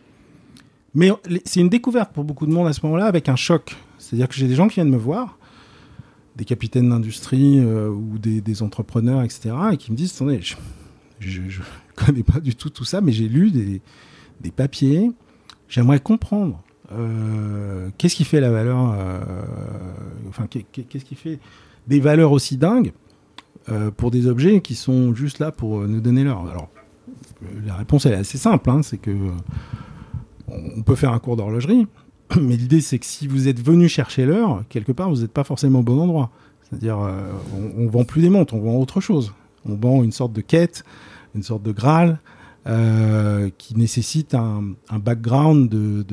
Mais 0.96 1.12
c'est 1.44 1.60
une 1.60 1.68
découverte 1.68 2.12
pour 2.14 2.24
beaucoup 2.24 2.46
de 2.46 2.52
monde 2.52 2.66
à 2.66 2.72
ce 2.72 2.80
moment-là 2.84 3.04
avec 3.04 3.28
un 3.28 3.36
choc. 3.36 3.76
C'est-à-dire 3.98 4.28
que 4.28 4.34
j'ai 4.34 4.48
des 4.48 4.54
gens 4.54 4.66
qui 4.66 4.76
viennent 4.76 4.90
me 4.90 4.96
voir 4.96 5.38
des 6.36 6.46
capitaines 6.46 6.88
d'industrie 6.88 7.60
euh, 7.60 7.90
ou 7.90 8.18
des, 8.18 8.62
entrepreneurs, 8.62 9.22
etc., 9.22 9.54
et 9.72 9.76
qui 9.76 9.92
me 9.92 9.96
disent, 9.96 10.14
attendez, 10.14 10.40
je 11.20 11.40
ne 11.40 11.48
connais 11.94 12.22
pas 12.22 12.40
du 12.40 12.54
tout 12.54 12.70
tout 12.70 12.84
ça, 12.84 13.02
mais 13.02 13.12
j'ai 13.12 13.28
lu 13.28 13.50
des, 13.50 14.50
papiers, 14.50 15.10
j'aimerais 15.68 16.00
comprendre. 16.00 16.62
Euh, 16.92 17.90
qu'est-ce 17.98 18.16
qui 18.16 18.24
fait 18.24 18.40
la 18.40 18.50
valeur 18.50 18.94
euh, 18.96 19.20
Enfin, 20.28 20.46
qu'est-ce 20.46 21.04
qui 21.04 21.14
fait 21.14 21.40
des 21.86 22.00
valeurs 22.00 22.32
aussi 22.32 22.56
dingues 22.56 22.92
pour 23.96 24.12
des 24.12 24.28
objets 24.28 24.60
qui 24.60 24.76
sont 24.76 25.12
juste 25.12 25.40
là 25.40 25.50
pour 25.50 25.80
nous 25.80 26.00
donner 26.00 26.22
l'heure 26.22 26.46
Alors, 26.48 26.68
la 27.66 27.74
réponse 27.74 28.06
elle 28.06 28.12
est 28.12 28.18
assez 28.18 28.38
simple, 28.38 28.70
hein, 28.70 28.82
c'est 28.82 28.98
que 28.98 29.10
on 30.48 30.82
peut 30.82 30.94
faire 30.94 31.12
un 31.12 31.18
cours 31.18 31.36
d'horlogerie, 31.36 31.86
Mais 32.40 32.56
l'idée, 32.56 32.80
c'est 32.80 32.98
que 32.98 33.06
si 33.06 33.26
vous 33.26 33.48
êtes 33.48 33.60
venu 33.60 33.88
chercher 33.88 34.26
l'heure, 34.26 34.64
quelque 34.68 34.92
part, 34.92 35.10
vous 35.10 35.20
n'êtes 35.20 35.32
pas 35.32 35.44
forcément 35.44 35.80
au 35.80 35.82
bon 35.82 36.00
endroit. 36.00 36.30
C'est-à-dire, 36.62 36.98
euh, 37.00 37.30
on, 37.76 37.84
ne 37.84 37.88
vend 37.88 38.04
plus 38.04 38.22
des 38.22 38.28
montres, 38.28 38.54
on 38.54 38.60
vend 38.60 38.76
autre 38.76 39.00
chose. 39.00 39.32
On 39.64 39.74
vend 39.74 40.02
une 40.02 40.12
sorte 40.12 40.32
de 40.32 40.40
quête, 40.40 40.84
une 41.34 41.42
sorte 41.42 41.62
de 41.62 41.72
Graal, 41.72 42.18
euh, 42.66 43.50
qui 43.58 43.76
nécessite 43.76 44.34
un, 44.34 44.74
background 44.92 45.68
de, 45.68 46.04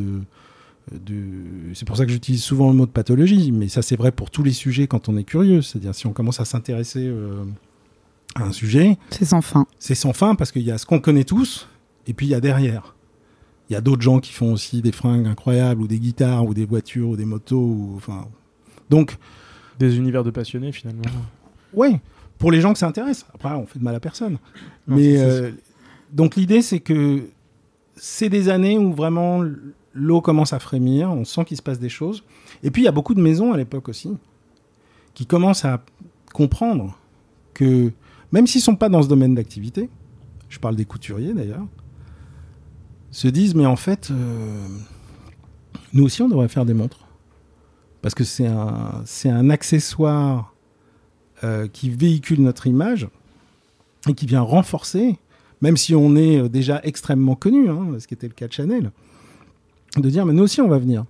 c'est 1.73 1.85
pour 1.85 1.97
ça 1.97 2.05
que 2.05 2.11
j'utilise 2.11 2.43
souvent 2.43 2.69
le 2.69 2.75
mot 2.75 2.85
de 2.85 2.91
pathologie, 2.91 3.51
mais 3.51 3.69
ça 3.69 3.81
c'est 3.81 3.95
vrai 3.95 4.11
pour 4.11 4.29
tous 4.29 4.43
les 4.43 4.51
sujets 4.51 4.85
quand 4.85 5.09
on 5.09 5.17
est 5.17 5.23
curieux. 5.23 5.61
C'est-à-dire 5.61 5.95
si 5.95 6.05
on 6.05 6.13
commence 6.13 6.39
à 6.39 6.45
s'intéresser 6.45 7.07
euh, 7.07 7.43
à 8.35 8.43
un 8.43 8.51
sujet, 8.51 8.97
c'est 9.09 9.25
sans 9.25 9.41
fin. 9.41 9.65
C'est 9.79 9.95
sans 9.95 10.13
fin 10.13 10.35
parce 10.35 10.51
qu'il 10.51 10.63
y 10.63 10.71
a 10.71 10.77
ce 10.77 10.85
qu'on 10.85 10.99
connaît 10.99 11.23
tous, 11.23 11.67
et 12.05 12.13
puis 12.13 12.27
il 12.27 12.29
y 12.29 12.35
a 12.35 12.41
derrière. 12.41 12.92
Il 13.73 13.77
y 13.77 13.79
a 13.79 13.81
d'autres 13.81 14.03
gens 14.03 14.19
qui 14.19 14.33
font 14.33 14.53
aussi 14.53 14.83
des 14.83 14.91
fringues 14.91 15.25
incroyables, 15.25 15.81
ou 15.81 15.87
des 15.87 15.97
guitares, 15.97 16.45
ou 16.45 16.53
des 16.53 16.63
voitures, 16.63 17.09
ou 17.09 17.15
des 17.15 17.25
motos, 17.25 17.57
ou, 17.57 17.93
enfin. 17.97 18.27
Donc. 18.91 19.17
Des 19.79 19.97
univers 19.97 20.23
de 20.23 20.29
passionnés 20.29 20.71
finalement. 20.71 21.01
Oui, 21.75 21.97
pour 22.37 22.51
les 22.51 22.61
gens 22.61 22.71
que 22.71 22.77
ça 22.77 22.85
intéresse. 22.87 23.25
Après, 23.33 23.49
on 23.49 23.65
fait 23.65 23.79
de 23.79 23.83
mal 23.83 23.95
à 23.95 23.99
personne. 23.99 24.37
mais 24.85 25.17
euh, 25.17 25.49
donc 26.11 26.35
l'idée 26.35 26.61
c'est 26.61 26.81
que 26.81 27.23
c'est 27.95 28.29
des 28.29 28.47
années 28.47 28.77
où 28.77 28.93
vraiment 28.93 29.43
l'eau 29.95 30.21
commence 30.21 30.53
à 30.53 30.59
frémir, 30.59 31.09
on 31.09 31.25
sent 31.25 31.45
qu'il 31.45 31.57
se 31.57 31.63
passe 31.63 31.79
des 31.79 31.89
choses. 31.89 32.23
Et 32.61 32.69
puis 32.69 32.83
il 32.83 32.85
y 32.85 32.87
a 32.87 32.91
beaucoup 32.91 33.15
de 33.15 33.21
maisons 33.21 33.53
à 33.53 33.57
l'époque 33.57 33.89
aussi 33.89 34.11
qui 35.15 35.25
commencent 35.25 35.65
à 35.65 35.83
comprendre 36.31 36.95
que 37.55 37.91
même 38.31 38.45
s'ils 38.45 38.59
ne 38.59 38.65
sont 38.65 38.75
pas 38.75 38.89
dans 38.89 39.01
ce 39.01 39.07
domaine 39.07 39.33
d'activité, 39.33 39.89
je 40.47 40.59
parle 40.59 40.75
des 40.75 40.85
couturiers 40.85 41.33
d'ailleurs, 41.33 41.65
se 43.13 43.27
disent 43.27 43.55
mais 43.55 43.65
en 43.65 43.75
fait, 43.75 44.09
euh, 44.11 44.67
nous 45.93 46.03
aussi 46.03 46.21
on 46.21 46.27
devrait 46.27 46.49
faire 46.49 46.65
des 46.65 46.73
montres. 46.73 47.07
Parce 48.01 48.15
que 48.15 48.25
c'est 48.25 48.47
un, 48.47 49.49
accessoire 49.49 50.53
euh, 51.45 51.69
qui 51.71 51.89
véhicule 51.89 52.41
notre 52.41 52.67
image 52.67 53.07
et 54.09 54.13
qui 54.13 54.25
vient 54.25 54.41
renforcer, 54.41 55.17
même 55.61 55.77
si 55.77 55.95
on 55.95 56.17
est 56.17 56.39
euh, 56.39 56.49
déjà 56.49 56.81
extrêmement 56.83 57.35
connu, 57.35 57.69
hein, 57.69 57.87
ce 57.99 58.07
qui 58.07 58.13
était 58.13 58.27
le 58.27 58.33
cas 58.33 58.47
de 58.47 58.51
Chanel, 58.51 58.91
de 59.95 60.09
dire 60.09 60.25
mais 60.25 60.33
nous 60.33 60.43
aussi 60.43 60.59
on 60.59 60.67
va 60.67 60.79
venir. 60.79 61.05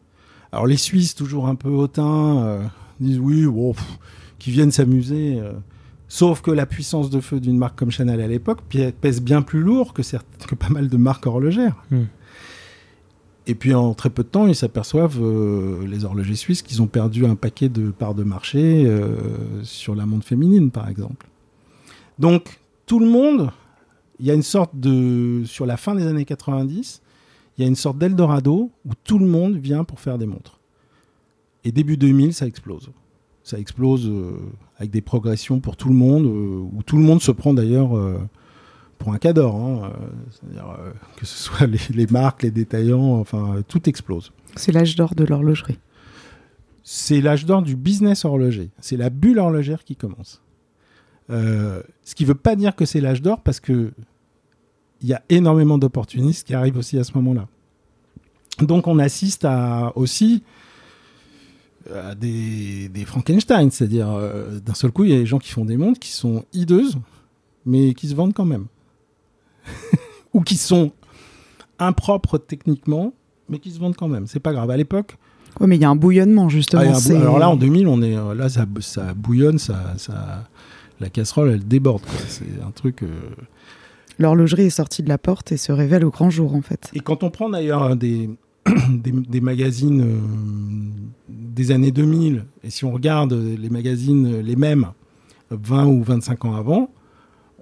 Alors 0.52 0.68
les 0.68 0.78
Suisses 0.78 1.16
toujours 1.16 1.48
un 1.48 1.56
peu 1.56 1.70
hautains 1.70 2.70
disent 3.00 3.18
oui, 3.18 3.48
qui 4.38 4.52
viennent 4.52 4.72
s'amuser. 4.72 5.42
Euh. 6.14 6.18
sauf 6.18 6.42
que 6.42 6.52
la 6.52 6.66
puissance 6.66 7.10
de 7.10 7.20
feu 7.20 7.40
d'une 7.40 7.58
marque 7.58 7.78
comme 7.78 7.92
Chanel 7.92 8.22
à 8.22 8.28
l'époque 8.28 8.60
pèse 9.02 9.22
bien 9.22 9.42
plus 9.42 9.62
lourd 9.62 9.94
que, 9.94 10.02
que 10.48 10.56
pas 10.56 10.70
mal 10.70 10.90
de 10.90 10.98
marques 10.98 11.26
horlogères. 11.26 11.76
Hmm. 11.92 12.04
Et 13.46 13.56
puis 13.56 13.74
en 13.74 13.94
très 13.94 14.10
peu 14.10 14.24
de 14.24 14.30
temps, 14.30 14.48
ils 14.48 14.56
s'aperçoivent, 14.56 15.20
euh, 15.22 15.86
les 15.86 16.06
horlogers 16.06 16.36
suisses, 16.36 16.62
qu'ils 16.62 16.82
ont 16.82 16.88
perdu 16.88 17.26
un 17.26 17.36
paquet 17.36 17.68
de 17.68 17.92
parts 17.92 18.16
de 18.16 18.24
marché 18.24 18.90
sur 19.64 19.96
la 19.96 20.06
montre 20.06 20.26
féminine, 20.26 20.72
par 20.72 20.88
exemple. 20.88 21.28
Donc 22.20 22.60
tout 22.86 23.00
le 23.00 23.08
monde, 23.08 23.52
il 24.20 24.26
y 24.26 24.32
a 24.32 24.34
une 24.34 24.44
sorte 24.44 24.72
de... 24.76 25.44
Sur 25.46 25.66
la 25.66 25.78
fin 25.78 25.96
des 25.96 26.08
années 26.08 26.26
90, 26.26 27.02
il 27.58 27.62
y 27.62 27.66
a 27.66 27.68
une 27.68 27.76
sorte 27.76 27.98
d'Eldorado 27.98 28.72
où 28.86 28.92
tout 29.04 29.20
le 29.20 29.26
monde 29.26 29.58
vient 29.58 29.84
pour 29.84 30.00
faire 30.00 30.18
des 30.18 30.26
montres. 30.26 30.60
Et 31.64 31.72
début 31.72 31.98
2000, 31.98 32.34
ça 32.34 32.46
explose. 32.46 32.90
Ça 33.44 33.60
explose 33.60 34.08
euh, 34.08 34.38
avec 34.84 34.92
des 34.92 35.02
progressions 35.02 35.60
pour 35.60 35.78
tout 35.78 35.88
le 35.88 35.96
monde, 35.96 36.26
euh, 36.26 36.70
où 36.72 36.84
tout 36.84 36.98
le 36.98 37.04
monde 37.04 37.22
se 37.22 37.32
prend 37.32 37.54
d'ailleurs 37.54 37.98
euh, 37.98 38.20
pour 38.98 39.14
un 39.14 39.18
cador. 39.18 39.56
Hein, 39.56 39.92
c'est-à-dire 40.32 40.66
que 41.16 41.26
ce 41.26 41.38
soit 41.44 41.68
les, 41.68 42.08
marques, 42.08 42.44
les 42.44 42.52
détaillants, 42.52 43.20
enfin, 43.20 43.64
tout 43.68 43.90
explose. 43.90 44.32
C'est 44.56 44.72
l'âge 44.72 44.96
d'or 44.96 45.16
de 45.16 45.24
l'horlogerie. 45.24 45.80
C'est 46.84 47.22
l'âge 47.22 47.46
d'or 47.46 47.62
du 47.62 47.76
business 47.76 48.26
horloger. 48.26 48.70
C'est 48.80 48.98
la 48.98 49.10
bulle 49.10 49.40
horlogère 49.40 49.84
qui 49.86 49.96
commence. 49.96 50.42
ce 51.30 51.84
qui 52.16 52.24
ne 52.24 52.28
veut 52.28 52.36
pas 52.36 52.58
dire 52.58 52.76
que 52.76 52.86
c'est 52.86 53.00
l'âge 53.00 53.22
d'or 53.22 53.40
parce 53.42 53.62
que 53.62 53.92
il 55.02 55.10
y 55.10 55.14
a 55.14 55.22
énormément 55.30 55.78
d'opportunistes 55.78 56.48
qui 56.48 56.54
arrivent 56.54 56.78
aussi 56.78 56.98
à 56.98 57.04
ce 57.04 57.14
moment-là. 57.16 57.48
Donc 58.60 58.88
on 58.88 59.00
assiste 59.00 59.46
à 59.46 59.92
aussi 59.96 60.44
à 61.92 62.16
des, 62.16 62.90
Frankenstein, 63.06 63.72
c'est-à-dire 63.72 64.10
euh, 64.12 64.60
d'un 64.60 64.74
seul 64.74 64.92
coup 64.92 65.04
il 65.04 65.12
y 65.12 65.16
a 65.16 65.20
des 65.20 65.26
gens 65.26 65.40
qui 65.40 65.52
font 65.52 65.66
des 65.66 65.78
montres 65.78 66.00
qui 66.00 66.12
sont 66.12 66.46
hideuses, 66.54 66.98
mais 67.66 67.94
qui 67.94 68.08
se 68.08 68.16
vendent 68.16 68.34
quand 68.34 68.46
même, 68.46 68.66
ou 70.34 70.42
qui 70.42 70.58
sont 70.58 70.92
impropres 71.80 72.40
techniquement, 72.40 73.14
mais 73.50 73.60
qui 73.60 73.72
se 73.72 73.80
vendent 73.80 73.96
quand 73.96 74.08
même. 74.08 74.28
C'est 74.28 74.40
pas 74.40 74.54
grave. 74.54 74.70
À 74.70 74.78
l'époque. 74.78 75.18
Oui, 75.60 75.68
mais 75.68 75.76
il 75.76 75.82
y 75.82 75.86
a 75.86 75.90
un 75.90 75.96
bouillonnement 75.96 76.50
justement. 76.50 76.94
Ah, 76.96 77.12
alors 77.16 77.38
là 77.38 77.50
en 77.50 77.56
2000, 77.56 77.88
on 77.88 78.02
est 78.02 78.16
là 78.36 78.50
ça, 78.50 78.66
ça 78.80 79.14
bouillonne, 79.14 79.60
ça, 79.60 79.94
ça, 79.98 80.50
la 81.00 81.10
casserole 81.10 81.52
elle 81.52 81.68
déborde. 81.68 82.02
C'est 82.28 82.46
un 82.66 82.72
truc. 82.72 83.04
Euh, 83.04 83.08
L'horlogerie 84.20 84.64
est 84.64 84.72
sortie 84.72 85.04
de 85.04 85.10
la 85.10 85.18
porte 85.18 85.52
et 85.52 85.58
se 85.58 85.72
révèle 85.72 86.06
au 86.06 86.12
grand 86.12 86.30
jour, 86.30 86.56
en 86.56 86.62
fait. 86.62 86.92
Et 86.94 87.00
quand 87.00 87.24
on 87.24 87.32
prend 87.32 87.50
d'ailleurs 87.50 87.96
des, 87.96 88.30
des, 88.90 89.42
magazines 89.42 90.02
euh, 90.02 90.20
des 91.30 91.72
années 91.72 91.92
2000, 91.92 92.46
et 92.64 92.70
si 92.70 92.86
on 92.86 92.92
regarde 92.92 93.34
les 93.34 93.70
magazines 93.70 94.40
les 94.40 94.56
mêmes 94.56 94.92
20 95.52 95.86
ou 95.88 96.04
25 96.04 96.46
ans 96.46 96.56
avant, 96.56 96.90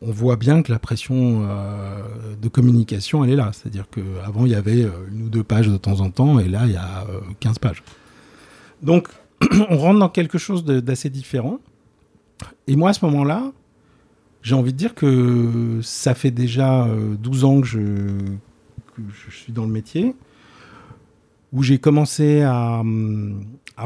on 0.02 0.12
voit 0.12 0.36
bien 0.36 0.64
que 0.64 0.72
la 0.72 0.80
pression 0.80 1.46
euh, 1.48 2.02
de 2.42 2.48
communication, 2.50 3.24
elle 3.24 3.32
est 3.32 3.36
là. 3.36 3.52
C'est-à-dire 3.54 3.86
qu'avant, 3.90 4.46
il 4.46 4.52
y 4.52 4.56
avait 4.56 4.84
euh, 4.84 4.92
une 5.12 5.24
ou 5.24 5.30
deux 5.30 5.44
pages 5.44 5.68
de 5.68 5.78
temps 5.78 6.02
en 6.02 6.10
temps, 6.10 6.40
et 6.40 6.48
là, 6.48 6.66
il 6.66 6.74
y 6.74 6.78
a 6.78 7.06
15 7.40 7.60
pages. 7.60 7.84
Donc, 8.82 9.10
on 9.70 9.78
rentre 9.78 10.00
dans 10.00 10.10
quelque 10.10 10.38
chose 10.38 10.66
d'assez 10.66 11.10
différent. 11.10 11.60
Et 12.68 12.76
moi, 12.76 12.92
à 12.92 12.94
ce 12.94 13.06
moment-là, 13.06 13.52
j'ai 14.42 14.56
envie 14.56 14.74
de 14.74 14.78
dire 14.78 14.96
que 14.96 15.80
ça 15.84 16.16
fait 16.16 16.32
déjà 16.32 16.88
12 17.20 17.44
euh, 17.44 17.48
ans 17.48 17.62
que 17.62 17.68
je 17.68 19.36
suis 19.36 19.54
dans 19.54 19.66
le 19.66 19.72
métier, 19.72 20.16
où 21.54 21.64
j'ai 21.64 21.80
commencé 21.80 22.42
à, 22.42 22.82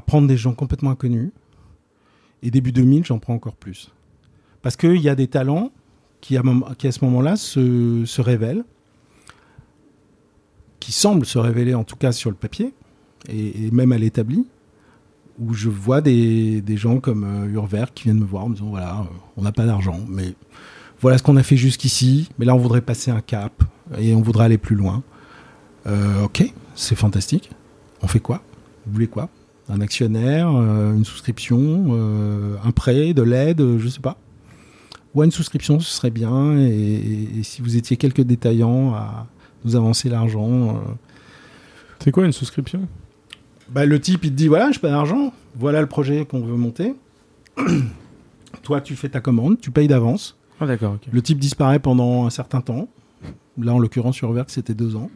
prendre 0.06 0.28
des 0.28 0.38
gens 0.38 0.54
complètement 0.54 0.92
inconnus. 0.92 1.32
Et 2.44 2.52
début 2.52 2.72
2000, 2.72 3.06
j'en 3.06 3.18
prends 3.18 3.34
encore 3.34 3.56
plus. 3.56 3.92
Parce 4.62 4.76
qu'il 4.76 5.02
y 5.02 5.10
a 5.10 5.16
des 5.16 5.28
talents 5.28 5.72
qui, 6.22 6.38
à, 6.38 6.42
ce 6.44 7.06
moment-là, 7.06 7.36
se, 7.36 8.22
révèlent, 8.22 8.64
qui 10.80 10.92
semblent 10.92 11.26
se 11.26 11.38
révéler 11.38 11.74
en 11.74 11.84
tout 11.84 11.96
cas 11.96 12.12
sur 12.12 12.30
le 12.30 12.36
papier, 12.36 12.74
et, 13.30 13.72
même 13.72 13.92
à 13.92 13.98
l'établi, 13.98 14.46
où 15.40 15.54
je 15.54 15.70
vois 15.70 16.02
des, 16.02 16.64
gens 16.70 17.00
comme 17.00 17.24
euh, 17.24 17.54
Urver 17.54 17.86
qui 17.94 18.06
viennent 18.06 18.20
me 18.20 18.26
voir 18.26 18.46
en 18.46 18.50
me 18.50 18.56
disant 18.56 18.70
voilà, 18.70 19.00
euh, 19.00 19.04
on 19.38 19.42
n'a 19.42 19.52
pas 19.52 19.66
d'argent, 19.66 20.00
mais 20.08 20.34
voilà 21.02 21.18
ce 21.18 21.24
qu'on 21.24 21.36
a 21.36 21.44
fait 21.44 21.58
jusqu'ici, 21.58 22.30
mais 22.40 22.46
là 22.46 22.56
on 22.56 22.58
voudrait 22.58 22.82
passer 22.82 23.12
un 23.12 23.22
cap 23.22 23.64
et 23.98 24.16
on 24.16 24.22
voudrait 24.22 24.46
aller 24.46 24.58
plus 24.58 24.76
loin. 24.76 25.04
Euh, 25.88 26.24
ok, 26.24 26.54
c'est 26.76 26.96
fantastique. 26.96 27.50
On 28.02 28.08
fait 28.08 28.20
quoi? 28.20 28.42
Vous 28.86 28.94
voulez 28.94 29.08
quoi? 29.08 29.30
Un 29.68 29.82
actionnaire, 29.82 30.50
une 30.50 31.06
souscription, 31.06 32.58
un 32.64 32.72
prêt, 32.72 33.14
de 33.14 33.24
l'aide, 33.24 33.80
je 33.80 33.88
sais 33.88 34.00
pas. 34.00 34.18
Ou 35.16 35.24
une 35.24 35.32
souscription, 35.32 35.80
ce 35.80 35.92
serait 35.92 36.12
bien. 36.12 36.58
Et, 36.60 37.40
et, 37.40 37.44
si 37.44 37.64
vous 37.64 37.76
étiez 37.78 37.98
quelques 37.98 38.22
détaillants 38.22 38.94
à 38.94 39.26
nous 39.66 39.76
avancer 39.76 40.08
l'argent. 40.08 40.80
C'est 42.00 42.12
quoi 42.12 42.26
une 42.26 42.32
souscription? 42.32 42.88
Bah, 43.70 43.86
le 43.86 44.00
type, 44.00 44.24
il 44.24 44.32
te 44.32 44.36
dit 44.36 44.48
voilà, 44.48 44.72
je 44.72 44.80
pas 44.80 44.90
d'argent, 44.90 45.34
voilà 45.56 45.82
le 45.82 45.88
projet 45.88 46.26
qu'on 46.26 46.42
veut 46.42 46.56
monter. 46.56 46.94
Toi, 48.64 48.82
tu 48.82 48.96
fais 48.96 49.10
ta 49.10 49.20
commande, 49.20 49.60
tu 49.60 49.72
payes 49.72 49.88
d'avance. 49.88 50.38
Ah, 50.60 50.68
d'accord. 50.68 50.98
Le 51.12 51.22
type 51.22 51.40
disparaît 51.40 51.80
pendant 51.80 52.26
un 52.26 52.30
certain 52.30 52.62
temps. 52.62 52.88
Là, 53.58 53.74
en 53.74 53.80
l'occurrence, 53.80 54.16
sur 54.16 54.32
Vert, 54.32 54.46
c'était 54.48 54.74
deux 54.74 54.96
ans. 54.96 55.10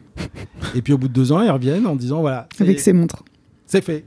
Et 0.74 0.82
puis, 0.82 0.92
au 0.92 0.98
bout 0.98 1.08
de 1.08 1.12
deux 1.12 1.32
ans, 1.32 1.42
ils 1.42 1.50
reviennent 1.50 1.86
en 1.86 1.96
disant 1.96 2.20
voilà. 2.20 2.48
Avec 2.58 2.80
ses 2.80 2.92
montres. 2.92 3.24
C'est 3.66 3.82
fait. 3.82 4.04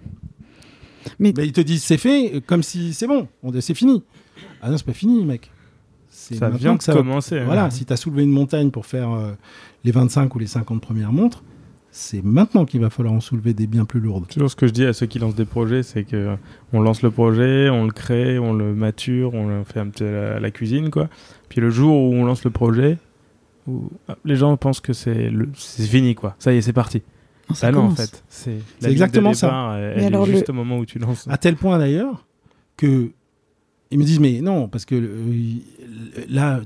Mais... 1.19 1.33
ils 1.37 1.51
te 1.51 1.61
disent 1.61 1.83
c'est 1.83 1.97
fait, 1.97 2.41
comme 2.45 2.63
si 2.63 2.93
c'est 2.93 3.07
bon, 3.07 3.27
c'est 3.59 3.73
fini. 3.73 4.03
Ah 4.61 4.69
non, 4.69 4.77
c'est 4.77 4.85
pas 4.85 4.93
fini, 4.93 5.25
mec. 5.25 5.51
Ça 6.09 6.49
vient 6.49 6.77
que 6.77 6.83
ça 6.83 6.93
commencer. 6.93 7.39
Hein. 7.39 7.45
Voilà, 7.45 7.69
si 7.69 7.85
tu 7.85 7.93
as 7.93 7.97
soulevé 7.97 8.23
une 8.23 8.31
montagne 8.31 8.71
pour 8.71 8.85
faire 8.85 9.11
euh, 9.11 9.33
les 9.83 9.91
25 9.91 10.33
ou 10.35 10.39
les 10.39 10.47
50 10.47 10.81
premières 10.81 11.11
montres, 11.11 11.43
c'est 11.91 12.23
maintenant 12.23 12.65
qu'il 12.65 12.81
va 12.81 12.89
falloir 12.89 13.13
en 13.13 13.19
soulever 13.19 13.53
des 13.53 13.67
bien 13.67 13.85
plus 13.85 13.99
lourdes. 13.99 14.27
Toujours 14.27 14.49
ce 14.49 14.55
que 14.55 14.65
je 14.67 14.71
dis 14.71 14.85
à 14.85 14.93
ceux 14.93 15.05
qui 15.05 15.19
lancent 15.19 15.35
des 15.35 15.45
projets, 15.45 15.83
c'est 15.83 16.03
que 16.03 16.35
on 16.71 16.81
lance 16.81 17.01
le 17.01 17.11
projet, 17.11 17.69
on 17.69 17.85
le 17.85 17.91
crée, 17.91 18.39
on 18.39 18.53
le 18.53 18.73
mature, 18.73 19.33
on 19.33 19.47
le 19.47 19.63
fait 19.63 19.79
un 19.79 19.87
petit 19.87 20.03
à 20.03 20.39
la, 20.39 20.51
cuisine, 20.51 20.89
quoi. 20.89 21.07
Puis 21.49 21.61
le 21.61 21.69
jour 21.69 21.95
où 21.95 22.13
on 22.15 22.25
lance 22.25 22.43
le 22.43 22.51
projet, 22.51 22.97
où, 23.67 23.89
ah, 24.07 24.17
les 24.25 24.35
gens 24.35 24.55
pensent 24.57 24.81
que 24.81 24.93
c'est 24.93 25.31
fini, 25.55 26.15
quoi. 26.15 26.35
Ça 26.39 26.53
y 26.53 26.57
est, 26.57 26.61
c'est 26.61 26.73
parti. 26.73 27.01
Non, 27.49 27.55
ah 27.61 27.71
non, 27.71 27.81
en 27.81 27.95
fait, 27.95 28.23
c'est 28.29 28.61
exactement 28.83 29.33
ça. 29.33 29.77
Elle, 29.77 30.13
est 30.13 30.25
juste 30.25 30.49
au 30.49 30.53
moment 30.53 30.77
où 30.77 30.85
tu 30.85 30.99
lances. 30.99 31.27
À 31.27 31.37
tel 31.37 31.55
point 31.55 31.77
d'ailleurs 31.77 32.25
que 32.77 33.11
ils 33.91 33.99
me 33.99 34.03
disent 34.03 34.19
mais 34.19 34.41
non 34.41 34.67
parce 34.67 34.85
que 34.85 34.95
euh, 34.95 35.59
là 36.27 36.61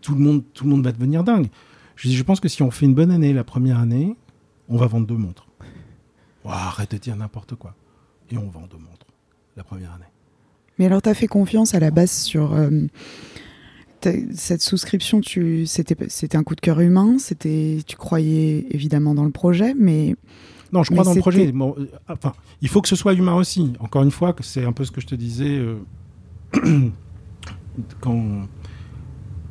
tout 0.00 0.14
le 0.14 0.20
monde 0.20 0.42
tout 0.54 0.64
le 0.64 0.70
monde 0.70 0.82
va 0.82 0.90
devenir 0.90 1.22
dingue. 1.22 1.48
Je 1.94 2.08
dis, 2.08 2.16
je 2.16 2.22
pense 2.24 2.40
que 2.40 2.48
si 2.48 2.62
on 2.62 2.70
fait 2.70 2.86
une 2.86 2.94
bonne 2.94 3.10
année 3.10 3.32
la 3.32 3.44
première 3.44 3.78
année, 3.78 4.16
on 4.68 4.76
va 4.76 4.86
vendre 4.86 5.06
deux 5.06 5.16
montres. 5.16 5.46
arrête 6.44 6.90
de 6.90 6.96
dire 6.96 7.16
n'importe 7.16 7.54
quoi. 7.54 7.74
Et 8.30 8.38
on 8.38 8.48
vend 8.48 8.66
deux 8.68 8.78
montres 8.78 9.06
la 9.56 9.62
première 9.62 9.92
année. 9.92 10.04
Mais 10.78 10.86
alors, 10.86 11.02
tu 11.02 11.08
as 11.08 11.14
fait 11.14 11.28
confiance 11.28 11.74
à 11.74 11.80
la 11.80 11.90
base 11.90 12.10
sur 12.10 12.52
euh, 12.52 12.70
cette 14.34 14.62
souscription. 14.62 15.20
C'était 15.66 16.36
un 16.36 16.42
coup 16.42 16.54
de 16.54 16.60
cœur 16.60 16.80
humain. 16.80 17.16
Tu 17.38 17.96
croyais 17.96 18.66
évidemment 18.70 19.14
dans 19.14 19.24
le 19.24 19.30
projet, 19.30 19.74
mais 19.74 20.14
Non, 20.72 20.82
je 20.82 20.90
crois 20.90 21.02
Mais 21.02 21.04
dans 21.04 21.14
le 21.14 21.20
projet. 21.20 21.38
c'était- 21.40 21.52
Bon, 21.52 21.74
euh, 21.78 21.86
enfin, 22.08 22.32
il 22.60 22.68
faut 22.68 22.80
que 22.82 22.88
ce 22.88 22.96
soit 22.96 23.12
humain 23.14 23.34
aussi. 23.34 23.72
Encore 23.78 24.02
une 24.02 24.10
fois, 24.10 24.32
que 24.32 24.42
c'est 24.42 24.64
un 24.64 24.72
peu 24.72 24.84
ce 24.84 24.90
que 24.90 25.00
je 25.00 25.06
te 25.06 25.14
disais 25.14 25.56
euh, 25.58 25.76
quand, 28.00 28.48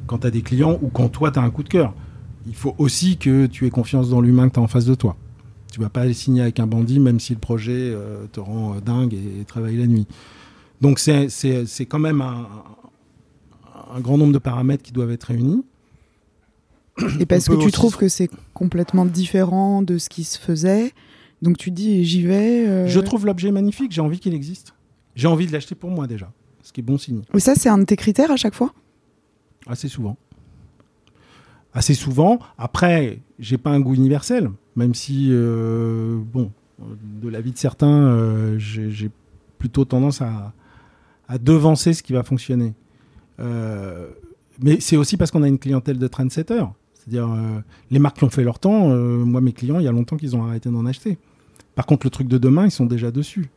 quand 0.08 0.18
tu 0.20 0.28
as 0.28 0.32
des 0.32 0.41
clients 0.41 0.78
ou 0.82 0.89
quand 0.89 1.10
toi, 1.10 1.32
tu 1.32 1.39
as 1.39 1.41
un 1.43 1.49
coup 1.49 1.64
de 1.64 1.70
cœur. 1.70 1.93
Il 2.45 2.56
faut 2.56 2.76
aussi 2.78 3.18
que 3.18 3.45
tu 3.45 3.66
aies 3.66 3.70
confiance 3.70 4.10
dans 4.10 4.20
l'humain 4.22 4.49
que 4.49 4.56
tu 4.56 4.60
as 4.60 4.64
en 4.64 4.68
face 4.68 4.86
de 4.86 4.95
toi. 4.95 5.16
Tu 5.72 5.80
vas 5.80 5.89
pas 5.89 6.01
aller 6.01 6.14
signer 6.14 6.41
avec 6.41 6.60
un 6.60 6.68
bandit, 6.68 6.99
même 6.99 7.20
si 7.20 7.34
le 7.34 7.39
projet 7.39 7.72
euh, 7.74 8.26
te 8.32 8.39
rend 8.39 8.76
dingue 8.86 9.14
et, 9.14 9.41
et 9.41 9.45
travaille 9.45 9.78
la 9.78 9.88
nuit. 9.88 10.08
Donc, 10.82 10.99
c'est 10.99 11.30
quand 11.88 11.99
même 11.99 12.22
un, 12.22 12.47
un 13.94 14.00
grand 14.00 14.18
nombre 14.18 14.34
de 14.34 14.39
paramètres 14.39 14.84
qui 14.84 14.91
doivent 14.91 15.12
être 15.12 15.26
réunis. 15.26 15.64
Et 17.20 17.26
parce 17.26 17.48
que 17.48 17.54
tu 17.54 17.60
aussi- 17.66 17.72
trouves 17.72 17.98
que 17.98 18.08
c'est 18.08 18.30
complètement 18.54 19.06
différent 19.06 19.82
de 19.82 19.98
ce 19.98 20.10
qui 20.10 20.24
se 20.24 20.38
faisait. 20.39 20.91
Donc 21.41 21.58
tu 21.58 21.72
dis, 21.72 22.04
j'y 22.06 22.22
vais. 22.24 22.68
euh, 22.68 22.88
Je 22.88 23.00
trouve 23.00 23.26
l'objet 23.26 23.52
magnifique, 23.52 23.91
j'ai 23.91 24.02
envie 24.02 24.20
qu'il 24.20 24.34
existe. 24.34 24.74
J'ai 25.16 25.28
envie 25.28 25.46
de 25.48 25.52
l'acheter 25.52 25.76
pour 25.76 25.89
moi 25.89 26.08
déjà, 26.08 26.32
ce 26.62 26.72
qui 26.72 26.82
est 26.82 26.84
bon 26.84 26.98
signe. 26.98 27.22
Mais 27.34 27.39
ça, 27.39 27.56
c'est 27.56 27.70
un 27.70 27.78
de 27.80 27.84
tes 27.84 27.96
critères 27.96 28.32
à 28.32 28.36
chaque 28.38 28.54
fois? 28.56 28.74
Assez 29.68 29.88
souvent. 29.88 30.18
Assez 31.74 31.94
souvent. 31.96 32.39
Après, 32.58 33.20
j'ai 33.39 33.58
pas 33.58 33.72
un 33.72 33.80
goût 33.80 33.96
universel, 33.96 34.50
même 34.76 34.94
si, 34.94 35.30
euh, 35.32 36.20
bon, 36.32 36.52
de 37.22 37.28
l'avis 37.30 37.52
de 37.52 37.58
certains, 37.58 38.08
euh, 38.08 38.58
j'ai 38.60 38.91
j'ai 38.91 39.10
plutôt 39.58 39.84
tendance 39.86 40.22
à, 40.22 40.54
à 41.28 41.38
devancer 41.38 41.94
ce 41.94 42.04
qui 42.04 42.14
va 42.14 42.22
fonctionner. 42.24 42.74
Euh, 43.40 44.10
mais 44.62 44.80
c'est 44.80 44.98
aussi 44.98 45.18
parce 45.18 45.32
qu'on 45.32 45.44
a 45.44 45.48
une 45.48 45.60
clientèle 45.60 45.98
de 45.98 46.08
trendsetters. 46.08 46.66
C'est-à-dire, 46.94 47.30
euh, 47.30 47.60
les 47.92 48.00
marques 48.00 48.18
qui 48.18 48.24
ont 48.24 48.30
fait 48.30 48.44
leur 48.44 48.60
temps, 48.60 48.92
euh, 48.92 49.18
moi, 49.26 49.42
mes 49.42 49.52
clients, 49.54 49.80
il 49.80 49.86
y 49.86 49.88
a 49.88 49.92
longtemps 49.92 50.16
qu'ils 50.18 50.36
ont 50.36 50.44
arrêté 50.46 50.70
d'en 50.70 50.86
acheter. 50.86 51.18
Par 51.76 51.86
contre, 51.86 52.06
le 52.06 52.12
truc 52.12 52.28
de 52.28 52.38
demain, 52.38 52.66
ils 52.66 52.72
sont 52.72 52.86
déjà 52.86 53.12
dessus. 53.12 53.50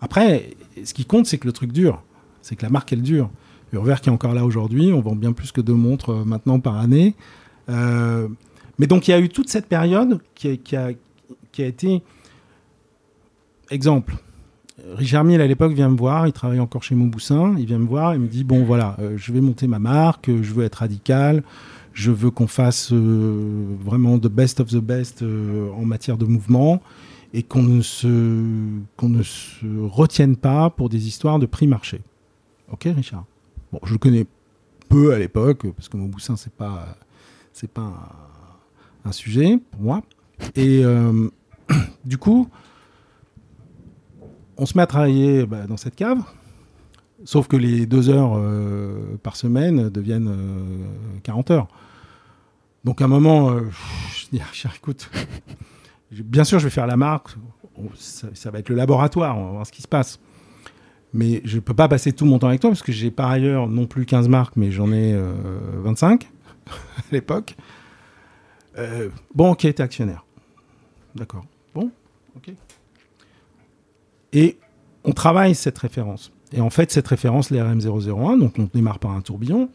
Après, 0.00 0.50
ce 0.84 0.92
qui 0.92 1.04
compte, 1.04 1.26
c'est 1.26 1.38
que 1.38 1.46
le 1.46 1.52
truc 1.52 1.72
dure. 1.72 2.02
C'est 2.42 2.56
que 2.56 2.62
la 2.62 2.68
marque, 2.70 2.92
elle 2.92 3.02
dure. 3.02 3.30
Urver 3.72 3.96
qui 4.02 4.08
est 4.08 4.12
encore 4.12 4.34
là 4.34 4.44
aujourd'hui, 4.44 4.92
on 4.92 5.00
vend 5.00 5.16
bien 5.16 5.32
plus 5.32 5.50
que 5.52 5.60
deux 5.60 5.74
montres 5.74 6.12
maintenant 6.26 6.60
par 6.60 6.76
année. 6.76 7.14
Mais 7.68 8.86
donc 8.86 9.08
il 9.08 9.10
y 9.10 9.14
a 9.14 9.18
eu 9.20 9.28
toute 9.28 9.48
cette 9.48 9.66
période 9.66 10.20
qui 10.34 10.48
a- 10.76 10.92
qui 11.52 11.62
a 11.62 11.66
été... 11.66 12.02
Exemple, 13.70 14.16
Richard 14.94 15.24
Mille 15.24 15.40
à 15.40 15.46
l'époque 15.46 15.72
vient 15.72 15.88
me 15.88 15.96
voir, 15.96 16.26
il 16.26 16.32
travaille 16.32 16.60
encore 16.60 16.82
chez 16.82 16.94
Mauboussin, 16.94 17.54
il 17.58 17.66
vient 17.66 17.78
me 17.78 17.86
voir 17.86 18.14
et 18.14 18.18
me 18.18 18.28
dit, 18.28 18.44
bon 18.44 18.64
voilà, 18.64 18.96
euh, 18.98 19.14
je 19.16 19.32
vais 19.32 19.40
monter 19.40 19.66
ma 19.66 19.78
marque, 19.78 20.28
euh, 20.28 20.42
je 20.42 20.52
veux 20.52 20.64
être 20.64 20.76
radical, 20.76 21.42
je 21.92 22.10
veux 22.10 22.30
qu'on 22.30 22.46
fasse 22.46 22.92
euh, 22.92 23.64
vraiment 23.80 24.18
the 24.18 24.28
best 24.28 24.60
of 24.60 24.68
the 24.68 24.80
best 24.80 25.22
en 25.22 25.84
matière 25.84 26.16
de 26.18 26.26
mouvement 26.26 26.82
et 27.32 27.42
qu'on 27.42 27.62
ne, 27.62 27.82
se, 27.82 28.08
qu'on 28.96 29.08
ne 29.08 29.22
retienne 29.88 30.36
pas 30.36 30.70
pour 30.70 30.88
des 30.88 31.08
histoires 31.08 31.38
de 31.38 31.46
prix 31.46 31.66
marché. 31.66 32.00
Ok 32.70 32.84
Richard? 32.84 33.24
Bon, 33.72 33.80
je 33.84 33.92
le 33.92 33.98
connais 33.98 34.26
peu 34.88 35.12
à 35.12 35.18
l'époque, 35.18 35.66
parce 35.74 35.88
que 35.88 35.96
Mauboussin, 35.96 36.36
c'est 36.36 36.52
pas, 36.52 36.96
c'est 37.52 37.70
pas 37.70 37.92
un, 39.04 39.12
sujet 39.12 39.58
pour 39.72 39.80
moi. 39.80 40.02
Et 40.54 40.82
du 42.04 42.18
coup, 42.18 42.48
on 44.56 44.66
se 44.66 44.76
met 44.76 44.82
à 44.82 44.86
travailler 44.86 45.46
bah, 45.46 45.66
dans 45.66 45.76
cette 45.76 45.96
cave, 45.96 46.18
sauf 47.24 47.48
que 47.48 47.56
les 47.56 47.86
deux 47.86 48.08
heures 48.08 48.34
euh, 48.36 49.16
par 49.22 49.36
semaine 49.36 49.88
deviennent 49.88 50.28
euh, 50.28 51.20
40 51.22 51.50
heures. 51.50 51.68
Donc 52.84 53.02
à 53.02 53.06
un 53.06 53.08
moment, 53.08 53.50
euh, 53.50 53.62
je 54.14 54.26
dis, 54.30 54.42
Richard, 54.42 54.74
écoute, 54.76 55.10
bien 56.12 56.44
sûr, 56.44 56.58
je 56.58 56.64
vais 56.64 56.70
faire 56.70 56.86
la 56.86 56.96
marque, 56.96 57.30
ça, 57.96 58.50
va 58.50 58.58
être 58.58 58.68
le 58.68 58.76
laboratoire, 58.76 59.36
on 59.36 59.44
va 59.46 59.50
voir 59.52 59.66
ce 59.66 59.72
qui 59.72 59.82
se 59.82 59.88
passe. 59.88 60.20
Mais 61.12 61.40
je 61.44 61.56
ne 61.56 61.60
peux 61.60 61.74
pas 61.74 61.88
passer 61.88 62.12
tout 62.12 62.26
mon 62.26 62.38
temps 62.38 62.48
avec 62.48 62.60
toi 62.60 62.70
parce 62.70 62.82
que 62.82 62.92
j'ai 62.92 63.10
par 63.10 63.30
ailleurs 63.30 63.68
non 63.68 63.86
plus 63.86 64.06
15 64.06 64.28
marques, 64.28 64.56
mais 64.56 64.70
j'en 64.70 64.92
ai 64.92 65.14
euh, 65.14 65.32
25 65.82 66.28
à 66.66 66.70
l'époque. 67.12 67.56
Euh, 68.78 69.08
bon, 69.34 69.54
qui 69.54 69.68
était 69.68 69.82
actionnaire. 69.82 70.24
D'accord. 71.14 71.44
Bon, 71.74 71.90
ok. 72.36 72.52
Et 74.36 74.56
on 75.04 75.12
travaille 75.12 75.54
cette 75.54 75.78
référence. 75.78 76.30
Et 76.52 76.60
en 76.60 76.70
fait, 76.70 76.92
cette 76.92 77.08
référence, 77.08 77.50
les 77.50 77.58
RM001, 77.58 78.38
donc 78.38 78.58
on 78.58 78.68
démarre 78.72 79.00
par 79.00 79.10
un 79.10 79.20
tourbillon, 79.20 79.68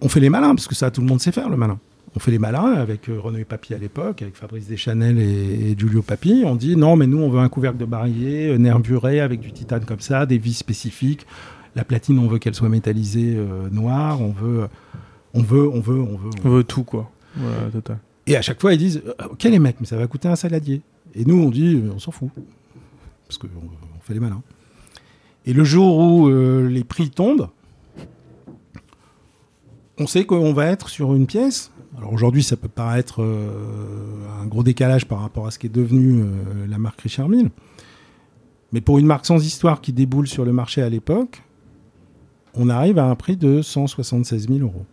on 0.00 0.08
fait 0.08 0.20
les 0.20 0.30
malins, 0.30 0.54
parce 0.54 0.68
que 0.68 0.74
ça, 0.76 0.90
tout 0.90 1.00
le 1.00 1.08
monde 1.08 1.20
sait 1.20 1.32
faire, 1.32 1.48
le 1.48 1.56
malin. 1.56 1.78
On 2.14 2.20
fait 2.20 2.30
les 2.30 2.38
malins 2.38 2.74
avec 2.74 3.08
euh, 3.08 3.20
Renaud 3.20 3.38
et 3.38 3.44
Papy 3.44 3.74
à 3.74 3.78
l'époque, 3.78 4.22
avec 4.22 4.36
Fabrice 4.36 4.66
Deschanel 4.66 5.18
et, 5.18 5.70
et 5.70 5.74
Giulio 5.76 6.02
Papy. 6.02 6.42
On 6.46 6.54
dit 6.54 6.76
non, 6.76 6.96
mais 6.96 7.06
nous, 7.06 7.18
on 7.18 7.30
veut 7.30 7.40
un 7.40 7.48
couvercle 7.48 7.78
de 7.78 7.84
barillet, 7.84 8.50
euh, 8.50 8.58
nervuré, 8.58 9.20
avec 9.20 9.40
du 9.40 9.52
titane 9.52 9.84
comme 9.84 10.00
ça, 10.00 10.26
des 10.26 10.38
vis 10.38 10.54
spécifiques. 10.54 11.26
La 11.76 11.84
platine, 11.84 12.18
on 12.18 12.26
veut 12.26 12.38
qu'elle 12.38 12.54
soit 12.54 12.68
métallisée 12.68 13.34
euh, 13.36 13.68
noire. 13.70 14.20
On 14.20 14.32
veut, 14.32 14.66
on 15.34 15.42
veut, 15.42 15.68
on 15.68 15.80
veut, 15.80 16.00
on 16.00 16.16
veut. 16.16 16.30
on 16.44 16.48
On 16.48 16.50
veut 16.50 16.64
tout, 16.64 16.84
quoi. 16.84 17.10
Voilà, 17.36 17.70
total. 17.70 17.98
et 18.26 18.36
à 18.36 18.42
chaque 18.42 18.60
fois, 18.60 18.74
ils 18.74 18.78
disent 18.78 19.02
euh, 19.06 19.26
Ok, 19.30 19.44
les 19.44 19.58
mecs, 19.58 19.76
mais 19.80 19.86
ça 19.86 19.96
va 19.96 20.06
coûter 20.06 20.28
un 20.28 20.36
saladier. 20.36 20.82
Et 21.14 21.24
nous, 21.24 21.40
on 21.40 21.50
dit 21.50 21.76
euh, 21.76 21.92
On 21.94 21.98
s'en 21.98 22.10
fout. 22.10 22.30
Parce 23.30 23.38
qu'on 23.38 23.46
on 23.46 24.00
fait 24.00 24.14
les 24.14 24.18
malins. 24.18 24.42
Et 25.46 25.52
le 25.52 25.62
jour 25.62 25.98
où 25.98 26.28
euh, 26.28 26.68
les 26.68 26.82
prix 26.82 27.10
tombent, 27.10 27.48
on 29.98 30.08
sait 30.08 30.24
qu'on 30.24 30.52
va 30.52 30.66
être 30.66 30.88
sur 30.88 31.14
une 31.14 31.28
pièce. 31.28 31.70
Alors 31.96 32.12
aujourd'hui, 32.12 32.42
ça 32.42 32.56
peut 32.56 32.66
paraître 32.66 33.22
euh, 33.22 34.42
un 34.42 34.46
gros 34.46 34.64
décalage 34.64 35.06
par 35.06 35.20
rapport 35.20 35.46
à 35.46 35.52
ce 35.52 35.60
qui 35.60 35.68
est 35.68 35.72
devenu 35.72 36.22
euh, 36.22 36.66
la 36.68 36.78
marque 36.78 37.02
Richard 37.02 37.28
Mille. 37.28 37.50
Mais 38.72 38.80
pour 38.80 38.98
une 38.98 39.06
marque 39.06 39.26
sans 39.26 39.46
histoire 39.46 39.80
qui 39.80 39.92
déboule 39.92 40.26
sur 40.26 40.44
le 40.44 40.52
marché 40.52 40.82
à 40.82 40.88
l'époque, 40.88 41.40
on 42.54 42.68
arrive 42.68 42.98
à 42.98 43.04
un 43.04 43.14
prix 43.14 43.36
de 43.36 43.62
176 43.62 44.48
000 44.48 44.58
euros. 44.58 44.86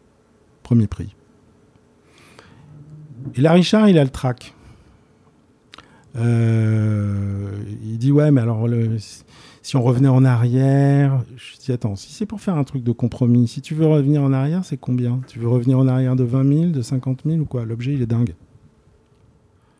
Premier 0.62 0.86
prix. 0.86 1.16
Et 3.34 3.42
là, 3.42 3.54
Richard, 3.54 3.90
il 3.90 3.98
a 3.98 4.04
le 4.04 4.12
trac. 4.12 4.54
Euh, 6.18 7.51
il 7.84 7.97
dit 7.97 8.11
Ouais, 8.11 8.32
mais 8.32 8.41
alors, 8.41 8.68
le- 8.68 8.97
si 9.61 9.76
on 9.76 9.82
revenait 9.84 10.07
en 10.07 10.24
arrière. 10.26 11.24
Je 11.36 11.57
dis 11.57 11.72
Attends, 11.72 11.95
si 11.95 12.11
c'est 12.13 12.26
pour 12.26 12.41
faire 12.41 12.55
un 12.55 12.63
truc 12.63 12.84
de 12.84 12.91
compromis, 12.91 13.47
si 13.47 13.61
tu 13.61 13.76
veux 13.76 13.86
revenir 13.88 14.22
en 14.24 14.34
arrière, 14.34 14.63
c'est 14.65 14.78
combien? 14.78 15.20
Tu 15.28 15.39
veux 15.39 15.47
revenir 15.47 15.78
en 15.80 15.88
arrière 15.88 16.15
de 16.15 16.24
20 16.24 16.43
000, 16.47 16.65
de 16.72 16.82
50 16.82 17.22
000 17.26 17.39
ou 17.39 17.45
quoi? 17.45 17.65
L'objet, 17.65 17.93
il 17.93 18.01
est 18.01 18.05
dingue. 18.07 18.34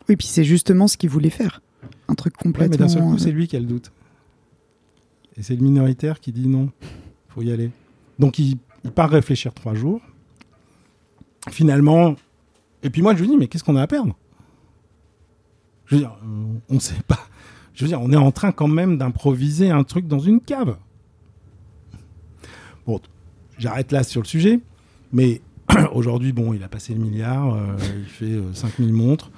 Oui, 0.10 0.16
puis 0.16 0.28
c'est 0.28 0.44
justement 0.44 0.88
ce 0.88 0.98
qu'il 0.98 1.10
voulait 1.10 1.30
faire. 1.30 1.62
Un 2.08 2.16
truc 2.16 2.34
Ouais, 2.36 2.40
mais 2.46 2.52
complètement. 2.54 2.78
d'un 2.78 2.88
seul 2.88 3.04
coup, 3.04 3.16
euh, 3.16 3.18
c'est 3.18 3.32
lui 3.32 3.48
qui 3.48 3.56
a 3.56 3.60
le 3.60 3.66
doute. 3.66 3.92
Et 5.38 5.44
c'est 5.44 5.56
le 5.56 5.62
minoritaire 5.62 6.20
qui 6.20 6.32
dit 6.32 6.48
non, 6.48 6.70
faut 7.30 7.42
y 7.42 7.52
aller. 7.52 7.70
Donc 8.20 8.40
il, 8.40 8.58
il 8.84 8.92
part 8.92 9.10
réfléchir 9.10 9.54
trois 9.54 9.74
jours. 9.76 10.02
Finalement, 11.50 12.16
et 12.84 12.90
puis 12.90 13.02
moi 13.02 13.16
je 13.16 13.22
lui 13.22 13.28
dis 13.28 13.38
mais 13.38 13.48
qu'est-ce 13.48 13.64
qu'on 13.64 13.76
a 13.76 13.82
à 13.82 13.88
perdre? 13.88 14.18
Je 15.88 15.96
veux 15.96 16.02
dire, 16.02 16.12
euh, 16.24 16.44
on 16.70 16.76
ne 16.76 16.80
sait 16.80 17.02
pas. 17.08 17.20
Je 17.74 17.84
veux 17.84 17.88
dire, 17.90 18.02
on 18.02 18.12
est 18.12 18.18
en 18.18 18.32
train 18.32 18.52
quand 18.52 18.68
même 18.68 18.98
d'improviser 18.98 19.70
un 19.72 19.84
truc 19.84 20.08
dans 20.08 20.20
une 20.20 20.40
cave. 20.42 20.78
Bon, 22.86 23.00
j'arrête 23.58 23.92
là 23.92 24.04
sur 24.04 24.22
le 24.22 24.28
sujet, 24.28 24.60
mais 25.12 25.42
aujourd'hui, 25.94 26.32
bon, 26.34 26.54
il 26.54 26.64
a 26.64 26.68
passé 26.70 26.94
le 26.94 27.00
milliard, 27.00 27.54
euh, 27.54 27.76
il 27.98 28.06
fait 28.06 28.26
euh, 28.26 28.54
5000 28.54 28.94
montres. 28.94 29.32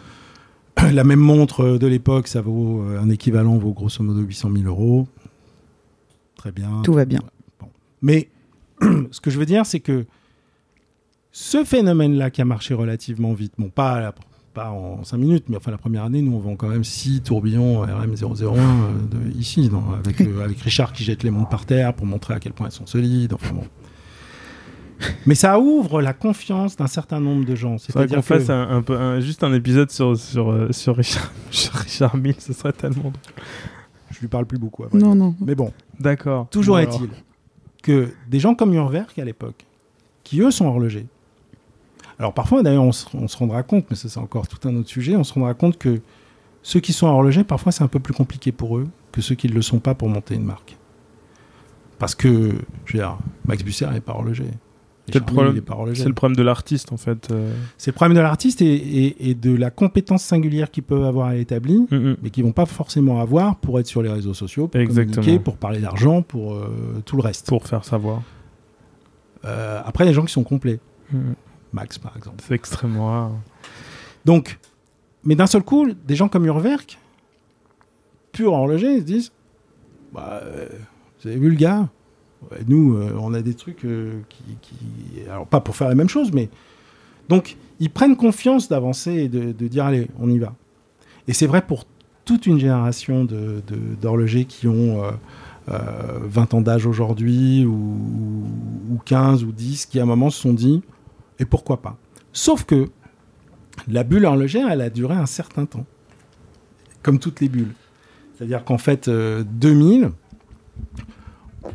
La 0.93 1.03
même 1.03 1.19
montre 1.19 1.77
de 1.77 1.87
l'époque, 1.87 2.27
ça 2.27 2.41
vaut 2.41 2.83
euh, 2.83 2.99
un 3.01 3.09
équivalent 3.09 3.57
vaut 3.57 3.73
grosso 3.73 4.03
modo 4.03 4.21
800 4.21 4.51
000 4.53 4.65
euros. 4.65 5.07
Très 6.35 6.51
bien. 6.51 6.81
Tout 6.83 6.93
va 6.93 7.05
bien. 7.05 7.19
Bon. 7.59 7.67
Mais 8.01 8.29
ce 9.11 9.19
que 9.19 9.29
je 9.29 9.37
veux 9.39 9.45
dire, 9.45 9.65
c'est 9.65 9.81
que 9.81 10.05
ce 11.31 11.63
phénomène-là 11.63 12.31
qui 12.31 12.41
a 12.41 12.45
marché 12.45 12.73
relativement 12.73 13.33
vite, 13.33 13.53
bon, 13.57 13.69
pas, 13.69 13.91
à 13.93 13.99
la- 13.99 14.15
pas 14.59 14.71
en 14.71 15.03
5 15.03 15.17
minutes, 15.17 15.45
mais 15.47 15.57
enfin 15.57 15.71
la 15.71 15.77
première 15.77 16.03
année, 16.03 16.21
nous 16.21 16.33
on 16.35 16.39
vend 16.39 16.55
quand 16.55 16.67
même 16.67 16.83
6 16.83 17.21
tourbillons 17.21 17.85
RM001 17.85 18.43
euh, 18.57 18.57
de, 19.09 19.37
ici, 19.39 19.69
dans- 19.69 19.93
avec, 19.93 20.19
euh, 20.21 20.43
avec 20.43 20.59
Richard 20.59 20.91
qui 20.93 21.03
jette 21.03 21.23
les 21.23 21.31
montres 21.31 21.49
par 21.49 21.65
terre 21.65 21.93
pour 21.93 22.05
montrer 22.05 22.33
à 22.33 22.39
quel 22.39 22.53
point 22.53 22.67
elles 22.67 22.71
sont 22.73 22.85
solides. 22.85 23.33
Enfin 23.33 23.53
bon. 23.53 23.63
Mais 25.25 25.35
ça 25.35 25.59
ouvre 25.59 26.01
la 26.01 26.11
confiance 26.11 26.75
d'un 26.75 26.87
certain 26.87 27.21
nombre 27.21 27.45
de 27.45 27.55
gens. 27.55 27.77
C'est 27.77 27.93
vrai 27.93 28.03
qu'on 28.05 28.15
C'est-à-dire 28.21 28.27
que- 28.27 28.39
fasse 28.39 28.49
un, 28.49 28.69
un 28.69 28.81
peu, 28.81 28.97
un- 28.97 29.19
juste 29.21 29.43
un 29.45 29.53
épisode 29.53 29.89
sur, 29.91 30.17
sur, 30.17 30.51
euh, 30.51 30.71
sur, 30.71 30.97
Richard, 30.97 31.31
sur 31.51 31.73
Richard 31.73 32.17
Mille, 32.17 32.35
ce 32.39 32.51
serait 32.51 32.73
tellement 32.73 33.03
drôle. 33.03 33.13
Je 34.11 34.19
lui 34.19 34.27
parle 34.27 34.45
plus 34.45 34.57
beaucoup. 34.57 34.83
vrai 34.83 34.97
Non, 34.99 35.15
non. 35.15 35.35
Mais 35.39 35.55
bon, 35.55 35.71
D'accord. 35.99 36.49
toujours 36.49 36.75
Bon, 36.75 36.81
est-il 36.81 37.03
alors. 37.03 37.15
que 37.81 38.09
des 38.29 38.39
gens 38.41 38.55
comme 38.55 38.73
Urwerk 38.73 39.17
à 39.19 39.23
l'époque, 39.23 39.65
qui 40.25 40.41
eux 40.41 40.51
sont 40.51 40.65
horlogers. 40.65 41.05
Alors 42.19 42.33
parfois, 42.33 42.61
d'ailleurs, 42.63 42.83
on, 42.83 42.91
se- 42.91 43.05
on 43.13 43.27
se 43.27 43.37
rendra 43.37 43.63
compte, 43.63 43.85
mais 43.89 43.95
ça 43.95 44.09
c'est 44.09 44.19
encore 44.19 44.47
tout 44.47 44.67
un 44.67 44.75
autre 44.75 44.89
sujet, 44.89 45.15
on 45.15 45.23
se 45.23 45.33
rendra 45.33 45.53
compte 45.53 45.77
que 45.77 46.01
ceux 46.61 46.81
qui 46.81 46.91
sont 46.93 47.07
horlogers, 47.07 47.43
parfois 47.45 47.71
c'est 47.71 47.83
un 47.83 47.87
peu 47.87 47.99
plus 47.99 48.13
compliqué 48.13 48.51
pour 48.51 48.77
eux 48.77 48.87
que 49.11 49.21
ceux 49.21 49.35
qui 49.35 49.47
ne 49.47 49.53
le 49.53 49.61
sont 49.61 49.79
pas 49.79 49.95
pour 49.95 50.09
monter 50.09 50.35
une 50.35 50.43
marque. 50.43 50.75
Parce 51.97 52.15
que, 52.15 52.53
je 52.85 52.93
veux 52.93 52.99
dire, 52.99 53.17
Max 53.45 53.63
Busser 53.63 53.87
n'est 53.87 54.01
pas 54.01 54.13
horloger. 54.13 54.45
C'est 55.11 55.17
le 55.19 55.25
problème- 55.25 55.55
le 55.55 56.35
de 56.35 56.43
l'artiste 56.43 56.93
en 56.93 56.97
fait. 56.97 57.31
euh. 57.31 57.51
C'est 57.79 57.89
le 57.89 57.95
problème 57.95 58.15
de 58.15 58.21
l'artiste 58.21 58.61
et, 58.61 58.67
et- 58.75 59.29
et 59.31 59.33
de 59.33 59.55
la 59.55 59.71
compétence 59.71 60.21
singulière 60.23 60.69
qu'ils 60.69 60.83
peuvent 60.83 61.03
avoir 61.03 61.27
à 61.29 61.33
l'établi, 61.33 61.79
Mm, 61.89 61.95
mm. 61.95 62.17
mais 62.21 62.29
qu'ils 62.29 62.43
vont 62.43 62.51
pas 62.51 62.67
forcément 62.67 63.19
avoir 63.19 63.55
pour 63.55 63.79
être 63.79 63.87
sur 63.87 64.03
les 64.03 64.09
réseaux 64.11 64.35
sociaux, 64.35 64.67
pour 64.67 64.79
Exactement. 64.79 65.15
communiquer, 65.15 65.43
pour 65.43 65.57
parler 65.57 65.79
d'argent, 65.79 66.21
pour 66.21 66.53
euh, 66.53 67.01
tout 67.05 67.15
le 67.15 67.23
reste. 67.23 67.47
Pour 67.47 67.65
faire 67.65 67.85
savoir. 67.85 68.21
Euh, 69.45 69.81
après, 69.83 70.03
il 70.03 70.07
y 70.07 70.09
a 70.09 70.11
des 70.11 70.15
gens 70.15 70.25
qui 70.25 70.33
sont 70.33 70.43
complets. 70.43 70.79
Mm, 71.11 71.17
mm. 71.17 71.35
Max, 71.73 71.97
par 71.97 72.15
exemple. 72.17 72.37
C'est 72.47 72.55
extrêmement 72.55 73.07
rare. 73.07 73.31
Donc, 74.25 74.59
mais 75.23 75.35
d'un 75.35 75.47
seul 75.47 75.63
coup, 75.63 75.87
des 76.07 76.15
gens 76.15 76.27
comme 76.27 76.45
Urwerk, 76.45 76.97
pur 78.31 78.53
horloger, 78.53 78.93
ils 78.95 78.99
se 78.99 79.05
disent 79.05 79.31
bah, 80.13 80.41
euh, 80.43 80.67
Vous 81.21 81.29
avez 81.29 81.37
vu 81.37 81.49
le 81.49 81.55
gars? 81.55 81.89
Ouais, 82.51 82.59
Nous, 82.67 82.95
euh, 82.95 83.13
on 83.19 83.33
a 83.33 83.41
des 83.41 83.53
trucs 83.53 83.83
euh, 83.85 84.19
qui, 84.29 84.43
qui- 84.61 85.29
Alors, 85.29 85.45
pas 85.45 85.59
pour 85.59 85.75
faire 85.75 85.89
la 85.89 85.95
même 85.95 86.09
chose, 86.09 86.31
mais. 86.33 86.49
Donc, 87.27 87.57
ils 87.79 87.89
prennent 87.91 88.15
confiance 88.15 88.69
d'avancer 88.69 89.11
et 89.13 89.27
de, 89.29 89.51
de 89.51 89.67
dire 89.67 89.85
Allez, 89.85 90.07
on 90.19 90.29
y 90.29 90.39
va. 90.39 90.53
Et 91.27 91.33
c'est 91.33 91.47
vrai 91.47 91.61
pour 91.61 91.85
toute 92.25 92.45
une 92.47 92.59
génération 92.59 93.25
de- 93.25 93.61
de- 93.67 93.95
d'horlogers 94.01 94.45
qui 94.45 94.67
ont. 94.67 95.03
euh, 95.03 95.11
euh, 95.69 96.19
20 96.23 96.55
ans 96.55 96.61
d'âge 96.61 96.87
aujourd'hui 96.87 97.63
ou, 97.63 97.73
ou 98.91 98.97
15 99.05 99.43
ou 99.43 99.51
10 99.51 99.85
qui 99.85 99.99
à 99.99 100.03
un 100.03 100.05
moment 100.07 100.31
se 100.31 100.41
sont 100.41 100.53
dit 100.53 100.81
et 101.39 101.45
pourquoi 101.45 101.81
pas 101.81 101.97
sauf 102.33 102.63
que 102.63 102.89
la 103.87 104.03
bulle 104.03 104.25
horlogère, 104.25 104.69
elle 104.69 104.81
a 104.81 104.89
duré 104.89 105.15
un 105.15 105.25
certain 105.25 105.65
temps. 105.65 105.85
Comme 107.01 107.19
toutes 107.19 107.39
les 107.39 107.49
bulles. 107.49 107.73
C'est-à-dire 108.35 108.63
qu'en 108.63 108.77
fait, 108.77 109.07
euh, 109.07 109.43
2000, 109.43 110.11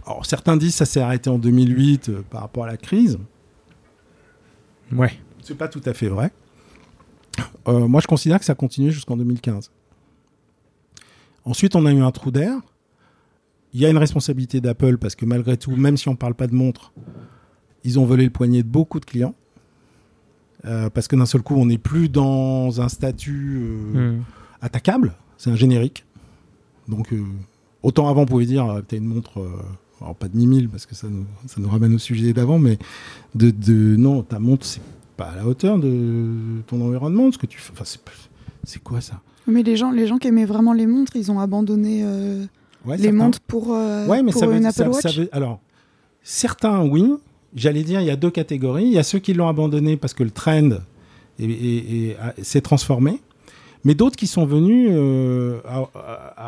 alors 0.06 0.26
certains 0.26 0.56
disent 0.56 0.72
que 0.72 0.78
ça 0.78 0.86
s'est 0.86 1.00
arrêté 1.00 1.30
en 1.30 1.38
2008 1.38 2.08
euh, 2.08 2.22
par 2.28 2.42
rapport 2.42 2.64
à 2.64 2.66
la 2.66 2.76
crise. 2.76 3.18
Ouais. 4.92 5.12
C'est 5.42 5.56
pas 5.56 5.68
tout 5.68 5.80
à 5.84 5.94
fait 5.94 6.08
vrai. 6.08 6.30
Euh, 7.68 7.86
moi, 7.88 8.00
je 8.00 8.06
considère 8.06 8.38
que 8.38 8.44
ça 8.44 8.52
a 8.52 8.56
continué 8.56 8.90
jusqu'en 8.90 9.16
2015. 9.16 9.70
Ensuite, 11.44 11.76
on 11.76 11.84
a 11.84 11.92
eu 11.92 12.00
un 12.00 12.10
trou 12.10 12.30
d'air. 12.30 12.58
Il 13.72 13.80
y 13.80 13.86
a 13.86 13.90
une 13.90 13.98
responsabilité 13.98 14.60
d'Apple 14.60 14.98
parce 14.98 15.16
que 15.16 15.26
malgré 15.26 15.56
tout, 15.56 15.74
même 15.74 15.96
si 15.96 16.08
on 16.08 16.12
ne 16.12 16.16
parle 16.16 16.34
pas 16.34 16.46
de 16.46 16.54
montre, 16.54 16.92
ils 17.82 17.98
ont 17.98 18.04
volé 18.04 18.24
le 18.24 18.30
poignet 18.30 18.62
de 18.62 18.68
beaucoup 18.68 19.00
de 19.00 19.04
clients. 19.04 19.34
Euh, 20.66 20.88
parce 20.90 21.08
que 21.08 21.16
d'un 21.16 21.26
seul 21.26 21.42
coup, 21.42 21.54
on 21.56 21.66
n'est 21.66 21.78
plus 21.78 22.08
dans 22.08 22.80
un 22.80 22.88
statut 22.88 23.58
euh, 23.62 24.12
Mm. 24.16 24.22
attaquable, 24.62 25.12
c'est 25.36 25.50
un 25.50 25.56
générique. 25.56 26.04
Donc, 26.88 27.12
euh, 27.12 27.22
autant 27.82 28.08
avant, 28.08 28.22
on 28.22 28.26
pouvait 28.26 28.46
dire, 28.46 28.66
euh, 28.68 28.80
t'as 28.86 28.96
une 28.96 29.04
montre, 29.04 29.40
euh, 29.40 29.50
alors 30.00 30.14
pas 30.14 30.28
de 30.28 30.36
10 30.38 30.46
000, 30.60 30.68
parce 30.70 30.86
que 30.86 30.94
ça 30.94 31.08
nous, 31.08 31.26
ça 31.46 31.60
nous 31.60 31.68
ramène 31.68 31.94
au 31.94 31.98
sujet 31.98 32.32
d'avant, 32.32 32.58
mais 32.58 32.78
de, 33.34 33.50
de- 33.50 33.96
non, 33.96 34.22
ta 34.22 34.38
montre, 34.38 34.64
c'est 34.64 34.80
pas 35.16 35.26
à 35.26 35.36
la 35.36 35.46
hauteur 35.46 35.78
de 35.78 36.62
ton 36.66 36.80
environnement, 36.80 37.30
ce 37.30 37.38
que 37.38 37.46
tu 37.46 37.58
fais. 37.58 37.72
Enfin, 37.72 37.84
c'est, 38.64 38.82
quoi 38.82 39.00
ça? 39.00 39.20
Mais 39.46 39.62
les 39.62 39.76
gens, 39.76 39.90
les 39.90 40.06
gens 40.06 40.16
qui 40.18 40.28
aimaient 40.28 40.44
vraiment 40.46 40.72
les 40.72 40.86
montres, 40.86 41.14
ils 41.16 41.30
ont 41.30 41.38
abandonné 41.40 42.00
euh, 42.04 42.44
Ouais, 42.86 42.96
les 42.96 43.02
certains. 43.04 43.16
montres 43.18 43.40
pour, 43.40 43.74
euh, 43.74 44.06
Ouais, 44.06 44.22
mais 44.22 44.32
pour 44.32 44.40
ça 44.40 44.46
veut, 44.46 44.56
une 44.56 44.62
ça- 44.70 44.84
Apple 44.84 44.94
ça 44.94 45.08
Watch. 45.08 45.18
veut- 45.18 45.28
alors, 45.32 45.60
certains, 46.22 46.82
oui. 46.84 47.04
J'allais 47.54 47.82
dire, 47.84 48.00
il 48.00 48.06
y 48.06 48.10
a 48.10 48.16
deux 48.16 48.30
catégories. 48.30 48.84
Il 48.86 48.92
y 48.92 48.98
a 48.98 49.02
ceux 49.04 49.18
qui 49.20 49.32
l'ont 49.34 49.48
abandonné 49.48 49.96
parce 49.96 50.12
que 50.14 50.24
le 50.24 50.30
trend 50.30 50.70
s'est 52.42 52.60
transformé. 52.60 53.20
Mais 53.84 53.94
d'autres 53.94 54.16
qui 54.16 54.26
sont 54.26 54.46
venus 54.46 54.88
euh, 54.92 55.60
à, 55.66 55.84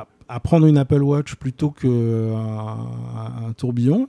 à- 0.00 0.06
à 0.28 0.40
prendre 0.40 0.66
une 0.66 0.76
Apple 0.78 1.02
Watch 1.02 1.36
plutôt 1.36 1.70
qu'un 1.70 1.88
un 3.48 3.52
tourbillon. 3.56 4.08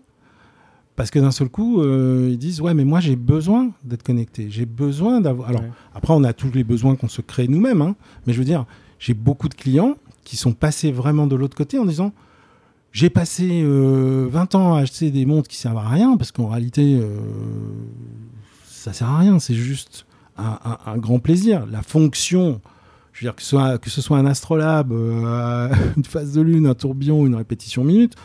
Parce 0.95 1.11
que 1.11 1.19
d'un 1.19 1.29
seul 1.29 1.47
coup, 1.49 1.81
euh, 1.83 2.29
ils 2.31 2.39
disent 2.39 2.59
Ouais, 2.61 2.73
mais 2.73 2.85
moi 2.85 2.99
j'ai 2.99 3.15
besoin 3.15 3.69
d'être 3.83 4.01
connecté. 4.01 4.47
J'ai 4.49 4.65
besoin 4.65 5.21
d'avoir. 5.21 5.49
Alors, 5.49 5.61
Ouais. 5.61 5.69
après, 5.93 6.13
on 6.15 6.23
a 6.23 6.33
tous 6.33 6.51
les 6.53 6.63
besoins 6.63 6.95
qu'on 6.95 7.07
se 7.09 7.21
crée 7.21 7.47
nous-mêmes. 7.47 7.81
hein. 7.83 7.95
Mais 8.25 8.33
je 8.33 8.39
veux 8.39 8.45
dire, 8.45 8.65
j'ai 8.97 9.13
beaucoup 9.13 9.47
de 9.49 9.53
clients 9.53 9.95
qui 10.23 10.37
sont 10.37 10.53
passés 10.53 10.91
vraiment 10.91 11.27
de 11.27 11.35
l'autre 11.35 11.55
côté 11.55 11.77
en 11.77 11.85
disant 11.85 12.11
j'ai 12.91 13.09
passé 13.09 13.61
euh, 13.63 14.27
20 14.29 14.55
ans 14.55 14.75
à 14.75 14.81
acheter 14.81 15.11
des 15.11 15.25
montres 15.25 15.47
qui 15.47 15.57
servent 15.57 15.77
à 15.77 15.87
rien 15.87 16.17
parce 16.17 16.31
qu'en 16.31 16.47
réalité, 16.47 16.99
euh, 16.99 17.17
ça 18.65 18.93
sert 18.93 19.09
à 19.09 19.19
rien. 19.19 19.39
C'est 19.39 19.53
juste 19.53 20.05
un, 20.37 20.97
grand 20.97 21.19
plaisir. 21.19 21.65
La 21.71 21.81
fonction, 21.81 22.61
je 23.13 23.21
veux 23.21 23.31
dire 23.31 23.35
que 23.35 23.89
ce 23.89 24.01
soit, 24.01 24.17
un 24.17 24.25
astrolabe, 24.25 24.91
euh, 24.91 25.69
une 25.97 26.05
phase 26.05 26.33
de 26.33 26.41
lune, 26.41 26.67
un 26.67 26.75
tourbillon, 26.75 27.25
une 27.25 27.35
répétition 27.35 27.83
minute, 27.83 28.15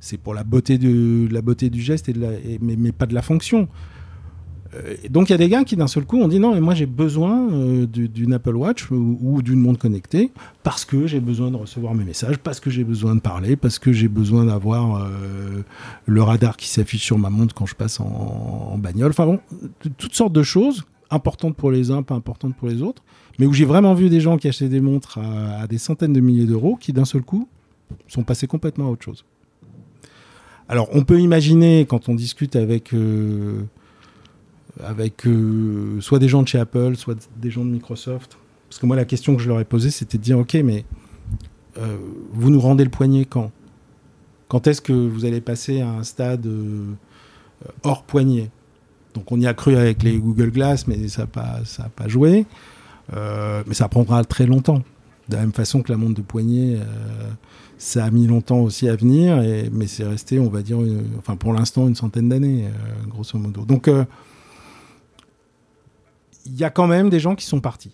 c'est 0.00 0.18
pour 0.18 0.34
la 0.34 0.44
beauté, 0.44 0.78
de, 0.78 1.28
la 1.30 1.42
beauté 1.42 1.70
du 1.70 1.80
geste, 1.80 2.08
et 2.08 2.58
mais 2.60 2.92
pas 2.92 3.06
de 3.06 3.14
la 3.14 3.22
fonction. 3.22 3.68
Euh, 4.74 4.96
donc 5.08 5.28
il 5.28 5.32
y 5.32 5.34
a 5.34 5.38
des 5.38 5.48
gars 5.48 5.64
qui 5.64 5.76
d'un 5.76 5.86
seul 5.86 6.04
coup 6.04 6.18
ont 6.18 6.28
dit 6.28 6.38
non 6.38 6.54
mais 6.54 6.60
moi 6.60 6.74
j'ai 6.74 6.84
besoin 6.86 7.50
euh, 7.50 7.86
du- 7.86 8.08
d'une 8.08 8.34
Apple 8.34 8.54
Watch 8.54 8.90
ou, 8.90 9.40
d'une 9.40 9.60
montre 9.60 9.78
connectée 9.78 10.30
parce 10.62 10.84
que 10.84 11.06
j'ai 11.06 11.20
besoin 11.20 11.50
de 11.50 11.56
recevoir 11.56 11.94
mes 11.94 12.04
messages, 12.04 12.36
parce 12.38 12.60
que 12.60 12.68
j'ai 12.68 12.84
besoin 12.84 13.14
de 13.14 13.20
parler, 13.20 13.56
parce 13.56 13.78
que 13.78 13.92
j'ai 13.92 14.08
besoin 14.08 14.44
d'avoir 14.44 14.96
euh, 14.96 15.64
le 16.04 16.22
radar 16.22 16.56
qui 16.56 16.68
s'affiche 16.68 17.02
sur 17.02 17.18
ma 17.18 17.30
montre 17.30 17.54
quand 17.54 17.66
je 17.66 17.74
passe 17.74 17.98
en, 18.00 18.76
bagnole. 18.78 19.10
Enfin 19.10 19.26
bon, 19.26 19.40
toutes 19.96 20.14
sortes 20.14 20.32
de 20.34 20.42
choses 20.42 20.84
importantes 21.10 21.56
pour 21.56 21.70
les 21.70 21.90
uns, 21.90 22.02
pas 22.02 22.14
importantes 22.14 22.54
pour 22.54 22.68
les 22.68 22.82
autres, 22.82 23.02
mais 23.38 23.46
où 23.46 23.54
j'ai 23.54 23.64
vraiment 23.64 23.94
vu 23.94 24.10
des 24.10 24.20
gens 24.20 24.36
qui 24.36 24.48
achetaient 24.48 24.68
des 24.68 24.82
montres 24.82 25.18
à, 25.18 25.66
des 25.66 25.78
centaines 25.78 26.12
de 26.12 26.20
milliers 26.20 26.46
d'euros 26.46 26.76
qui 26.78 26.92
d'un 26.92 27.06
seul 27.06 27.22
coup 27.22 27.48
sont 28.06 28.22
passés 28.22 28.46
complètement 28.46 28.88
à 28.88 28.90
autre 28.90 29.04
chose. 29.04 29.24
Alors 30.68 30.88
on 30.92 31.02
peut 31.04 31.20
imaginer 31.20 31.86
quand 31.88 32.10
on 32.10 32.14
discute 32.14 32.54
avec 32.54 32.92
avec 34.84 35.26
euh, 35.26 36.00
soit 36.00 36.18
des 36.18 36.28
gens 36.28 36.42
de 36.42 36.48
chez 36.48 36.58
Apple, 36.58 36.96
soit 36.96 37.28
des 37.36 37.50
gens 37.50 37.64
de 37.64 37.70
Microsoft. 37.70 38.38
Parce 38.68 38.78
que 38.78 38.86
moi, 38.86 38.96
la 38.96 39.04
question 39.04 39.34
que 39.34 39.42
je 39.42 39.48
leur 39.48 39.60
ai 39.60 39.64
posée, 39.64 39.90
c'était 39.90 40.18
de 40.18 40.22
dire, 40.22 40.38
OK, 40.38 40.54
mais 40.54 40.84
euh, 41.78 41.96
vous 42.32 42.50
nous 42.50 42.60
rendez 42.60 42.84
le 42.84 42.90
poignet 42.90 43.24
quand? 43.24 43.50
Quand 44.48 44.66
est-ce 44.66 44.80
que 44.80 44.92
vous 44.92 45.24
allez 45.24 45.40
passer 45.40 45.80
à 45.80 45.90
un 45.90 46.02
stade 46.02 46.46
euh, 46.46 46.92
hors 47.82 48.02
poignet? 48.02 48.50
Donc 49.14 49.32
on 49.32 49.40
y 49.40 49.46
a 49.46 49.54
cru 49.54 49.76
avec 49.76 50.02
les 50.02 50.18
Google 50.18 50.50
Glass, 50.50 50.86
mais 50.86 51.08
ça 51.08 51.22
n'a 51.22 51.88
pas, 51.88 52.08
joué. 52.08 52.46
Mais 53.12 53.74
ça 53.74 53.88
prendra 53.88 54.22
très 54.24 54.46
longtemps. 54.46 54.82
De 55.28 55.34
la 55.34 55.40
même 55.40 55.52
façon 55.52 55.82
que 55.82 55.90
la 55.90 55.98
montre 55.98 56.14
de 56.14 56.22
poignet, 56.22 56.78
ça 57.78 58.04
a 58.04 58.10
mis 58.10 58.26
longtemps 58.26 58.60
aussi 58.60 58.88
à 58.88 58.96
venir, 58.96 59.42
mais 59.72 59.86
c'est 59.86 60.04
resté, 60.04 60.38
on 60.38 60.48
va 60.48 60.62
dire, 60.62 60.78
enfin 61.18 61.36
pour 61.36 61.52
l'instant, 61.52 61.88
une 61.88 61.96
centaine 61.96 62.28
d'années, 62.28 62.66
grosso 63.08 63.38
modo. 63.38 63.64
Donc 63.64 63.90
il 66.48 66.56
y 66.58 66.64
a 66.64 66.70
quand 66.70 66.86
même 66.86 67.10
des 67.10 67.20
gens 67.20 67.34
qui 67.34 67.44
sont 67.46 67.60
partis. 67.60 67.92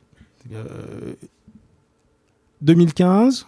Euh, 0.52 1.14
2015, 2.62 3.46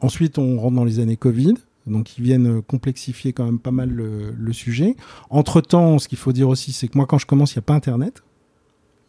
ensuite 0.00 0.38
on 0.38 0.58
rentre 0.58 0.76
dans 0.76 0.84
les 0.84 1.00
années 1.00 1.16
Covid, 1.16 1.54
donc 1.86 2.18
ils 2.18 2.22
viennent 2.24 2.62
complexifier 2.62 3.32
quand 3.32 3.44
même 3.44 3.58
pas 3.58 3.70
mal 3.70 3.88
le, 3.90 4.32
le 4.36 4.52
sujet. 4.52 4.96
Entre-temps, 5.30 5.98
ce 5.98 6.08
qu'il 6.08 6.18
faut 6.18 6.32
dire 6.32 6.48
aussi, 6.48 6.72
c'est 6.72 6.88
que 6.88 6.96
moi 6.96 7.06
quand 7.06 7.18
je 7.18 7.26
commence, 7.26 7.54
il 7.54 7.58
n'y 7.58 7.60
a 7.60 7.62
pas 7.62 7.74
Internet. 7.74 8.22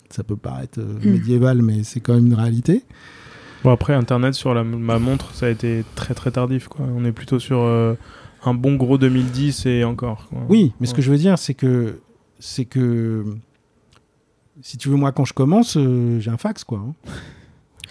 Ça 0.09 0.23
peut 0.23 0.37
paraître 0.37 0.79
euh, 0.79 0.97
Mm. 1.03 1.11
médiéval, 1.11 1.61
mais 1.61 1.83
c'est 1.83 1.99
quand 1.99 2.15
même 2.15 2.25
une 2.27 2.33
réalité. 2.33 2.83
Bon, 3.63 3.71
après, 3.71 3.93
Internet 3.93 4.33
sur 4.33 4.53
la, 4.53 4.63
ma 4.63 4.97
montre, 4.99 5.35
ça 5.35 5.47
a 5.47 5.49
été 5.49 5.83
très 5.95 6.13
très 6.13 6.31
tardif. 6.31 6.67
Quoi. 6.69 6.85
On 6.95 7.03
est 7.05 7.11
plutôt 7.11 7.39
sur 7.39 7.59
euh, 7.59 7.93
un 8.43 8.53
bon 8.53 8.75
gros 8.75 8.97
2010 8.97 9.65
et 9.65 9.83
encore. 9.83 10.27
quoi. 10.29 10.39
Oui, 10.47 10.71
mais 10.79 10.87
ce 10.87 10.93
que 10.93 11.01
je 11.01 11.11
veux 11.11 11.17
dire, 11.17 11.37
c'est 11.37 11.53
que, 11.53 11.99
c'est 12.39 12.63
que, 12.65 13.25
si 14.61 14.77
tu 14.77 14.89
veux, 14.89 14.95
moi, 14.95 15.11
quand 15.11 15.25
je 15.25 15.33
commence, 15.33 15.77
euh, 15.77 16.19
j'ai 16.19 16.31
un 16.31 16.37
fax, 16.37 16.63
quoi. 16.63 16.79
hein. 16.79 16.93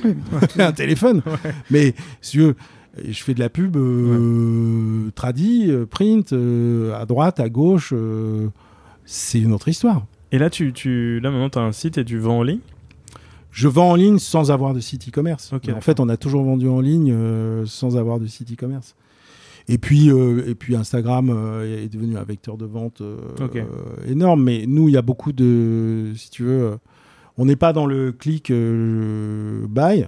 Oui, 0.05 0.15
un 0.59 0.73
téléphone. 0.73 1.23
Mais, 1.71 1.95
si 2.21 2.33
tu 2.33 2.39
veux, 2.41 2.57
je 3.05 3.23
fais 3.23 3.35
de 3.35 3.41
la 3.41 3.49
pub 3.49 3.77
euh, 3.77 5.11
tradi, 5.15 5.67
euh, 5.69 5.87
print, 5.87 6.33
euh, 6.33 6.95
à 7.01 7.07
droite, 7.07 7.41
à 7.41 7.49
gauche. 7.49 7.91
euh, 7.93 8.49
c'est 9.05 9.41
une 9.41 9.53
autre 9.53 9.69
histoire. 9.69 10.05
Et 10.33 10.39
là, 10.39 10.51
tu, 10.51 10.73
tu, 10.73 11.21
là 11.21 11.31
maintenant, 11.31 11.49
tu 11.51 11.59
as 11.59 11.63
un 11.63 11.73
site 11.73 11.99
et 11.99 12.05
tu 12.05 12.19
vends 12.19 12.39
en 12.39 12.43
ligne? 12.43 12.61
Je 13.51 13.67
vends 13.67 13.93
en 13.93 13.95
ligne 13.95 14.19
sans 14.19 14.51
avoir 14.51 14.75
de 14.75 14.81
site 14.81 15.09
e-commerce. 15.09 15.53
En 15.53 15.81
fait, 15.81 15.99
on 16.01 16.09
a 16.09 16.17
toujours 16.17 16.45
vendu 16.45 16.69
en 16.69 16.81
ligne 16.81 17.13
euh, 17.13 17.65
sans 17.67 17.97
avoir 17.97 18.21
de 18.21 18.27
site 18.27 18.53
e-commerce. 18.53 18.95
Et 19.69 19.77
puis, 19.79 20.11
euh, 20.11 20.49
et 20.49 20.55
puis 20.55 20.77
Instagram 20.77 21.31
euh, 21.31 21.85
est 21.85 21.89
devenu 21.93 22.17
un 22.17 22.25
vecteur 22.25 22.57
de 22.57 22.65
vente 22.65 23.03
euh, 23.03 23.17
énorme. 24.07 24.43
Mais 24.43 24.65
nous, 24.67 24.89
il 24.89 24.95
y 24.95 24.97
a 24.97 25.03
beaucoup 25.03 25.33
de, 25.33 26.13
si 26.17 26.31
tu 26.31 26.45
veux, 26.45 26.79
on 27.37 27.45
n'est 27.45 27.57
pas 27.57 27.73
dans 27.73 27.87
le 27.87 28.13
click 28.13 28.51
euh, 28.51 29.67
buy. 29.69 30.07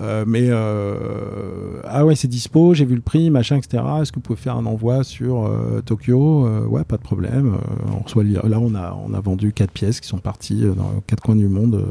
euh, 0.00 0.24
mais 0.26 0.46
euh, 0.50 1.80
ah 1.84 2.04
ouais 2.06 2.14
c'est 2.14 2.28
dispo 2.28 2.72
j'ai 2.74 2.84
vu 2.84 2.94
le 2.94 3.00
prix 3.00 3.30
machin 3.30 3.56
etc 3.56 3.82
est-ce 4.00 4.12
que 4.12 4.16
vous 4.16 4.22
pouvez 4.22 4.38
faire 4.38 4.56
un 4.56 4.64
envoi 4.66 5.02
sur 5.02 5.46
euh, 5.46 5.80
Tokyo? 5.84 6.46
Ouais 6.68 6.84
pas 6.84 6.96
de 6.98 7.02
problème 7.02 7.56
on 7.92 8.04
reçoit 8.04 8.22
là 8.22 8.60
on 8.60 8.74
a 8.76 8.96
on 9.04 9.12
a 9.12 9.20
vendu 9.20 9.52
quatre 9.52 9.72
pièces 9.72 10.00
qui 10.00 10.06
sont 10.08 10.18
parties 10.18 10.62
dans 10.76 11.00
quatre 11.06 11.22
coins 11.22 11.34
du 11.34 11.48
monde 11.48 11.84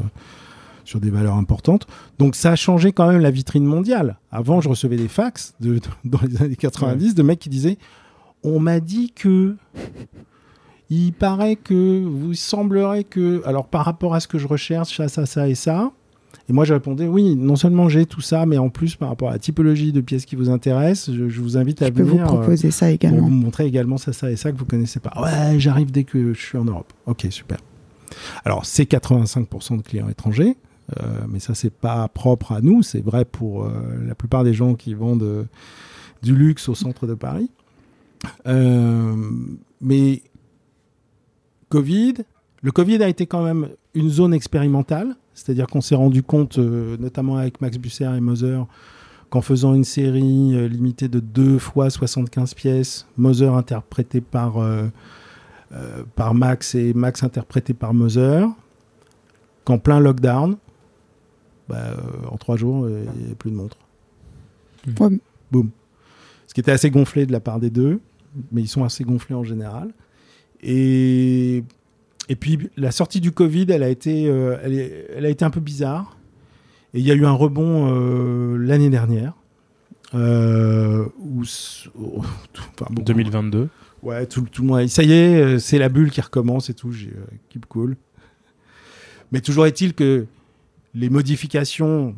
sur 0.88 1.00
des 1.00 1.10
valeurs 1.10 1.34
importantes. 1.34 1.86
Donc 2.18 2.34
ça 2.34 2.52
a 2.52 2.56
changé 2.56 2.92
quand 2.92 3.08
même 3.08 3.20
la 3.20 3.30
vitrine 3.30 3.64
mondiale. 3.64 4.16
Avant, 4.32 4.60
je 4.60 4.68
recevais 4.68 4.96
des 4.96 5.08
fax 5.08 5.54
de, 5.60 5.80
dans 6.04 6.20
les 6.26 6.42
années 6.42 6.56
90 6.56 7.14
de 7.14 7.22
mecs 7.22 7.38
qui 7.38 7.50
disaient 7.50 7.78
On 8.42 8.58
m'a 8.58 8.80
dit 8.80 9.12
que 9.14 9.56
Il 10.90 11.12
paraît 11.12 11.56
que 11.56 12.02
vous 12.04 12.34
semblerait 12.34 13.04
que, 13.04 13.42
alors 13.44 13.66
par 13.66 13.84
rapport 13.84 14.14
à 14.14 14.20
ce 14.20 14.28
que 14.28 14.38
je 14.38 14.46
recherche, 14.46 14.96
ça, 14.96 15.08
ça, 15.08 15.26
ça 15.26 15.48
et 15.48 15.54
ça. 15.54 15.92
Et 16.50 16.54
moi, 16.54 16.64
je 16.64 16.72
répondais 16.72 17.06
oui, 17.06 17.36
non 17.36 17.56
seulement 17.56 17.90
j'ai 17.90 18.06
tout 18.06 18.22
ça, 18.22 18.46
mais 18.46 18.56
en 18.56 18.70
plus 18.70 18.96
par 18.96 19.10
rapport 19.10 19.28
à 19.28 19.32
la 19.32 19.38
typologie 19.38 19.92
de 19.92 20.00
pièces 20.00 20.24
qui 20.24 20.34
vous 20.34 20.48
intéresse, 20.48 21.10
je, 21.12 21.28
je 21.28 21.40
vous 21.42 21.58
invite 21.58 21.82
à 21.82 21.86
Je 21.86 21.90
peux 21.90 22.02
venir 22.02 22.26
vous 22.26 22.32
euh, 22.32 22.38
proposer 22.38 22.70
ça 22.70 22.86
pour 22.86 22.94
également. 22.94 23.20
vous 23.20 23.28
montrer 23.28 23.66
également 23.66 23.98
ça, 23.98 24.14
ça 24.14 24.30
et 24.30 24.36
ça 24.36 24.50
que 24.50 24.56
vous 24.56 24.64
connaissez 24.64 25.00
pas. 25.00 25.12
Ouais, 25.20 25.60
j'arrive 25.60 25.90
dès 25.90 26.04
que 26.04 26.32
je 26.32 26.40
suis 26.40 26.56
en 26.56 26.64
Europe. 26.64 26.90
Ok, 27.04 27.26
super. 27.28 27.58
Alors, 28.46 28.64
c'est 28.64 28.90
85% 28.90 29.76
de 29.76 29.82
clients 29.82 30.08
étrangers, 30.08 30.56
mais 31.28 31.38
ça, 31.38 31.54
c'est 31.54 31.72
pas 31.72 32.08
propre 32.08 32.52
à 32.52 32.60
nous. 32.60 32.82
C'est 32.82 33.04
vrai 33.04 33.24
pour 33.24 33.64
euh, 33.64 33.70
la 34.06 34.14
plupart 34.14 34.44
des 34.44 34.54
gens 34.54 34.74
qui 34.74 34.94
vendent 34.94 35.22
euh, 35.22 35.44
du 36.22 36.34
luxe 36.34 36.68
au 36.68 36.74
centre 36.74 37.06
de 37.06 37.14
Paris. 37.14 37.50
Euh, 38.46 39.14
mais 39.80 40.22
Covid, 41.68 42.14
le 42.62 42.70
Covid 42.72 43.02
a 43.02 43.08
été 43.08 43.26
quand 43.26 43.44
même 43.44 43.68
une 43.94 44.10
zone 44.10 44.34
expérimentale, 44.34 45.16
c'est-à-dire 45.34 45.66
qu'on 45.66 45.80
s'est 45.80 45.94
rendu 45.94 46.22
compte, 46.22 46.58
euh, 46.58 46.96
notamment 46.98 47.36
avec 47.36 47.60
Max 47.60 47.78
Busser 47.78 48.04
et 48.16 48.20
Moser, 48.20 48.60
qu'en 49.30 49.42
faisant 49.42 49.74
une 49.74 49.84
série 49.84 50.54
euh, 50.54 50.68
limitée 50.68 51.08
de 51.08 51.20
2 51.20 51.58
fois 51.58 51.90
75 51.90 52.54
pièces, 52.54 53.06
Moser 53.16 53.48
interprété 53.48 54.20
par, 54.20 54.58
euh, 54.58 54.86
euh, 55.72 56.02
par 56.16 56.34
Max 56.34 56.74
et 56.74 56.94
Max 56.94 57.22
interprété 57.22 57.74
par 57.74 57.94
Moser, 57.94 58.46
qu'en 59.64 59.78
plein 59.78 60.00
lockdown, 60.00 60.56
bah, 61.68 61.76
euh, 61.76 62.26
en 62.30 62.36
trois 62.36 62.56
jours, 62.56 62.84
euh, 62.84 63.04
il 63.18 63.26
n'y 63.26 63.32
a 63.32 63.34
plus 63.34 63.50
de 63.50 63.56
montre. 63.56 63.76
Ouais. 65.00 65.18
Boum. 65.52 65.70
Ce 66.46 66.54
qui 66.54 66.60
était 66.60 66.72
assez 66.72 66.90
gonflé 66.90 67.26
de 67.26 67.32
la 67.32 67.40
part 67.40 67.60
des 67.60 67.70
deux, 67.70 68.00
mais 68.52 68.62
ils 68.62 68.68
sont 68.68 68.84
assez 68.84 69.04
gonflés 69.04 69.34
en 69.34 69.44
général. 69.44 69.92
Et, 70.62 71.62
et 72.28 72.36
puis 72.36 72.70
la 72.76 72.90
sortie 72.90 73.20
du 73.20 73.32
Covid, 73.32 73.66
elle 73.68 73.82
a 73.82 73.88
été, 73.88 74.28
euh, 74.28 74.56
elle, 74.62 74.72
est- 74.74 75.06
elle 75.14 75.26
a 75.26 75.28
été 75.28 75.44
un 75.44 75.50
peu 75.50 75.60
bizarre. 75.60 76.16
Et 76.94 77.00
il 77.00 77.06
y 77.06 77.10
a 77.10 77.14
eu 77.14 77.26
un 77.26 77.32
rebond 77.32 77.92
euh, 77.92 78.56
l'année 78.56 78.88
dernière. 78.90 79.34
Euh, 80.14 81.04
où, 81.18 81.42
s- 81.42 81.88
oh, 82.00 82.22
tout- 82.54 82.62
enfin, 82.80 82.86
beaucoup- 82.90 83.04
2022. 83.06 83.68
Ouais, 84.02 84.24
tout, 84.26 84.40
tout 84.42 84.62
le 84.62 84.68
monde. 84.68 84.86
Ça 84.88 85.02
y 85.02 85.12
est, 85.12 85.58
c'est 85.58 85.78
la 85.78 85.88
bulle 85.90 86.10
qui 86.10 86.20
recommence 86.22 86.70
et 86.70 86.74
tout. 86.74 86.92
J'ai 86.92 87.08
euh, 87.10 87.24
keep 87.50 87.66
cool. 87.66 87.96
Mais 89.32 89.40
toujours 89.42 89.66
est-il 89.66 89.92
que 89.92 90.24
les 90.98 91.10
modifications, 91.10 92.16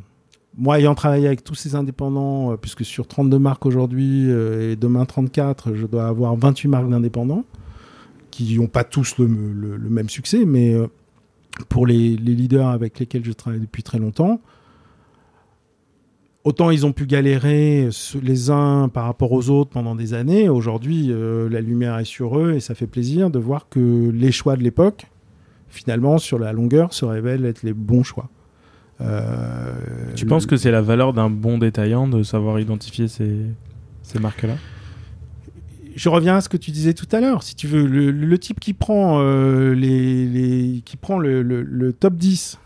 moi 0.56 0.78
ayant 0.78 0.94
travaillé 0.94 1.26
avec 1.26 1.44
tous 1.44 1.54
ces 1.54 1.74
indépendants, 1.74 2.52
euh, 2.52 2.56
puisque 2.56 2.84
sur 2.84 3.06
32 3.06 3.38
marques 3.38 3.66
aujourd'hui 3.66 4.30
euh, 4.30 4.72
et 4.72 4.76
demain 4.76 5.04
34, 5.04 5.74
je 5.74 5.86
dois 5.86 6.06
avoir 6.06 6.34
28 6.36 6.68
marques 6.68 6.88
d'indépendants 6.88 7.44
qui 8.30 8.56
n'ont 8.58 8.68
pas 8.68 8.84
tous 8.84 9.18
le, 9.18 9.26
même 9.26 10.08
succès, 10.08 10.44
mais 10.46 10.72
euh, 10.72 10.86
pour 11.68 11.86
les, 11.86 12.16
leaders 12.16 12.68
avec 12.68 12.98
lesquels 12.98 13.24
je 13.24 13.32
travaille 13.32 13.60
depuis 13.60 13.82
très 13.82 13.98
longtemps, 13.98 14.40
autant 16.44 16.70
ils 16.70 16.86
ont 16.86 16.92
pu 16.92 17.06
galérer 17.06 17.90
les 18.22 18.50
uns 18.50 18.88
par 18.88 19.04
rapport 19.04 19.32
aux 19.32 19.50
autres 19.50 19.70
pendant 19.70 19.94
des 19.94 20.14
années. 20.14 20.48
Aujourd'hui, 20.48 21.08
la 21.08 21.60
lumière 21.60 21.98
est 21.98 22.04
sur 22.04 22.38
eux 22.38 22.52
et 22.52 22.60
ça 22.60 22.76
fait 22.76 22.86
plaisir 22.86 23.30
de 23.30 23.40
voir 23.40 23.68
que 23.68 24.10
les 24.10 24.30
choix 24.30 24.56
de 24.56 24.62
l'époque, 24.62 25.06
finalement, 25.68 26.18
sur 26.18 26.38
la 26.38 26.52
longueur, 26.52 26.94
se 26.94 27.04
révèlent 27.04 27.44
être 27.44 27.64
les 27.64 27.74
bons 27.74 28.04
choix. 28.04 28.30
Euh, 29.00 29.72
Tu 30.14 30.26
penses 30.26 30.46
que 30.46 30.56
c'est 30.56 30.70
la 30.70 30.82
valeur 30.82 31.12
d'un 31.12 31.30
bon 31.30 31.58
détaillant 31.58 32.06
de 32.08 32.22
savoir 32.22 32.60
identifier 32.60 33.08
ces, 33.08 33.36
ces 34.02 34.18
marques-là? 34.18 34.54
Je 35.96 36.08
reviens 36.08 36.36
à 36.36 36.40
ce 36.40 36.48
que 36.48 36.56
tu 36.56 36.70
disais 36.70 36.94
tout 36.94 37.08
à 37.12 37.20
l'heure. 37.20 37.42
Si 37.42 37.54
tu 37.56 37.66
veux, 37.66 37.84
le, 37.86 38.10
le 38.10 38.38
type 38.38 38.60
qui 38.60 38.72
prend, 38.74 39.20
euh, 39.20 39.74
les, 39.74 40.26
les- 40.26 40.80
qui 40.82 40.96
prend 40.96 41.18
le, 41.18 41.42
le- 41.42 41.62
le 41.62 41.92
top 41.92 42.14
10 42.14 42.58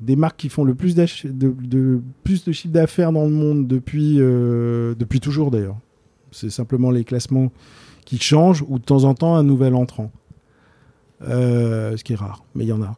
des 0.00 0.16
marques 0.16 0.36
qui 0.38 0.48
font 0.48 0.64
le 0.64 0.74
plus, 0.74 0.94
de, 0.94 1.06
de- 1.24 2.00
plus 2.24 2.44
de 2.44 2.52
chiffre 2.52 2.72
d'affaires 2.72 3.12
dans 3.12 3.24
le 3.24 3.30
monde 3.30 3.66
depuis, 3.66 4.16
euh, 4.18 4.94
depuis 4.98 5.20
toujours 5.20 5.50
d'ailleurs. 5.50 5.76
C'est 6.32 6.50
simplement 6.50 6.90
les 6.90 7.04
classements 7.04 7.50
qui 8.04 8.18
changent 8.18 8.64
ou 8.68 8.78
de 8.78 8.84
temps 8.84 9.04
en 9.04 9.14
temps 9.14 9.36
un 9.36 9.42
nouvel 9.42 9.74
entrant. 9.74 10.10
Euh, 11.22 11.96
ce 11.96 12.04
qui 12.04 12.12
est 12.14 12.16
rare, 12.16 12.44
mais 12.54 12.64
il 12.64 12.68
y 12.68 12.72
en 12.72 12.82
a. 12.82 12.96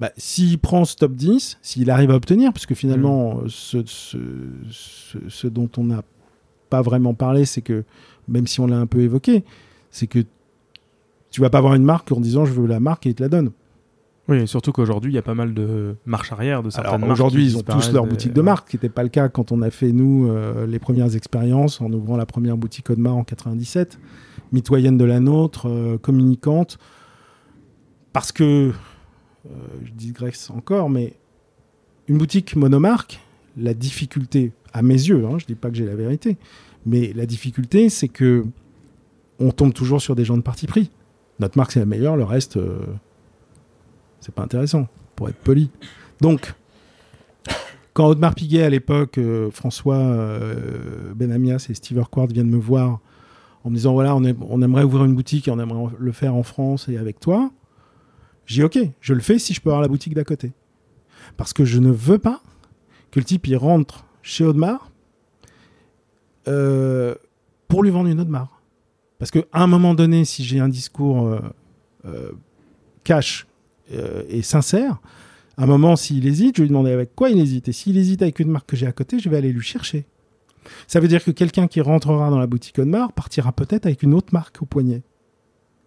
Bah, 0.00 0.10
s'il 0.16 0.58
prend 0.58 0.84
ce 0.86 0.96
top 0.96 1.12
10, 1.12 1.58
s'il 1.60 1.90
arrive 1.90 2.10
à 2.10 2.14
obtenir, 2.14 2.52
parce 2.54 2.64
que 2.66 2.74
finalement, 2.74 3.40
ce, 3.48 3.82
ce- 3.84 4.16
ce- 4.70 5.18
ce 5.28 5.46
dont 5.46 5.68
on 5.76 5.84
n'a 5.84 6.02
pas 6.70 6.80
vraiment 6.82 7.12
parlé, 7.14 7.44
c'est 7.44 7.60
que 7.60 7.84
même 8.26 8.46
si 8.46 8.60
on 8.60 8.66
l'a 8.66 8.78
un 8.78 8.86
peu 8.86 9.00
évoqué, 9.00 9.44
c'est 9.90 10.06
que 10.06 10.20
tu 11.30 11.40
vas 11.42 11.50
pas 11.50 11.58
avoir 11.58 11.74
une 11.74 11.84
marque 11.84 12.10
en 12.12 12.20
disant 12.20 12.44
je 12.46 12.52
veux 12.52 12.66
la 12.66 12.80
marque 12.80 13.04
et 13.06 13.10
il 13.10 13.14
te 13.14 13.22
la 13.22 13.28
donne. 13.28 13.50
Oui, 14.28 14.38
et 14.38 14.46
surtout 14.46 14.70
qu'aujourd'hui, 14.72 15.10
il 15.12 15.14
y 15.16 15.18
a 15.18 15.22
pas 15.22 15.34
mal 15.34 15.52
de 15.54 15.96
marche 16.06 16.30
arrière 16.32 16.62
de 16.62 16.70
certaines 16.70 16.88
Alors 16.88 17.00
marques. 17.00 17.12
aujourd'hui, 17.12 17.44
ils 17.44 17.56
ont 17.58 17.62
tous 17.62 17.92
leur 17.92 18.06
boutique 18.06 18.32
de 18.32 18.40
marque, 18.42 18.68
ce 18.68 18.70
qui 18.70 18.76
n'était 18.76 18.88
pas 18.88 19.02
le 19.02 19.08
cas 19.08 19.28
quand 19.28 19.50
on 19.52 19.60
a 19.60 19.70
fait 19.70 19.90
nous 19.92 20.28
euh, 20.30 20.66
les 20.66 20.78
premières 20.78 21.14
expériences 21.16 21.80
en 21.80 21.92
ouvrant 21.92 22.16
la 22.16 22.26
première 22.26 22.56
boutique 22.56 22.88
Audemars 22.90 23.16
en 23.16 23.24
97, 23.24 23.98
mitoyenne 24.52 24.96
de 24.96 25.04
la 25.04 25.18
nôtre, 25.20 25.68
euh, 25.68 25.98
communicante, 25.98 26.78
parce 28.12 28.30
que 28.32 28.44
euh, 28.68 28.72
je 29.46 29.90
digresse 29.92 30.50
encore, 30.50 30.90
mais 30.90 31.14
une 32.08 32.18
boutique 32.18 32.56
monomarque, 32.56 33.20
la 33.56 33.74
difficulté, 33.74 34.52
à 34.72 34.82
mes 34.82 34.94
yeux, 34.94 35.24
hein, 35.24 35.38
je 35.38 35.46
dis 35.46 35.54
pas 35.54 35.70
que 35.70 35.76
j'ai 35.76 35.86
la 35.86 35.94
vérité, 35.94 36.36
mais 36.86 37.12
la 37.14 37.26
difficulté, 37.26 37.88
c'est 37.88 38.08
que 38.08 38.44
on 39.38 39.52
tombe 39.52 39.72
toujours 39.72 40.02
sur 40.02 40.14
des 40.14 40.24
gens 40.24 40.36
de 40.36 40.42
parti 40.42 40.66
pris. 40.66 40.90
Notre 41.38 41.56
marque, 41.56 41.72
c'est 41.72 41.80
la 41.80 41.86
meilleure, 41.86 42.16
le 42.16 42.24
reste, 42.24 42.56
euh, 42.56 42.80
c'est 44.20 44.34
pas 44.34 44.42
intéressant, 44.42 44.86
pour 45.16 45.28
être 45.28 45.36
poli. 45.36 45.70
Donc, 46.20 46.52
quand 47.94 48.08
Audemars 48.08 48.34
Piguet, 48.34 48.62
à 48.62 48.70
l'époque, 48.70 49.16
euh, 49.18 49.50
François 49.50 49.96
euh, 49.96 51.14
Benamias 51.14 51.66
et 51.70 51.74
Steve 51.74 51.98
Urquhart 51.98 52.26
viennent 52.26 52.50
me 52.50 52.58
voir 52.58 53.00
en 53.64 53.70
me 53.70 53.76
disant 53.76 53.94
voilà, 53.94 54.14
on, 54.14 54.22
on 54.48 54.62
aimerait 54.62 54.84
ouvrir 54.84 55.04
une 55.04 55.14
boutique 55.14 55.48
et 55.48 55.50
on 55.50 55.58
aimerait 55.58 55.92
le 55.98 56.12
faire 56.12 56.34
en 56.34 56.42
France 56.42 56.88
et 56.88 56.98
avec 56.98 57.20
toi, 57.20 57.50
j'ai 58.46 58.64
ok, 58.64 58.78
je 59.00 59.14
le 59.14 59.20
fais 59.20 59.38
si 59.38 59.54
je 59.54 59.60
peux 59.60 59.70
avoir 59.70 59.82
la 59.82 59.88
boutique 59.88 60.14
d'à 60.14 60.24
côté. 60.24 60.52
Parce 61.36 61.52
que 61.52 61.64
je 61.64 61.78
ne 61.78 61.90
veux 61.90 62.18
pas 62.18 62.42
que 63.10 63.20
le 63.20 63.24
type 63.24 63.46
rentre 63.54 64.04
chez 64.22 64.44
Audemars 64.44 64.90
euh, 66.48 67.14
pour 67.68 67.82
lui 67.82 67.90
vendre 67.90 68.08
une 68.08 68.20
Audemars. 68.20 68.60
Parce 69.18 69.30
qu'à 69.30 69.42
un 69.52 69.66
moment 69.66 69.94
donné, 69.94 70.24
si 70.24 70.44
j'ai 70.44 70.60
un 70.60 70.68
discours 70.68 71.26
euh, 71.26 71.40
euh, 72.06 72.32
cash 73.04 73.46
et 74.28 74.42
sincère, 74.42 75.00
à 75.56 75.64
un 75.64 75.66
moment, 75.66 75.96
s'il 75.96 76.24
hésite, 76.24 76.56
je 76.56 76.62
vais 76.62 76.66
lui 76.66 76.70
demander 76.70 76.92
avec 76.92 77.14
quoi 77.16 77.28
il 77.28 77.40
hésite. 77.40 77.68
Et 77.68 77.72
s'il 77.72 77.98
hésite 77.98 78.22
avec 78.22 78.38
une 78.38 78.48
marque 78.48 78.66
que 78.66 78.76
j'ai 78.76 78.86
à 78.86 78.92
côté, 78.92 79.18
je 79.18 79.28
vais 79.28 79.36
aller 79.36 79.52
lui 79.52 79.64
chercher. 79.64 80.06
Ça 80.86 81.00
veut 81.00 81.08
dire 81.08 81.24
que 81.24 81.32
quelqu'un 81.32 81.66
qui 81.66 81.80
rentrera 81.80 82.30
dans 82.30 82.38
la 82.38 82.46
boutique 82.46 82.78
Audemars 82.78 83.12
partira 83.12 83.52
peut-être 83.52 83.86
avec 83.86 84.04
une 84.04 84.14
autre 84.14 84.32
marque 84.32 84.62
au 84.62 84.64
poignet 84.64 85.02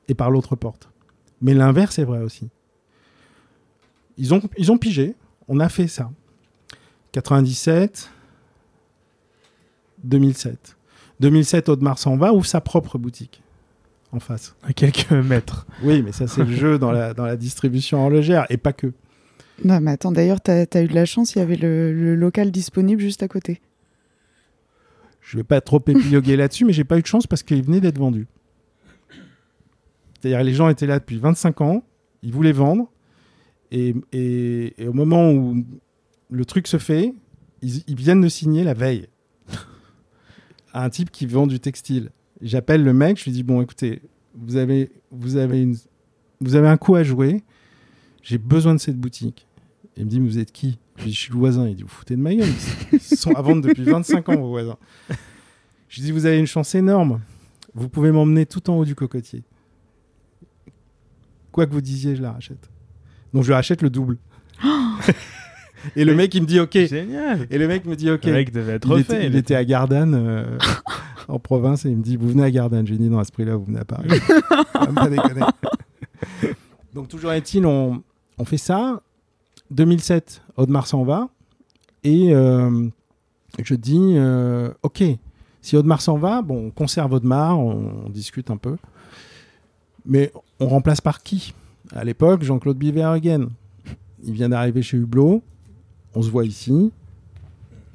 et 0.10 0.16
par 0.16 0.30
l'autre 0.32 0.58
porte. 0.58 0.90
Mais 1.42 1.54
l'inverse 1.54 2.00
est 2.00 2.04
vrai 2.04 2.20
aussi. 2.20 2.50
Ils 4.18 4.34
ont, 4.34 4.42
ils 4.58 4.72
ont 4.72 4.78
pigé, 4.78 5.16
on 5.48 5.60
a 5.60 5.70
fait 5.70 5.88
ça. 5.88 6.12
97, 7.12 8.10
2007. 10.04 10.76
2007, 11.20 11.70
Audemars 11.70 12.00
s'en 12.00 12.18
va, 12.18 12.34
ouvre 12.34 12.46
sa 12.46 12.62
propre 12.62 12.98
boutique 12.98 13.42
en 14.12 14.20
face. 14.20 14.56
À 14.64 14.74
quelques 14.74 15.12
mètres. 15.12 15.66
Oui, 15.84 16.02
mais 16.02 16.12
ça, 16.12 16.28
c'est 16.28 16.44
le 16.44 16.56
jeu 16.56 16.78
dans 16.78 16.92
la, 16.92 17.14
dans 17.14 17.26
la 17.26 17.36
distribution 17.36 18.04
horlogère 18.04 18.46
et 18.50 18.58
pas 18.58 18.74
que. 18.74 18.92
Non, 19.64 19.80
mais 19.80 19.92
attends, 19.92 20.12
d'ailleurs, 20.12 20.42
t'as 20.42 20.66
as 20.72 20.82
eu 20.82 20.88
de 20.88 20.96
la 20.96 21.06
chance, 21.06 21.36
il 21.36 21.40
y 21.40 21.42
avait 21.42 21.56
le, 21.56 21.94
le 21.94 22.16
local 22.16 22.52
disponible 22.52 23.02
juste 23.02 23.24
à 23.24 23.28
côté. 23.28 23.62
Je 25.22 25.38
vais 25.38 25.44
pas 25.44 25.62
trop 25.62 25.82
épiloguer 25.88 26.36
là-dessus, 26.36 26.66
mais 26.66 26.74
j'ai 26.74 26.84
pas 26.84 26.98
eu 26.98 27.02
de 27.02 27.08
chance 27.08 27.28
parce 27.28 27.44
qu'il 27.44 27.64
venait 27.64 27.80
d'être 27.80 27.98
vendu. 27.98 28.28
C'est-à-dire 30.24 30.42
les 30.46 30.54
gens 30.54 30.70
étaient 30.70 30.88
là 30.88 31.00
depuis 31.00 31.18
25 31.18 31.60
ans, 31.60 31.84
ils 32.22 32.32
voulaient 32.32 32.54
vendre, 32.54 32.90
et, 33.72 33.94
au 34.88 34.94
moment 34.94 35.34
où 35.34 35.66
le 36.30 36.46
truc 36.46 36.68
se 36.68 36.78
fait, 36.78 37.14
ils, 37.62 37.84
viennent 37.94 38.22
de 38.22 38.30
signer 38.30 38.64
la 38.64 38.74
veille 38.74 39.10
à 40.72 40.86
un 40.86 40.90
type 40.90 41.12
qui 41.12 41.26
vend 41.26 41.46
du 41.46 41.60
textile. 41.60 42.10
J'appelle 42.42 42.86
le 42.86 42.94
mec, 42.94 43.20
je 43.20 43.26
lui 43.26 43.34
dis 43.34 43.44
bon 43.44 43.62
écoutez, 43.62 44.02
vous 44.34 44.56
avez 44.56 44.90
un 46.42 46.78
coup 46.78 46.96
à 46.96 47.04
jouer, 47.04 47.44
j'ai 48.22 48.38
besoin 48.38 48.74
de 48.76 48.80
cette 48.80 48.98
boutique. 48.98 49.46
Il 49.98 50.06
me 50.06 50.10
dit 50.10 50.22
mais 50.22 50.30
vous 50.30 50.40
êtes 50.40 50.54
qui? 50.54 50.80
Je 50.96 51.04
lui 51.04 51.10
dis 51.10 51.16
je 51.16 51.20
suis 51.20 51.34
le 51.34 51.40
voisin. 51.40 51.68
Il 51.68 51.76
dit 51.76 51.84
vous 51.84 51.90
foutez 51.90 52.16
de 52.16 52.22
ma 52.22 52.34
gueule, 52.34 52.48
ils 52.94 53.02
sont 53.02 53.36
à 53.36 53.42
vendre 53.42 53.62
depuis 53.68 53.84
25 53.84 54.30
ans 54.30 54.38
vos 54.38 54.48
voisins. 54.48 54.78
Je 55.90 55.98
lui 55.98 56.04
dis 56.04 56.12
vous 56.14 56.26
avez 56.26 56.40
une 56.40 56.48
chance 56.48 56.76
énorme, 56.76 57.20
vous 57.74 57.90
pouvez 57.90 58.14
m'emmener 58.14 58.46
tout 58.46 58.70
en 58.70 58.78
haut 58.78 58.86
du 58.86 58.96
cocotier. 58.96 59.44
Quoi 61.54 61.66
que 61.66 61.72
vous 61.72 61.82
disiez, 61.82 62.18
je 62.18 62.22
la 62.22 62.34
rachète. 62.34 62.70
Donc 63.34 63.44
je 63.44 63.48
lui 63.48 63.54
rachète 63.54 63.82
le 63.82 63.90
double. 63.90 64.18
Et 65.96 66.06
le 66.06 66.16
mec 66.16 66.34
il 66.34 66.42
me 66.42 66.48
dit 66.48 66.60
ok. 66.60 66.74
Génial. 66.74 67.48
Et 67.50 67.58
le 67.58 67.68
mec 67.68 67.86
me 67.86 67.96
dit 67.96 68.10
ok. 68.10 68.26
Le 68.26 68.32
mec 68.34 68.52
devait 68.52 68.74
être 68.74 68.88
Il 68.88 68.92
refait. 68.94 69.18
était, 69.18 69.28
il 69.28 69.36
était 69.36 69.56
à 69.56 69.64
Gardanne, 69.64 70.16
euh, 70.16 70.58
en 71.28 71.40
province 71.40 71.86
et 71.86 71.90
il 71.90 71.98
me 71.98 72.04
dit 72.04 72.18
Vous 72.18 72.30
venez 72.30 72.44
à 72.44 72.52
Gardanne 72.52 72.88
J'ai 72.88 72.98
dit 72.98 73.10
Non, 73.10 73.20
à 73.20 73.24
ce 73.24 73.32
prix-là, 73.32 73.56
vous 73.56 73.66
venez 73.66 73.80
à 73.80 73.86
Paris. 73.86 74.08
pas 74.96 75.10
déconner. 75.10 75.42
Donc, 76.94 77.08
toujours 77.08 77.34
est-il, 77.34 77.66
on, 77.66 78.04
on, 78.38 78.46
fait 78.46 78.58
ça. 78.58 79.02
2007, 79.72 80.42
Audemars 80.58 80.88
s'en 80.88 81.04
va. 81.04 81.30
Et 82.04 82.34
euh, 82.34 82.88
je 83.64 83.76
dis 83.76 84.14
euh, 84.16 84.72
Ok, 84.84 85.04
si 85.62 85.78
Audemars 85.78 86.02
s'en 86.02 86.18
va, 86.18 86.42
bon, 86.42 86.68
on 86.68 86.72
conserve 86.72 87.14
Audemars, 87.14 87.60
on, 87.60 88.06
on, 88.06 88.10
discute 88.10 88.52
un 88.52 88.58
peu. 88.58 88.78
Mais 90.06 90.32
on 90.60 90.68
remplace 90.68 91.02
par 91.02 91.24
qui? 91.24 91.54
À 91.92 92.04
l'époque, 92.04 92.44
Jean-Claude 92.44 92.78
Biverhagen. 92.78 93.50
Il 94.24 94.34
vient 94.34 94.50
d'arriver 94.50 94.82
chez 94.82 94.98
Hublot. 94.98 95.42
On 96.16 96.22
se 96.22 96.30
voit 96.30 96.46
ici. 96.46 96.92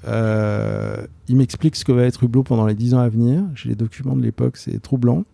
Euh, 0.07 1.07
il 1.29 1.37
m'explique 1.37 1.77
ce 1.77 1.85
que 1.85 1.93
va 1.93 2.05
être 2.05 2.23
Hublot 2.25 2.43
pendant 2.43 2.67
les 2.67 2.75
10 2.75 2.95
ans 2.95 3.01
à 3.01 3.09
venir. 3.09 3.43
J'ai 3.55 3.71
les 3.71 3.75
documents 3.75 4.17
de 4.17 4.23
l'époque, 4.23 4.57
c'est 4.57 4.81
troublant. 4.81 5.25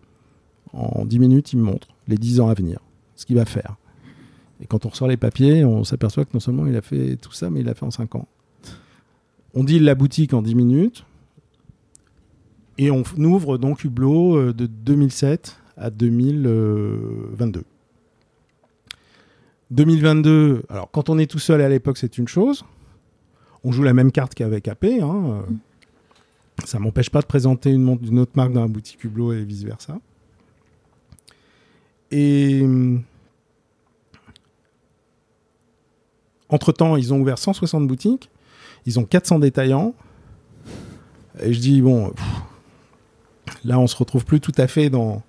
En 0.73 1.05
10 1.05 1.19
minutes, 1.19 1.53
il 1.53 1.59
me 1.59 1.63
montre 1.63 1.87
les 2.07 2.17
10 2.17 2.41
ans 2.41 2.49
à 2.49 2.53
venir, 2.53 2.79
ce 3.15 3.25
qu'il 3.25 3.35
va 3.37 3.45
faire. 3.45 3.77
Et 4.61 4.67
quand 4.67 4.85
on 4.85 4.89
ressort 4.89 5.07
les 5.07 5.17
papiers, 5.17 5.63
on 5.63 5.83
s'aperçoit 5.83 6.25
que 6.25 6.31
non 6.33 6.39
seulement 6.39 6.65
il 6.65 6.75
a 6.75 6.81
fait 6.81 7.17
tout 7.17 7.31
ça, 7.31 7.49
mais 7.49 7.61
il 7.61 7.65
l'a 7.65 7.73
fait 7.73 7.85
en 7.85 7.91
5 7.91 8.15
ans. 8.15 8.27
On 9.53 9.63
dit 9.63 9.79
la 9.79 9.95
boutique 9.95 10.33
en 10.33 10.41
10 10.41 10.55
minutes. 10.55 11.05
Et 12.77 12.91
on 12.91 13.03
ouvre 13.17 13.57
donc 13.57 13.85
Hublot 13.85 14.37
euh, 14.37 14.53
de 14.53 14.65
2007 14.65 15.57
à 15.77 15.89
2022. 15.89 17.63
2022, 19.71 20.63
alors 20.69 20.91
quand 20.91 21.09
on 21.09 21.17
est 21.17 21.29
tout 21.29 21.39
seul 21.39 21.61
à 21.61 21.69
l'époque, 21.69 21.97
c'est 21.97 22.17
une 22.17 22.27
chose. 22.27 22.65
On 23.63 23.71
joue 23.71 23.83
la 23.83 23.93
même 23.93 24.11
carte 24.11 24.35
qu'avec 24.35 24.67
AP. 24.67 24.85
Hein. 25.01 25.43
Ça 26.63 26.79
m'empêche 26.79 27.09
pas 27.09 27.21
de 27.21 27.25
présenter 27.25 27.71
une 27.71 27.81
montre 27.81 28.03
d'une 28.03 28.19
autre 28.19 28.33
marque 28.35 28.53
dans 28.53 28.61
la 28.61 28.67
boutique 28.67 29.03
Hublot 29.03 29.33
et 29.33 29.43
vice-versa. 29.43 29.99
Et 32.11 32.63
entre-temps, 36.49 36.95
ils 36.95 37.13
ont 37.13 37.19
ouvert 37.19 37.37
160 37.37 37.87
boutiques. 37.87 38.29
Ils 38.85 38.99
ont 38.99 39.03
400 39.03 39.39
détaillants. 39.39 39.95
Et 41.41 41.51
je 41.51 41.59
dis, 41.59 41.81
bon, 41.81 42.11
pff, 42.11 42.25
là, 43.65 43.79
on 43.79 43.87
se 43.87 43.95
retrouve 43.97 44.25
plus 44.25 44.39
tout 44.39 44.53
à 44.57 44.67
fait 44.67 44.89
dans 44.89 45.23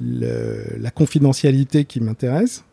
la 0.00 0.90
confidentialité 0.90 1.84
qui 1.84 2.00
m'intéresse. 2.00 2.64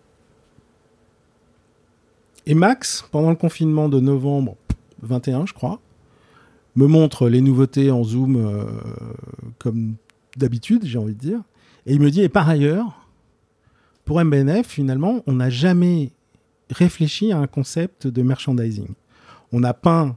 Et 2.45 2.55
Max, 2.55 3.05
pendant 3.11 3.29
le 3.29 3.35
confinement 3.35 3.87
de 3.87 3.99
novembre 3.99 4.57
21, 5.01 5.45
je 5.45 5.53
crois, 5.53 5.79
me 6.75 6.87
montre 6.87 7.29
les 7.29 7.41
nouveautés 7.41 7.91
en 7.91 8.03
Zoom 8.03 8.35
euh, 8.35 8.65
comme 9.59 9.95
d'habitude, 10.35 10.85
j'ai 10.85 10.97
envie 10.97 11.13
de 11.13 11.19
dire. 11.19 11.41
Et 11.85 11.93
il 11.93 12.01
me 12.01 12.09
dit, 12.09 12.21
et 12.21 12.29
par 12.29 12.49
ailleurs, 12.49 13.07
pour 14.05 14.23
MBNF, 14.23 14.67
finalement, 14.67 15.21
on 15.27 15.33
n'a 15.33 15.49
jamais 15.49 16.11
réfléchi 16.69 17.31
à 17.31 17.37
un 17.37 17.47
concept 17.47 18.07
de 18.07 18.21
merchandising. 18.21 18.89
On 19.51 19.63
a 19.63 19.73
peint 19.73 20.15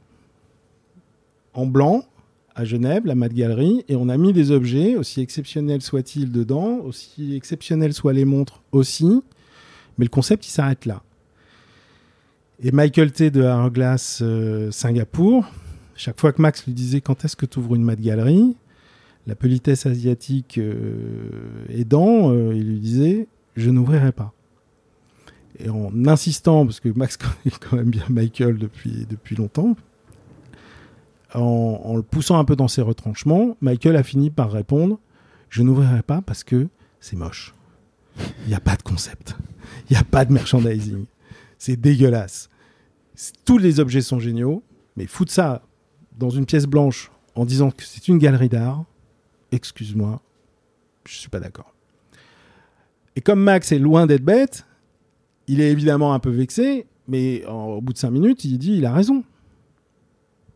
en 1.54 1.66
blanc 1.66 2.04
à 2.56 2.64
Genève, 2.64 3.04
la 3.04 3.14
Mat 3.14 3.32
Galerie, 3.32 3.84
et 3.88 3.96
on 3.96 4.08
a 4.08 4.16
mis 4.16 4.32
des 4.32 4.50
objets, 4.50 4.96
aussi 4.96 5.20
exceptionnels 5.20 5.82
soient-ils 5.82 6.32
dedans, 6.32 6.78
aussi 6.78 7.36
exceptionnels 7.36 7.92
soient 7.92 8.14
les 8.14 8.24
montres 8.24 8.62
aussi, 8.72 9.22
mais 9.98 10.06
le 10.06 10.10
concept, 10.10 10.46
il 10.46 10.50
s'arrête 10.50 10.86
là. 10.86 11.02
Et 12.62 12.72
Michael 12.72 13.12
T 13.12 13.30
de 13.30 13.42
Hourglass 13.42 14.20
euh, 14.22 14.70
Singapour, 14.70 15.44
chaque 15.94 16.18
fois 16.18 16.32
que 16.32 16.40
Max 16.40 16.64
lui 16.64 16.72
disait 16.72 17.02
quand 17.02 17.26
est-ce 17.26 17.36
que 17.36 17.44
tu 17.44 17.58
ouvres 17.58 17.74
une 17.74 17.84
mat 17.84 18.00
galerie, 18.00 18.56
la 19.26 19.34
politesse 19.34 19.84
asiatique 19.84 20.56
euh, 20.56 21.28
aidant, 21.68 22.30
euh, 22.32 22.54
il 22.54 22.66
lui 22.66 22.80
disait 22.80 23.28
je 23.56 23.70
n'ouvrirai 23.70 24.12
pas. 24.12 24.32
Et 25.58 25.68
en 25.68 26.06
insistant, 26.06 26.64
parce 26.64 26.80
que 26.80 26.88
Max 26.88 27.16
connaît 27.18 27.56
quand 27.60 27.76
même 27.76 27.90
bien 27.90 28.04
Michael 28.08 28.56
depuis, 28.56 29.06
depuis 29.08 29.36
longtemps, 29.36 29.76
en, 31.36 31.96
le 31.96 32.02
poussant 32.02 32.38
un 32.38 32.44
peu 32.44 32.56
dans 32.56 32.68
ses 32.68 32.82
retranchements, 32.82 33.56
Michael 33.60 33.96
a 33.96 34.02
fini 34.02 34.30
par 34.30 34.50
répondre 34.50 34.98
je 35.48 35.62
n'ouvrirai 35.62 36.02
pas 36.02 36.22
parce 36.22 36.44
que 36.44 36.68
c'est 37.00 37.16
moche. 37.16 37.54
Il 38.44 38.48
n'y 38.48 38.54
a 38.54 38.60
pas 38.60 38.76
de 38.76 38.82
concept. 38.82 39.36
Il 39.88 39.92
n'y 39.92 39.98
a 39.98 40.04
pas 40.04 40.24
de 40.24 40.32
merchandising. 40.32 41.06
C'est 41.58 41.76
dégueulasse. 41.76 42.50
Tous 43.44 43.58
les 43.58 43.80
objets 43.80 44.02
sont 44.02 44.18
géniaux, 44.18 44.62
mais 44.96 45.06
foutre 45.06 45.32
ça 45.32 45.62
dans 46.18 46.30
une 46.30 46.46
pièce 46.46 46.66
blanche 46.66 47.10
en 47.34 47.44
disant 47.44 47.70
que 47.70 47.84
c'est 47.84 48.08
une 48.08 48.18
galerie 48.18 48.48
d'art, 48.48 48.84
excuse-moi, 49.52 50.20
je 51.06 51.14
suis 51.14 51.28
pas 51.28 51.40
d'accord. 51.40 51.72
Et 53.14 53.20
comme 53.20 53.40
Max 53.40 53.72
est 53.72 53.78
loin 53.78 54.06
d'être 54.06 54.24
bête, 54.24 54.66
il 55.46 55.60
est 55.60 55.70
évidemment 55.70 56.12
un 56.12 56.18
peu 56.18 56.30
vexé, 56.30 56.86
mais 57.08 57.44
au 57.46 57.80
bout 57.80 57.92
de 57.92 57.98
cinq 57.98 58.10
minutes, 58.10 58.44
il 58.44 58.58
dit 58.58 58.74
il 58.76 58.84
a 58.84 58.92
raison. 58.92 59.22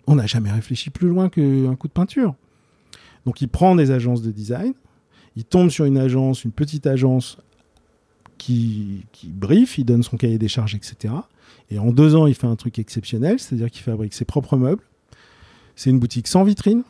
On 0.07 0.17
n'a 0.17 0.27
jamais 0.27 0.51
réfléchi 0.51 0.91
plus 0.91 1.09
loin 1.09 1.29
qu'un 1.29 1.75
coup 1.77 1.89
de 1.89 1.93
peinture. 1.93 2.35
Donc 3.27 3.41
il 3.43 3.49
prend 3.49 3.75
des 3.75 3.91
agences 3.91 4.23
de 4.23 4.31
design, 4.31 4.73
il 5.37 5.45
tombe 5.45 5.71
sur 5.71 5.85
une 5.85 5.99
agence, 5.99 6.45
une 6.45 6.53
petite 6.53 6.87
agence 6.87 7.39
qui, 8.39 9.05
qui 9.13 9.29
brief, 9.29 9.79
il 9.79 9.85
donne 9.85 10.03
son 10.03 10.17
cahier 10.17 10.39
des 10.39 10.49
charges, 10.49 10.75
etc. 10.75 11.15
Et 11.71 11.79
en 11.79 11.93
deux 11.93 12.17
ans, 12.17 12.27
il 12.27 12.35
fait 12.35 12.47
un 12.47 12.57
truc 12.57 12.79
exceptionnel, 12.79 13.39
c'est-à-dire 13.39 13.71
qu'il 13.71 13.83
fabrique 13.83 14.15
ses 14.15 14.25
propres 14.25 14.57
meubles. 14.57 14.83
C'est 15.77 15.91
une 15.91 15.99
boutique 15.99 16.27
sans 16.27 16.43
vitrine. 16.43 16.83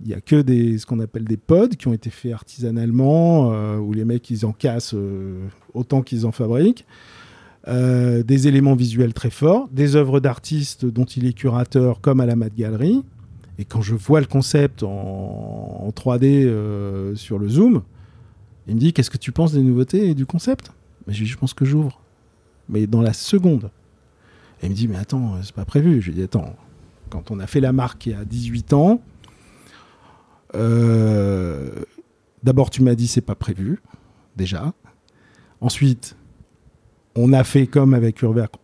Il 0.00 0.08
n'y 0.08 0.14
a 0.14 0.20
que 0.20 0.40
des, 0.42 0.78
ce 0.78 0.86
qu'on 0.86 1.00
appelle 1.00 1.24
des 1.24 1.36
pods 1.36 1.68
qui 1.68 1.88
ont 1.88 1.92
été 1.92 2.10
faits 2.10 2.32
artisanalement, 2.32 3.52
euh, 3.52 3.76
où 3.76 3.92
les 3.92 4.04
mecs, 4.04 4.28
ils 4.30 4.44
en 4.46 4.52
cassent 4.52 4.94
euh, 4.94 5.46
autant 5.72 6.02
qu'ils 6.02 6.26
en 6.26 6.32
fabriquent. 6.32 6.84
Euh, 7.66 8.22
des 8.22 8.46
éléments 8.46 8.74
visuels 8.74 9.14
très 9.14 9.30
forts, 9.30 9.68
des 9.72 9.96
œuvres 9.96 10.20
d'artistes 10.20 10.84
dont 10.84 11.06
il 11.06 11.26
est 11.26 11.32
curateur, 11.32 12.02
comme 12.02 12.20
à 12.20 12.26
la 12.26 12.36
Mat 12.36 12.54
Galerie. 12.54 13.02
Et 13.58 13.64
quand 13.64 13.80
je 13.80 13.94
vois 13.94 14.20
le 14.20 14.26
concept 14.26 14.82
en, 14.82 14.88
en 14.88 15.90
3D 15.90 16.44
euh, 16.44 17.14
sur 17.14 17.38
le 17.38 17.48
Zoom, 17.48 17.82
il 18.66 18.74
me 18.74 18.80
dit 18.80 18.92
Qu'est-ce 18.92 19.10
que 19.10 19.16
tu 19.16 19.32
penses 19.32 19.52
des 19.52 19.62
nouveautés 19.62 20.10
et 20.10 20.14
du 20.14 20.26
concept? 20.26 20.72
Mais 21.06 21.14
je 21.14 21.24
dis 21.24 21.30
Je 21.30 21.38
pense 21.38 21.54
que 21.54 21.64
j'ouvre. 21.64 22.00
Mais 22.68 22.86
dans 22.86 23.00
la 23.00 23.14
seconde. 23.14 23.70
Et 24.62 24.66
il 24.66 24.70
me 24.70 24.74
dit 24.74 24.88
Mais 24.88 24.96
attends, 24.96 25.36
c'est 25.42 25.54
pas 25.54 25.64
prévu. 25.64 26.02
Je 26.02 26.08
lui 26.08 26.16
dis 26.16 26.22
Attends, 26.22 26.54
quand 27.08 27.30
on 27.30 27.40
a 27.40 27.46
fait 27.46 27.60
la 27.60 27.72
marque 27.72 28.06
il 28.06 28.12
y 28.12 28.14
a 28.14 28.24
18 28.26 28.74
ans, 28.74 29.00
euh, 30.54 31.70
d'abord 32.42 32.68
tu 32.68 32.82
m'as 32.82 32.94
dit 32.94 33.06
C'est 33.06 33.22
pas 33.22 33.34
prévu, 33.34 33.80
déjà. 34.36 34.74
Ensuite, 35.60 36.16
on 37.16 37.32
a 37.32 37.44
fait 37.44 37.66
comme 37.66 37.94
avec 37.94 38.20
Urwerk, 38.22 38.54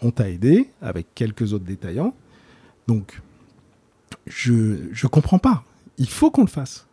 on 0.00 0.10
t'a 0.10 0.28
aidé 0.28 0.68
avec 0.80 1.06
quelques 1.14 1.52
autres 1.52 1.64
détaillants. 1.64 2.14
Donc, 2.88 3.20
je 4.26 4.88
je 4.92 5.06
comprends 5.06 5.38
pas. 5.38 5.64
Il 5.98 6.08
faut 6.08 6.30
qu'on 6.30 6.42
le 6.42 6.48
fasse. 6.48 6.86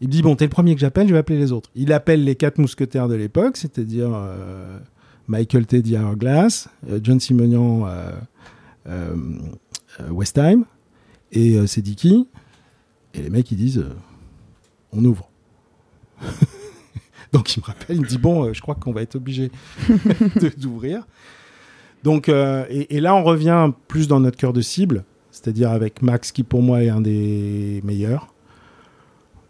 Il 0.00 0.08
me 0.08 0.12
dit 0.12 0.22
bon, 0.22 0.36
t'es 0.36 0.44
le 0.44 0.50
premier 0.50 0.74
que 0.74 0.80
j'appelle, 0.80 1.06
je 1.06 1.12
vais 1.12 1.18
appeler 1.18 1.38
les 1.38 1.52
autres. 1.52 1.70
Il 1.74 1.92
appelle 1.92 2.24
les 2.24 2.34
quatre 2.34 2.58
mousquetaires 2.58 3.08
de 3.08 3.14
l'époque, 3.14 3.56
c'est-à-dire 3.56 4.10
euh, 4.14 4.78
Michael 5.28 5.66
T. 5.66 5.82
Glass, 5.82 6.68
euh, 6.88 7.00
John 7.02 7.20
Simonian, 7.20 7.86
euh, 8.86 9.16
Westheim 10.10 10.64
et 11.30 11.66
Sediki. 11.66 12.28
Et 13.14 13.22
les 13.22 13.30
mecs 13.30 13.50
ils 13.50 13.58
disent 13.58 13.84
on 14.92 15.04
ouvre. 15.04 15.30
Donc 17.32 17.56
il 17.56 17.60
me 17.60 17.66
rappelle, 17.66 17.96
il 17.96 18.02
me 18.02 18.06
dit 18.06 18.18
bon, 18.18 18.44
euh, 18.44 18.52
je 18.52 18.60
crois 18.60 18.74
qu'on 18.74 18.92
va 18.92 19.02
être 19.02 19.16
obligé 19.16 19.50
d'ouvrir. 20.58 21.06
Donc 22.04 22.28
euh, 22.28 22.64
et, 22.68 22.96
et, 22.96 23.00
là 23.00 23.14
on 23.14 23.22
revient 23.22 23.70
plus 23.88 24.08
dans 24.08 24.20
notre 24.20 24.36
cœur 24.36 24.52
de 24.52 24.60
cible, 24.60 25.04
c'est-à-dire 25.30 25.70
avec 25.70 26.02
Max 26.02 26.32
qui 26.32 26.42
pour 26.42 26.62
moi 26.62 26.82
est 26.82 26.88
un 26.88 27.00
des 27.00 27.80
meilleurs. 27.84 28.28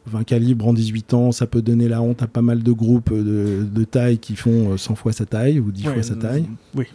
20 0.06 0.24
calibres 0.24 0.66
en 0.66 0.72
18 0.72 1.14
ans, 1.14 1.32
ça 1.32 1.46
peut 1.46 1.62
donner 1.62 1.88
la 1.88 2.02
honte 2.02 2.22
à 2.22 2.26
pas 2.26 2.42
mal 2.42 2.62
de 2.64 2.72
groupes 2.72 3.12
de, 3.12 3.62
de 3.62 3.84
taille 3.84 4.18
qui 4.18 4.34
font 4.34 4.76
100 4.76 4.96
fois 4.96 5.12
sa 5.12 5.26
taille 5.26 5.60
ou 5.60 5.70
10 5.70 5.86
Ouais, 5.86 5.94
fois 5.94 6.02
sa 6.02 6.16
taille. 6.16 6.46
Oui. 6.74 6.86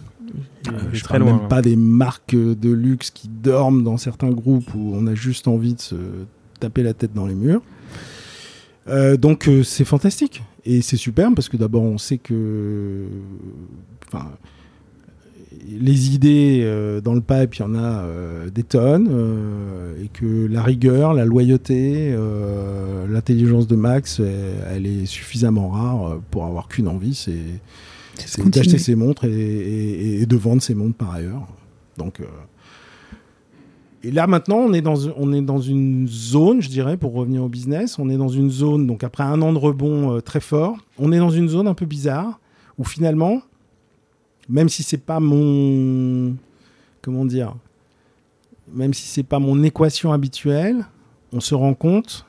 Euh, 0.67 0.71
je 0.91 1.03
loin. 1.07 1.19
même 1.19 1.35
hein. 1.35 1.47
pas 1.49 1.61
des 1.61 1.75
marques 1.75 2.35
de 2.35 2.69
luxe 2.69 3.11
qui 3.11 3.27
dorment 3.27 3.83
dans 3.83 3.97
certains 3.97 4.29
groupes 4.29 4.73
où 4.75 4.91
on 4.93 5.07
a 5.07 5.15
juste 5.15 5.47
envie 5.47 5.73
de 5.73 5.81
se 5.81 5.95
taper 6.59 6.83
la 6.83 6.93
tête 6.93 7.13
dans 7.13 7.27
les 7.27 7.35
murs. 7.35 7.61
Euh, 8.87 9.17
donc 9.17 9.47
euh, 9.47 9.63
c'est 9.63 9.85
fantastique 9.85 10.43
et 10.67 10.81
c'est 10.81 10.97
superbe 10.97 11.33
parce 11.35 11.49
que 11.49 11.57
d'abord 11.57 11.83
on 11.83 11.97
sait 11.97 12.17
que 12.17 13.05
enfin 14.07 14.25
les 15.69 16.13
idées 16.13 16.61
euh, 16.63 17.01
dans 17.01 17.13
le 17.13 17.21
pipe 17.21 17.55
il 17.55 17.59
y 17.59 17.63
en 17.63 17.73
a 17.75 18.01
euh, 18.03 18.49
des 18.49 18.63
tonnes 18.63 19.07
euh, 19.11 20.03
et 20.03 20.07
que 20.07 20.45
la 20.47 20.61
rigueur 20.61 21.13
la 21.13 21.25
loyauté 21.25 22.15
l'intelligence 23.09 23.67
de 23.67 23.75
Max 23.75 24.19
elle, 24.19 24.25
elle 24.71 24.85
est 24.85 25.05
suffisamment 25.05 25.69
rare 25.69 26.19
pour 26.31 26.45
avoir 26.45 26.67
qu'une 26.67 26.87
envie 26.87 27.15
c'est 27.15 27.33
d'acheter 28.49 28.77
ses 28.79 28.95
montres 28.95 29.25
et, 29.25 29.29
et- 29.31 30.21
et 30.21 30.25
de 30.25 30.35
vendre 30.35 30.61
ses 30.61 30.73
montres 30.75 30.95
par 30.97 31.11
ailleurs. 31.13 31.47
Donc 31.97 32.19
Et 34.03 34.11
là 34.11 34.27
maintenant, 34.27 34.57
on 34.57 34.73
est, 34.73 34.81
dans, 34.81 35.07
on 35.17 35.33
est 35.33 35.41
dans 35.41 35.59
une 35.59 36.07
zone, 36.07 36.61
je 36.61 36.69
dirais, 36.69 36.97
pour 36.97 37.13
revenir 37.13 37.43
au 37.43 37.49
business, 37.49 37.97
on 37.97 38.09
est 38.09 38.17
dans 38.17 38.29
une 38.29 38.51
zone, 38.51 38.85
donc 38.85 39.03
après 39.03 39.23
un 39.23 39.41
an 39.41 39.53
de 39.53 39.57
rebond 39.57 40.15
euh, 40.15 40.21
très 40.21 40.39
fort, 40.39 40.77
on 40.99 41.11
est 41.11 41.17
dans 41.17 41.31
une 41.31 41.49
zone 41.49 41.67
un 41.67 41.73
peu 41.73 41.85
bizarre, 41.85 42.39
où 42.77 42.83
finalement, 42.83 43.41
même 44.49 44.69
si 44.69 44.83
c'est 44.83 45.03
pas 45.03 45.19
mon... 45.19 46.35
Comment 47.01 47.25
dire 47.25 47.55
Même 48.71 48.93
si 48.93 49.07
c'est 49.07 49.23
pas 49.23 49.39
mon 49.39 49.63
équation 49.63 50.13
habituelle, 50.13 50.85
on 51.33 51.39
se 51.39 51.55
rend 51.55 51.73
compte, 51.73 52.25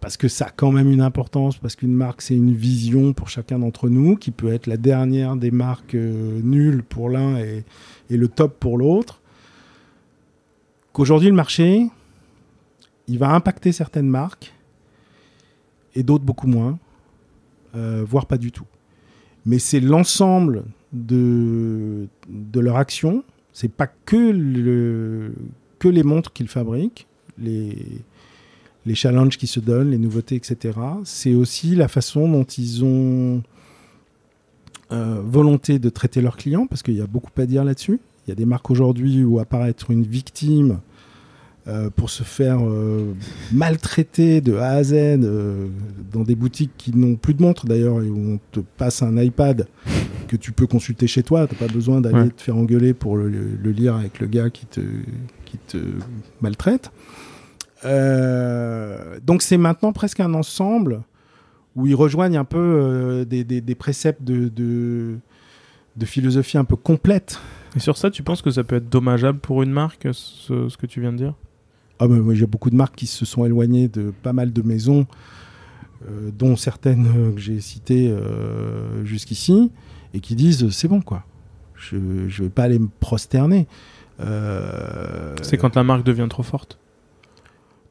parce 0.00 0.16
que 0.16 0.28
ça 0.28 0.46
a 0.46 0.50
quand 0.50 0.72
même 0.72 0.90
une 0.90 1.02
importance, 1.02 1.58
parce 1.58 1.76
qu'une 1.76 1.92
marque, 1.92 2.22
c'est 2.22 2.34
une 2.34 2.54
vision 2.54 3.12
pour 3.12 3.28
chacun 3.28 3.58
d'entre 3.58 3.90
nous, 3.90 4.16
qui 4.16 4.30
peut 4.30 4.52
être 4.54 4.66
la 4.66 4.78
dernière 4.78 5.36
des 5.36 5.50
marques 5.50 5.94
euh, 5.94 6.40
nulles 6.42 6.82
pour 6.82 7.10
l'un 7.10 7.36
et, 7.36 7.64
et 8.08 8.16
le 8.16 8.28
top 8.28 8.58
pour 8.58 8.78
l'autre 8.78 9.20
qu'aujourd'hui 10.98 11.28
le 11.28 11.34
marché, 11.36 11.86
il 13.06 13.18
va 13.20 13.30
impacter 13.30 13.70
certaines 13.70 14.08
marques 14.08 14.52
et 15.94 16.02
d'autres 16.02 16.24
beaucoup 16.24 16.48
moins, 16.48 16.76
euh, 17.76 18.04
voire 18.04 18.26
pas 18.26 18.36
du 18.36 18.50
tout. 18.50 18.66
Mais 19.46 19.60
c'est 19.60 19.78
l'ensemble 19.78 20.64
de, 20.92 22.08
leur 22.52 22.76
action. 22.76 23.22
C'est 23.52 23.70
pas 23.70 23.86
que, 23.86 24.16
le, 24.16 25.34
que 25.78 25.86
les 25.86 26.02
montres 26.02 26.32
qu'ils 26.32 26.48
fabriquent, 26.48 27.06
les, 27.38 28.02
les 28.84 28.94
challenges 28.96 29.38
qu'ils 29.38 29.48
se 29.48 29.60
donnent, 29.60 29.92
les 29.92 29.98
nouveautés, 29.98 30.34
etc. 30.34 30.80
C'est 31.04 31.34
aussi 31.34 31.76
la 31.76 31.86
façon 31.86 32.28
dont 32.28 32.42
ils 32.42 32.84
ont 32.84 33.44
euh, 34.90 35.22
volonté 35.24 35.78
de 35.78 35.90
traiter 35.90 36.22
leurs 36.22 36.36
clients, 36.36 36.66
parce 36.66 36.82
qu'il 36.82 36.94
y 36.94 37.00
a 37.00 37.06
beaucoup 37.06 37.30
à 37.40 37.46
dire 37.46 37.62
là-dessus. 37.62 38.00
Il 38.28 38.32
y 38.32 38.32
a 38.32 38.34
des 38.34 38.44
marques 38.44 38.70
aujourd'hui 38.70 39.24
où 39.24 39.38
apparaître 39.38 39.90
une 39.90 40.02
victime 40.04 40.80
euh, 41.66 41.88
pour 41.88 42.10
se 42.10 42.22
faire 42.22 42.58
euh, 42.62 43.14
maltraiter 43.52 44.42
de 44.42 44.54
A 44.56 44.68
à 44.72 44.82
Z 44.82 44.92
euh, 44.94 45.68
dans 46.12 46.22
des 46.24 46.34
boutiques 46.34 46.72
qui 46.76 46.94
n'ont 46.94 47.16
plus 47.16 47.32
de 47.32 47.42
montres 47.42 47.64
d'ailleurs 47.66 48.02
et 48.02 48.08
où 48.10 48.34
on 48.34 48.38
te 48.52 48.60
passe 48.60 49.02
un 49.02 49.16
iPad 49.16 49.66
que 50.28 50.36
tu 50.36 50.52
peux 50.52 50.66
consulter 50.66 51.06
chez 51.06 51.22
toi. 51.22 51.46
Tu 51.46 51.54
n'as 51.54 51.66
pas 51.66 51.72
besoin 51.72 52.02
d'aller 52.02 52.20
Ouais. 52.24 52.28
te 52.28 52.42
faire 52.42 52.56
engueuler 52.58 52.92
pour 52.92 53.16
le, 53.16 53.28
le 53.30 53.70
lire 53.70 53.94
avec 53.96 54.20
le 54.20 54.26
gars 54.26 54.50
qui 54.50 54.66
te, 54.66 54.80
qui 55.46 55.56
te 55.66 55.78
maltraite. 56.42 56.90
Donc 59.24 59.40
c'est 59.42 59.56
maintenant 59.58 59.92
presque 59.92 60.20
un 60.20 60.34
ensemble 60.34 61.00
où 61.76 61.86
ils 61.86 61.94
rejoignent 61.94 62.36
un 62.38 62.44
peu 62.44 63.24
des, 63.28 63.44
des- 63.44 63.60
des 63.60 63.74
préceptes 63.74 64.22
de, 64.22 64.48
de, 64.48 65.16
de 65.96 66.04
philosophie 66.04 66.58
un 66.58 66.64
peu 66.64 66.76
complète 66.76 67.40
Et 67.78 67.80
sur 67.80 67.96
ça, 67.96 68.10
tu 68.10 68.24
penses 68.24 68.42
que 68.42 68.50
ça 68.50 68.64
peut 68.64 68.74
être 68.74 68.88
dommageable 68.88 69.38
pour 69.38 69.62
une 69.62 69.70
marque, 69.70 70.08
ce, 70.10 70.68
ce 70.68 70.76
que 70.76 70.84
tu 70.84 71.00
viens 71.00 71.12
de 71.12 71.18
dire? 71.18 71.34
Ah 72.00 72.08
ben, 72.08 72.18
moi, 72.18 72.34
j'ai 72.34 72.48
beaucoup 72.48 72.70
de 72.70 72.74
marques 72.74 72.96
qui 72.96 73.06
se 73.06 73.24
sont 73.24 73.44
éloignées 73.44 73.86
de 73.86 74.12
pas 74.24 74.32
mal 74.32 74.52
de 74.52 74.62
maisons, 74.62 75.06
euh, 76.08 76.32
dont 76.36 76.56
certaines 76.56 77.06
euh, 77.06 77.32
que 77.32 77.40
j'ai 77.40 77.60
citées 77.60 78.10
euh, 78.10 79.04
jusqu'ici, 79.04 79.70
et 80.12 80.18
qui 80.18 80.34
disent 80.34 80.70
c'est 80.70 80.88
bon 80.88 81.00
quoi. 81.00 81.22
Je 81.76 81.94
ne 81.94 82.26
vais 82.26 82.48
pas 82.48 82.64
aller 82.64 82.80
me 82.80 82.88
prosterner. 82.98 83.68
C'est 84.18 85.56
quand 85.56 85.76
la 85.76 85.84
marque 85.84 86.02
devient 86.02 86.26
trop 86.28 86.42
forte? 86.42 86.80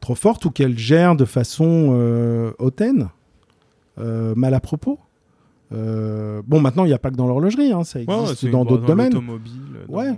trop 0.01 0.15
forte 0.15 0.43
ou 0.43 0.51
qu'elle 0.51 0.77
gère 0.77 1.15
de 1.15 1.23
façon 1.23 2.53
hautaine, 2.59 3.07
mal 3.95 4.53
à 4.53 4.59
propos? 4.59 4.99
Euh, 5.73 6.41
bon, 6.47 6.61
maintenant, 6.61 6.85
il 6.85 6.87
n'y 6.87 6.93
a 6.93 6.97
pas 6.99 7.11
que 7.11 7.15
dans 7.15 7.27
l'horlogerie, 7.27 7.71
hein, 7.73 7.83
ça 7.83 7.99
Ouais, 7.99 8.05
ouais, 8.07 8.21
existe 8.21 8.41
c'est- 8.41 8.49
dans 8.49 8.63
d'autres 8.65 8.85
domaines. 8.85 9.11
dans- 9.11 9.23
Ouais. 9.89 10.17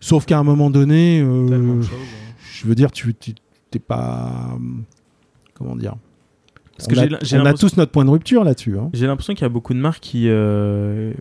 Sauf 0.00 0.24
qu'à 0.26 0.38
un 0.38 0.42
moment 0.42 0.70
donné, 0.70 1.20
euh, 1.20 1.80
hein. 1.80 1.80
je 2.52 2.66
veux 2.66 2.74
dire, 2.74 2.90
tu 2.92 3.14
t'es 3.14 3.78
pas. 3.78 4.32
euh, 4.54 4.58
Comment 5.54 5.76
dire 5.76 5.94
Parce 6.76 6.88
que 6.88 6.94
on 6.96 6.98
a, 6.98 7.04
on 7.04 7.06
a 7.06 7.08
l'impression- 7.44 7.68
tous 7.68 7.76
notre 7.76 7.92
point 7.92 8.04
de 8.04 8.10
rupture 8.10 8.42
là-dessus. 8.42 8.76
hein. 8.78 8.90
J'ai 8.92 9.06
l'impression 9.06 9.34
qu'il 9.34 9.42
y 9.42 9.46
a 9.46 9.48
beaucoup 9.50 9.74
de 9.74 9.78
marques 9.78 10.00
qui. 10.02 10.24
euh, 10.28 11.12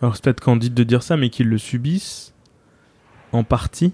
Alors, 0.00 0.14
c'est 0.16 0.24
peut-être 0.24 0.40
candide 0.40 0.72
de 0.74 0.82
dire 0.84 1.02
ça, 1.02 1.16
mais 1.18 1.28
qui 1.30 1.44
le 1.44 1.58
subissent 1.58 2.32
en 3.32 3.44
partie 3.44 3.92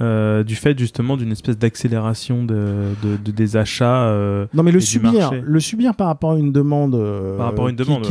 euh, 0.00 0.44
du 0.44 0.54
fait 0.54 0.78
justement 0.78 1.16
d'une 1.16 1.32
espèce 1.32 1.58
d'accélération 1.58 2.44
de, 2.44 2.92
de- 3.02 3.16
de- 3.16 3.30
des 3.32 3.56
achats. 3.56 4.04
euh, 4.08 4.46
Non, 4.54 4.62
mais 4.62 4.70
le 4.70 4.80
subir, 4.80 5.32
le 5.42 5.60
subir 5.60 5.94
par 5.96 6.06
rapport 6.06 6.32
à 6.32 6.38
une 6.38 6.52
demande, 6.52 6.94
euh, 6.94 7.36
Par 7.36 7.46
rapport 7.46 7.66
à 7.66 7.70
une 7.70 7.76
qui- 7.76 7.84
demande, 7.84 8.02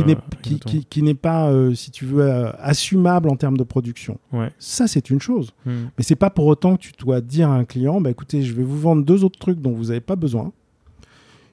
qui, 0.42 0.84
qui- 0.84 1.02
n'est 1.02 1.14
pas, 1.14 1.50
si 1.74 1.90
tu 1.90 2.04
veux, 2.04 2.30
assumable 2.60 3.30
en 3.30 3.36
termes 3.36 3.56
de 3.56 3.64
production. 3.64 4.18
Ouais. 4.32 4.50
Ça, 4.58 4.86
c'est 4.86 5.08
une 5.10 5.20
chose. 5.20 5.52
hmm. 5.64 5.70
Mais 5.96 6.04
c'est 6.04 6.16
pas 6.16 6.30
pour 6.30 6.46
autant 6.46 6.76
que 6.76 6.82
tu 6.82 6.92
dois 6.98 7.20
dire 7.20 7.48
à 7.50 7.54
un 7.54 7.64
client, 7.64 8.00
bah 8.00 8.10
écoutez, 8.10 8.42
je 8.42 8.52
vais 8.54 8.62
vous 8.64 8.78
vendre 8.78 9.02
deux 9.04 9.24
autres 9.24 9.38
trucs 9.38 9.60
dont 9.60 9.72
vous 9.72 9.84
n'avez 9.86 10.00
pas 10.00 10.16
besoin, 10.16 10.52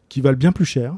qui 0.10 0.22
valent 0.22 0.38
bien 0.38 0.52
plus 0.52 0.66
cher, 0.66 0.96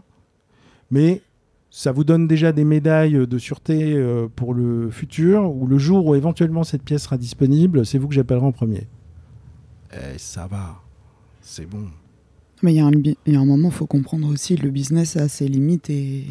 mais 0.92 1.22
ça 1.70 1.92
vous 1.92 2.04
donne 2.04 2.28
déjà 2.28 2.52
des 2.52 2.64
médailles 2.64 3.28
de 3.28 3.38
sûreté 3.38 4.02
pour 4.36 4.54
le 4.54 4.90
futur, 4.90 5.54
ou 5.56 5.68
le 5.68 5.78
jour 5.78 6.06
où 6.08 6.16
éventuellement 6.16 6.64
cette 6.64 6.82
pièce 6.82 7.04
sera 7.04 7.18
disponible, 7.18 7.86
c'est 7.86 7.98
vous 7.98 8.08
que 8.08 8.16
j'appellerai 8.16 8.46
en 8.46 8.52
premier. 8.52 8.88
Eh, 9.94 10.18
ça 10.18 10.48
va, 10.48 10.82
c'est 11.42 11.66
bon. 11.70 11.86
Mais 12.64 12.74
il 12.74 12.78
y, 12.78 12.80
a 12.80 12.86
un 12.86 12.92
bi- 12.92 13.18
il 13.26 13.34
y 13.34 13.36
a 13.36 13.40
un 13.40 13.46
moment, 13.46 13.70
il 13.70 13.74
faut 13.74 13.86
comprendre 13.86 14.28
aussi 14.30 14.56
le 14.56 14.70
business 14.70 15.16
a 15.16 15.28
ses 15.28 15.48
limites 15.48 15.90
et 15.92 16.24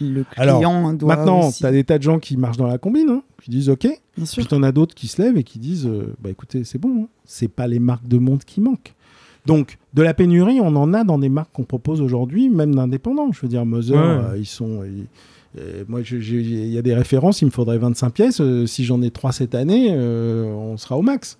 le 0.00 0.24
Alors, 0.36 0.58
client 0.58 0.92
doit 0.92 1.16
Maintenant, 1.16 1.48
aussi... 1.48 1.60
tu 1.60 1.66
as 1.66 1.72
des 1.72 1.84
tas 1.84 1.96
de 1.98 2.02
gens 2.02 2.18
qui 2.18 2.36
marchent 2.36 2.56
dans 2.58 2.66
la 2.66 2.78
combine, 2.78 3.08
hein, 3.08 3.22
qui 3.42 3.50
disent 3.50 3.68
OK, 3.70 3.86
Bien 4.16 4.26
sûr. 4.26 4.42
Puis 4.42 4.46
t'en 4.48 4.62
as 4.62 4.72
d'autres 4.72 4.94
qui 4.94 5.08
se 5.08 5.22
lèvent 5.22 5.36
et 5.38 5.42
qui 5.44 5.58
disent 5.58 5.86
euh, 5.86 6.14
bah 6.20 6.30
écoutez, 6.30 6.64
c'est 6.64 6.78
bon, 6.78 7.04
hein. 7.04 7.08
c'est 7.24 7.48
pas 7.48 7.66
les 7.66 7.78
marques 7.78 8.06
de 8.06 8.18
montre 8.18 8.44
qui 8.44 8.60
manquent. 8.60 8.94
Donc, 9.46 9.78
de 9.92 10.02
la 10.02 10.14
pénurie, 10.14 10.60
on 10.60 10.74
en 10.76 10.94
a 10.94 11.04
dans 11.04 11.18
des 11.18 11.28
marques 11.28 11.50
qu'on 11.52 11.64
propose 11.64 12.00
aujourd'hui, 12.00 12.48
même 12.48 12.74
d'indépendants. 12.74 13.30
Je 13.32 13.40
veux 13.42 13.48
dire, 13.48 13.64
Moser, 13.66 13.94
Ouais. 13.94 13.98
euh, 14.00 14.38
ils 14.38 14.46
sont. 14.46 14.84
ils- 14.84 15.06
euh, 15.58 15.84
moi, 15.88 16.00
il 16.02 16.70
y 16.72 16.78
a 16.78 16.82
des 16.82 16.94
références, 16.94 17.40
il 17.42 17.46
me 17.46 17.50
faudrait 17.50 17.78
25 17.78 18.10
pièces. 18.10 18.40
euh, 18.40 18.66
si 18.66 18.84
j'en 18.84 19.00
ai 19.02 19.10
3 19.10 19.32
cette 19.32 19.54
année, 19.54 19.88
euh, 19.92 20.46
on 20.52 20.76
sera 20.76 20.96
au 20.98 21.02
max. 21.02 21.38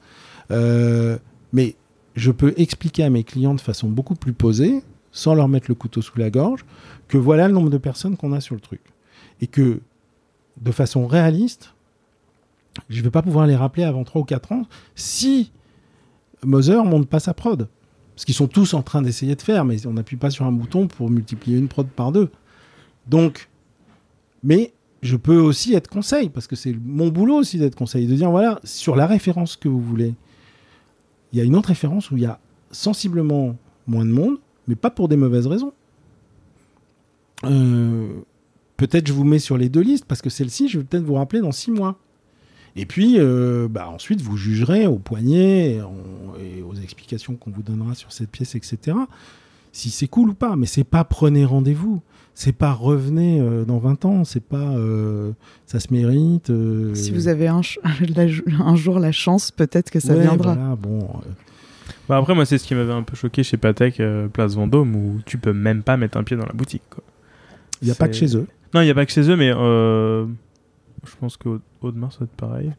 Euh, 0.50 1.16
mais 1.54 1.76
je 2.16 2.30
peux 2.30 2.52
expliquer 2.56 3.04
à 3.04 3.10
mes 3.10 3.24
clients 3.24 3.54
de 3.54 3.60
façon 3.60 3.88
beaucoup 3.88 4.16
plus 4.16 4.34
posée, 4.34 4.82
sans 5.12 5.34
leur 5.34 5.48
mettre 5.48 5.66
le 5.68 5.74
couteau 5.74 6.02
sous 6.02 6.18
la 6.18 6.28
gorge, 6.28 6.64
que 7.08 7.16
voilà 7.16 7.46
le 7.48 7.54
nombre 7.54 7.70
de 7.70 7.78
personnes 7.78 8.16
qu'on 8.16 8.32
a 8.32 8.40
sur 8.40 8.56
le 8.56 8.60
truc. 8.60 8.80
Et 9.40 9.46
que, 9.46 9.80
de 10.60 10.72
façon 10.72 11.06
réaliste, 11.06 11.74
je 12.90 12.98
ne 12.98 13.04
vais 13.04 13.10
pas 13.10 13.22
pouvoir 13.22 13.46
les 13.46 13.54
rappeler 13.54 13.84
avant 13.84 14.02
3 14.02 14.22
ou 14.22 14.24
4 14.24 14.52
ans 14.52 14.66
si 14.96 15.52
Moser 16.44 16.82
monte 16.84 17.08
pas 17.08 17.20
sa 17.20 17.34
prod. 17.34 17.68
Parce 18.14 18.24
qu'ils 18.24 18.34
sont 18.34 18.48
tous 18.48 18.74
en 18.74 18.82
train 18.82 19.02
d'essayer 19.02 19.34
de 19.36 19.42
faire, 19.42 19.64
mais 19.64 19.86
on 19.86 19.92
n'appuie 19.92 20.16
pas 20.16 20.30
sur 20.30 20.44
un 20.44 20.52
bouton 20.52 20.88
pour 20.88 21.08
multiplier 21.08 21.56
une 21.56 21.68
prod 21.68 21.86
par 21.86 22.10
deux. 22.10 22.30
Donc, 23.06 23.48
mais 24.42 24.72
je 25.02 25.16
peux 25.16 25.38
aussi 25.38 25.74
être 25.74 25.88
conseil, 25.88 26.30
parce 26.30 26.46
que 26.48 26.56
c'est 26.56 26.74
mon 26.84 27.08
boulot 27.08 27.36
aussi 27.36 27.58
d'être 27.58 27.76
conseil, 27.76 28.06
de 28.06 28.14
dire 28.14 28.30
voilà, 28.30 28.60
sur 28.64 28.96
la 28.96 29.06
référence 29.06 29.56
que 29.56 29.68
vous 29.68 29.80
voulez, 29.80 30.14
il 31.34 31.38
y 31.38 31.40
a 31.40 31.44
une 31.44 31.56
autre 31.56 31.68
référence 31.70 32.12
où 32.12 32.16
il 32.16 32.22
y 32.22 32.26
a 32.26 32.38
sensiblement 32.70 33.56
moins 33.88 34.04
de 34.04 34.10
monde, 34.10 34.38
mais 34.68 34.76
pas 34.76 34.90
pour 34.90 35.08
des 35.08 35.16
mauvaises 35.16 35.48
raisons. 35.48 35.72
Euh, 37.42 38.08
peut-être 38.76 39.08
je 39.08 39.12
vous 39.12 39.24
mets 39.24 39.40
sur 39.40 39.58
les 39.58 39.68
deux 39.68 39.80
listes, 39.80 40.04
parce 40.04 40.22
que 40.22 40.30
celle-ci, 40.30 40.68
je 40.68 40.78
vais 40.78 40.84
peut-être 40.84 41.02
vous 41.02 41.14
rappeler 41.14 41.40
dans 41.40 41.50
six 41.50 41.72
mois. 41.72 41.98
Et 42.76 42.86
puis, 42.86 43.16
euh, 43.18 43.66
bah, 43.68 43.88
ensuite, 43.88 44.20
vous 44.20 44.36
jugerez 44.36 44.86
au 44.86 44.98
poignet 44.98 45.72
et, 45.72 45.78
et 45.78 46.62
aux 46.62 46.74
explications 46.74 47.34
qu'on 47.34 47.50
vous 47.50 47.62
donnera 47.62 47.96
sur 47.96 48.12
cette 48.12 48.30
pièce, 48.30 48.54
etc. 48.54 48.96
Si 49.72 49.90
c'est 49.90 50.08
cool 50.08 50.30
ou 50.30 50.34
pas. 50.34 50.54
Mais 50.54 50.66
c'est 50.66 50.84
pas 50.84 51.02
prenez 51.02 51.44
rendez-vous. 51.44 52.00
C'est 52.36 52.52
pas 52.52 52.72
revenez 52.72 53.40
euh, 53.40 53.64
dans 53.64 53.78
20 53.78 54.04
ans. 54.06 54.24
C'est 54.24 54.42
pas 54.42 54.56
euh, 54.76 55.30
ça 55.66 55.78
se 55.78 55.92
mérite. 55.92 56.50
euh, 56.50 56.94
Si 56.94 57.12
vous 57.12 57.28
avez 57.28 57.46
un, 57.46 57.62
ch- 57.62 57.78
la- 58.16 58.64
un 58.64 58.74
jour 58.76 58.98
la 58.98 59.12
chance, 59.12 59.50
peut-être 59.52 59.90
que 59.90 60.00
ça 60.00 60.14
ouais, 60.14 60.22
viendra. 60.22 60.54
voilà, 60.54 60.74
bon, 60.76 60.98
euh, 61.04 61.28
Bah 62.08 62.16
après, 62.16 62.34
moi, 62.34 62.44
c'est 62.44 62.58
ce 62.58 62.64
qui 62.66 62.74
m'avait 62.74 62.92
un 62.92 63.02
peu 63.04 63.14
choqué 63.16 63.42
chez 63.44 63.56
Patek, 63.56 64.00
euh, 64.00 64.26
Place 64.28 64.54
Vendôme, 64.56 64.96
où 64.96 65.20
tu 65.24 65.38
peux 65.38 65.52
même 65.52 65.82
pas 65.82 65.96
mettre 65.96 66.18
un 66.18 66.24
pied 66.24 66.36
dans 66.36 66.46
la 66.46 66.52
boutique. 66.52 66.82
il 67.82 67.86
n'y 67.86 67.92
a 67.92 67.94
pas 67.94 68.08
que 68.08 68.14
chez 68.14 68.36
eux. 68.36 68.46
Non, 68.74 68.80
il 68.80 68.86
n'y 68.86 68.90
a 68.90 68.94
pas 68.94 69.06
que 69.06 69.12
chez 69.12 69.30
eux, 69.30 69.36
mais 69.36 69.52
euh, 69.54 70.26
je 71.06 71.16
pense 71.20 71.36
qu'au 71.36 71.58
Audemars, 71.82 72.12
ça 72.12 72.20
va 72.20 72.24
être 72.24 72.36
pareil. 72.36 72.72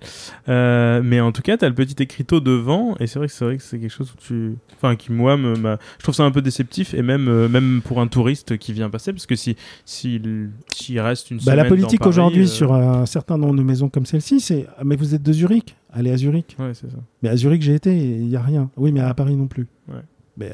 Euh, 0.49 1.01
mais 1.03 1.19
en 1.19 1.31
tout 1.31 1.41
cas, 1.41 1.57
tu 1.57 1.65
as 1.65 1.69
le 1.69 1.75
petit 1.75 2.01
écriteau 2.01 2.39
devant, 2.39 2.95
et 2.99 3.07
c'est 3.07 3.19
vrai 3.19 3.27
que 3.27 3.33
c'est 3.33 3.45
vrai 3.45 3.57
que 3.57 3.63
c'est 3.63 3.79
quelque 3.79 3.91
chose 3.91 4.11
où 4.11 4.17
tu... 4.19 4.55
Enfin, 4.75 4.95
qui, 4.95 5.11
moi, 5.11 5.37
me, 5.37 5.55
m'a- 5.55 5.77
je 5.97 6.03
trouve 6.03 6.15
ça 6.15 6.23
un 6.23 6.31
peu 6.31 6.41
déceptif, 6.41 6.93
et 6.93 7.01
même, 7.01 7.27
euh, 7.27 7.47
même 7.47 7.81
pour 7.83 8.01
un 8.01 8.07
touriste 8.07 8.57
qui 8.57 8.73
vient 8.73 8.89
passer, 8.89 9.13
parce 9.13 9.25
que 9.25 9.35
si, 9.35 9.55
s'il 9.85 10.49
s'il 10.73 10.99
reste 10.99 11.31
une 11.31 11.37
Bah, 11.37 11.43
semaine 11.43 11.57
la 11.57 11.63
dans 11.63 11.69
politique 11.69 11.99
Paris, 11.99 12.09
aujourd'hui 12.09 12.43
euh, 12.43 12.47
sur 12.47 12.73
un 12.73 13.05
certain 13.05 13.37
nombre 13.37 13.55
de 13.55 13.63
maisons 13.63 13.89
comme 13.89 14.05
celle-ci, 14.05 14.39
c'est 14.39 14.65
ah, 14.77 14.83
mais 14.83 14.95
vous 14.95 15.13
êtes 15.15 15.23
de 15.23 15.33
Zurich, 15.33 15.75
allez 15.91 16.11
à 16.11 16.17
Zurich. 16.17 16.55
Ouais, 16.59 16.73
c'est 16.73 16.89
ça. 16.89 16.97
Mais 17.21 17.29
à 17.29 17.35
Zurich, 17.37 17.61
j'ai 17.61 17.75
été, 17.75 17.95
il 17.95 18.27
n'y 18.27 18.35
a 18.35 18.41
rien. 18.41 18.69
Oui, 18.77 18.91
mais 18.91 19.01
à 19.01 19.13
Paris 19.13 19.35
non 19.35 19.47
plus. 19.47 19.67
Ouais. 19.87 20.01
Mais, 20.37 20.51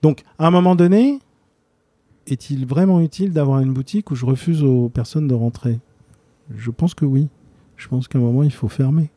donc, 0.00 0.22
à 0.38 0.46
un 0.46 0.50
moment 0.50 0.74
donné, 0.74 1.18
est-il 2.26 2.66
vraiment 2.66 3.00
utile 3.00 3.32
d'avoir 3.32 3.60
une 3.60 3.72
boutique 3.72 4.10
où 4.10 4.14
je 4.14 4.24
refuse 4.24 4.62
aux 4.62 4.88
personnes 4.88 5.26
de 5.28 5.34
rentrer? 5.34 5.80
Je 6.56 6.70
pense 6.70 6.94
que 6.94 7.04
oui. 7.04 7.28
Je 7.76 7.88
pense 7.88 8.08
qu'à 8.08 8.18
un 8.18 8.22
moment, 8.22 8.42
il 8.42 8.52
faut 8.52 8.68
fermer. 8.68 9.10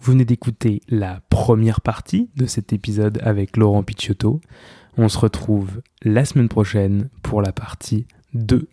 Vous 0.00 0.12
venez 0.12 0.24
d'écouter 0.24 0.82
la 0.88 1.20
première 1.30 1.80
partie 1.80 2.28
de 2.36 2.46
cet 2.46 2.72
épisode 2.72 3.18
avec 3.22 3.56
Laurent 3.56 3.82
Picciotto. 3.82 4.40
On 4.96 5.08
se 5.08 5.18
retrouve 5.18 5.80
la 6.02 6.24
semaine 6.24 6.48
prochaine 6.48 7.08
pour 7.22 7.42
la 7.42 7.52
partie 7.52 8.06
2 8.34 8.68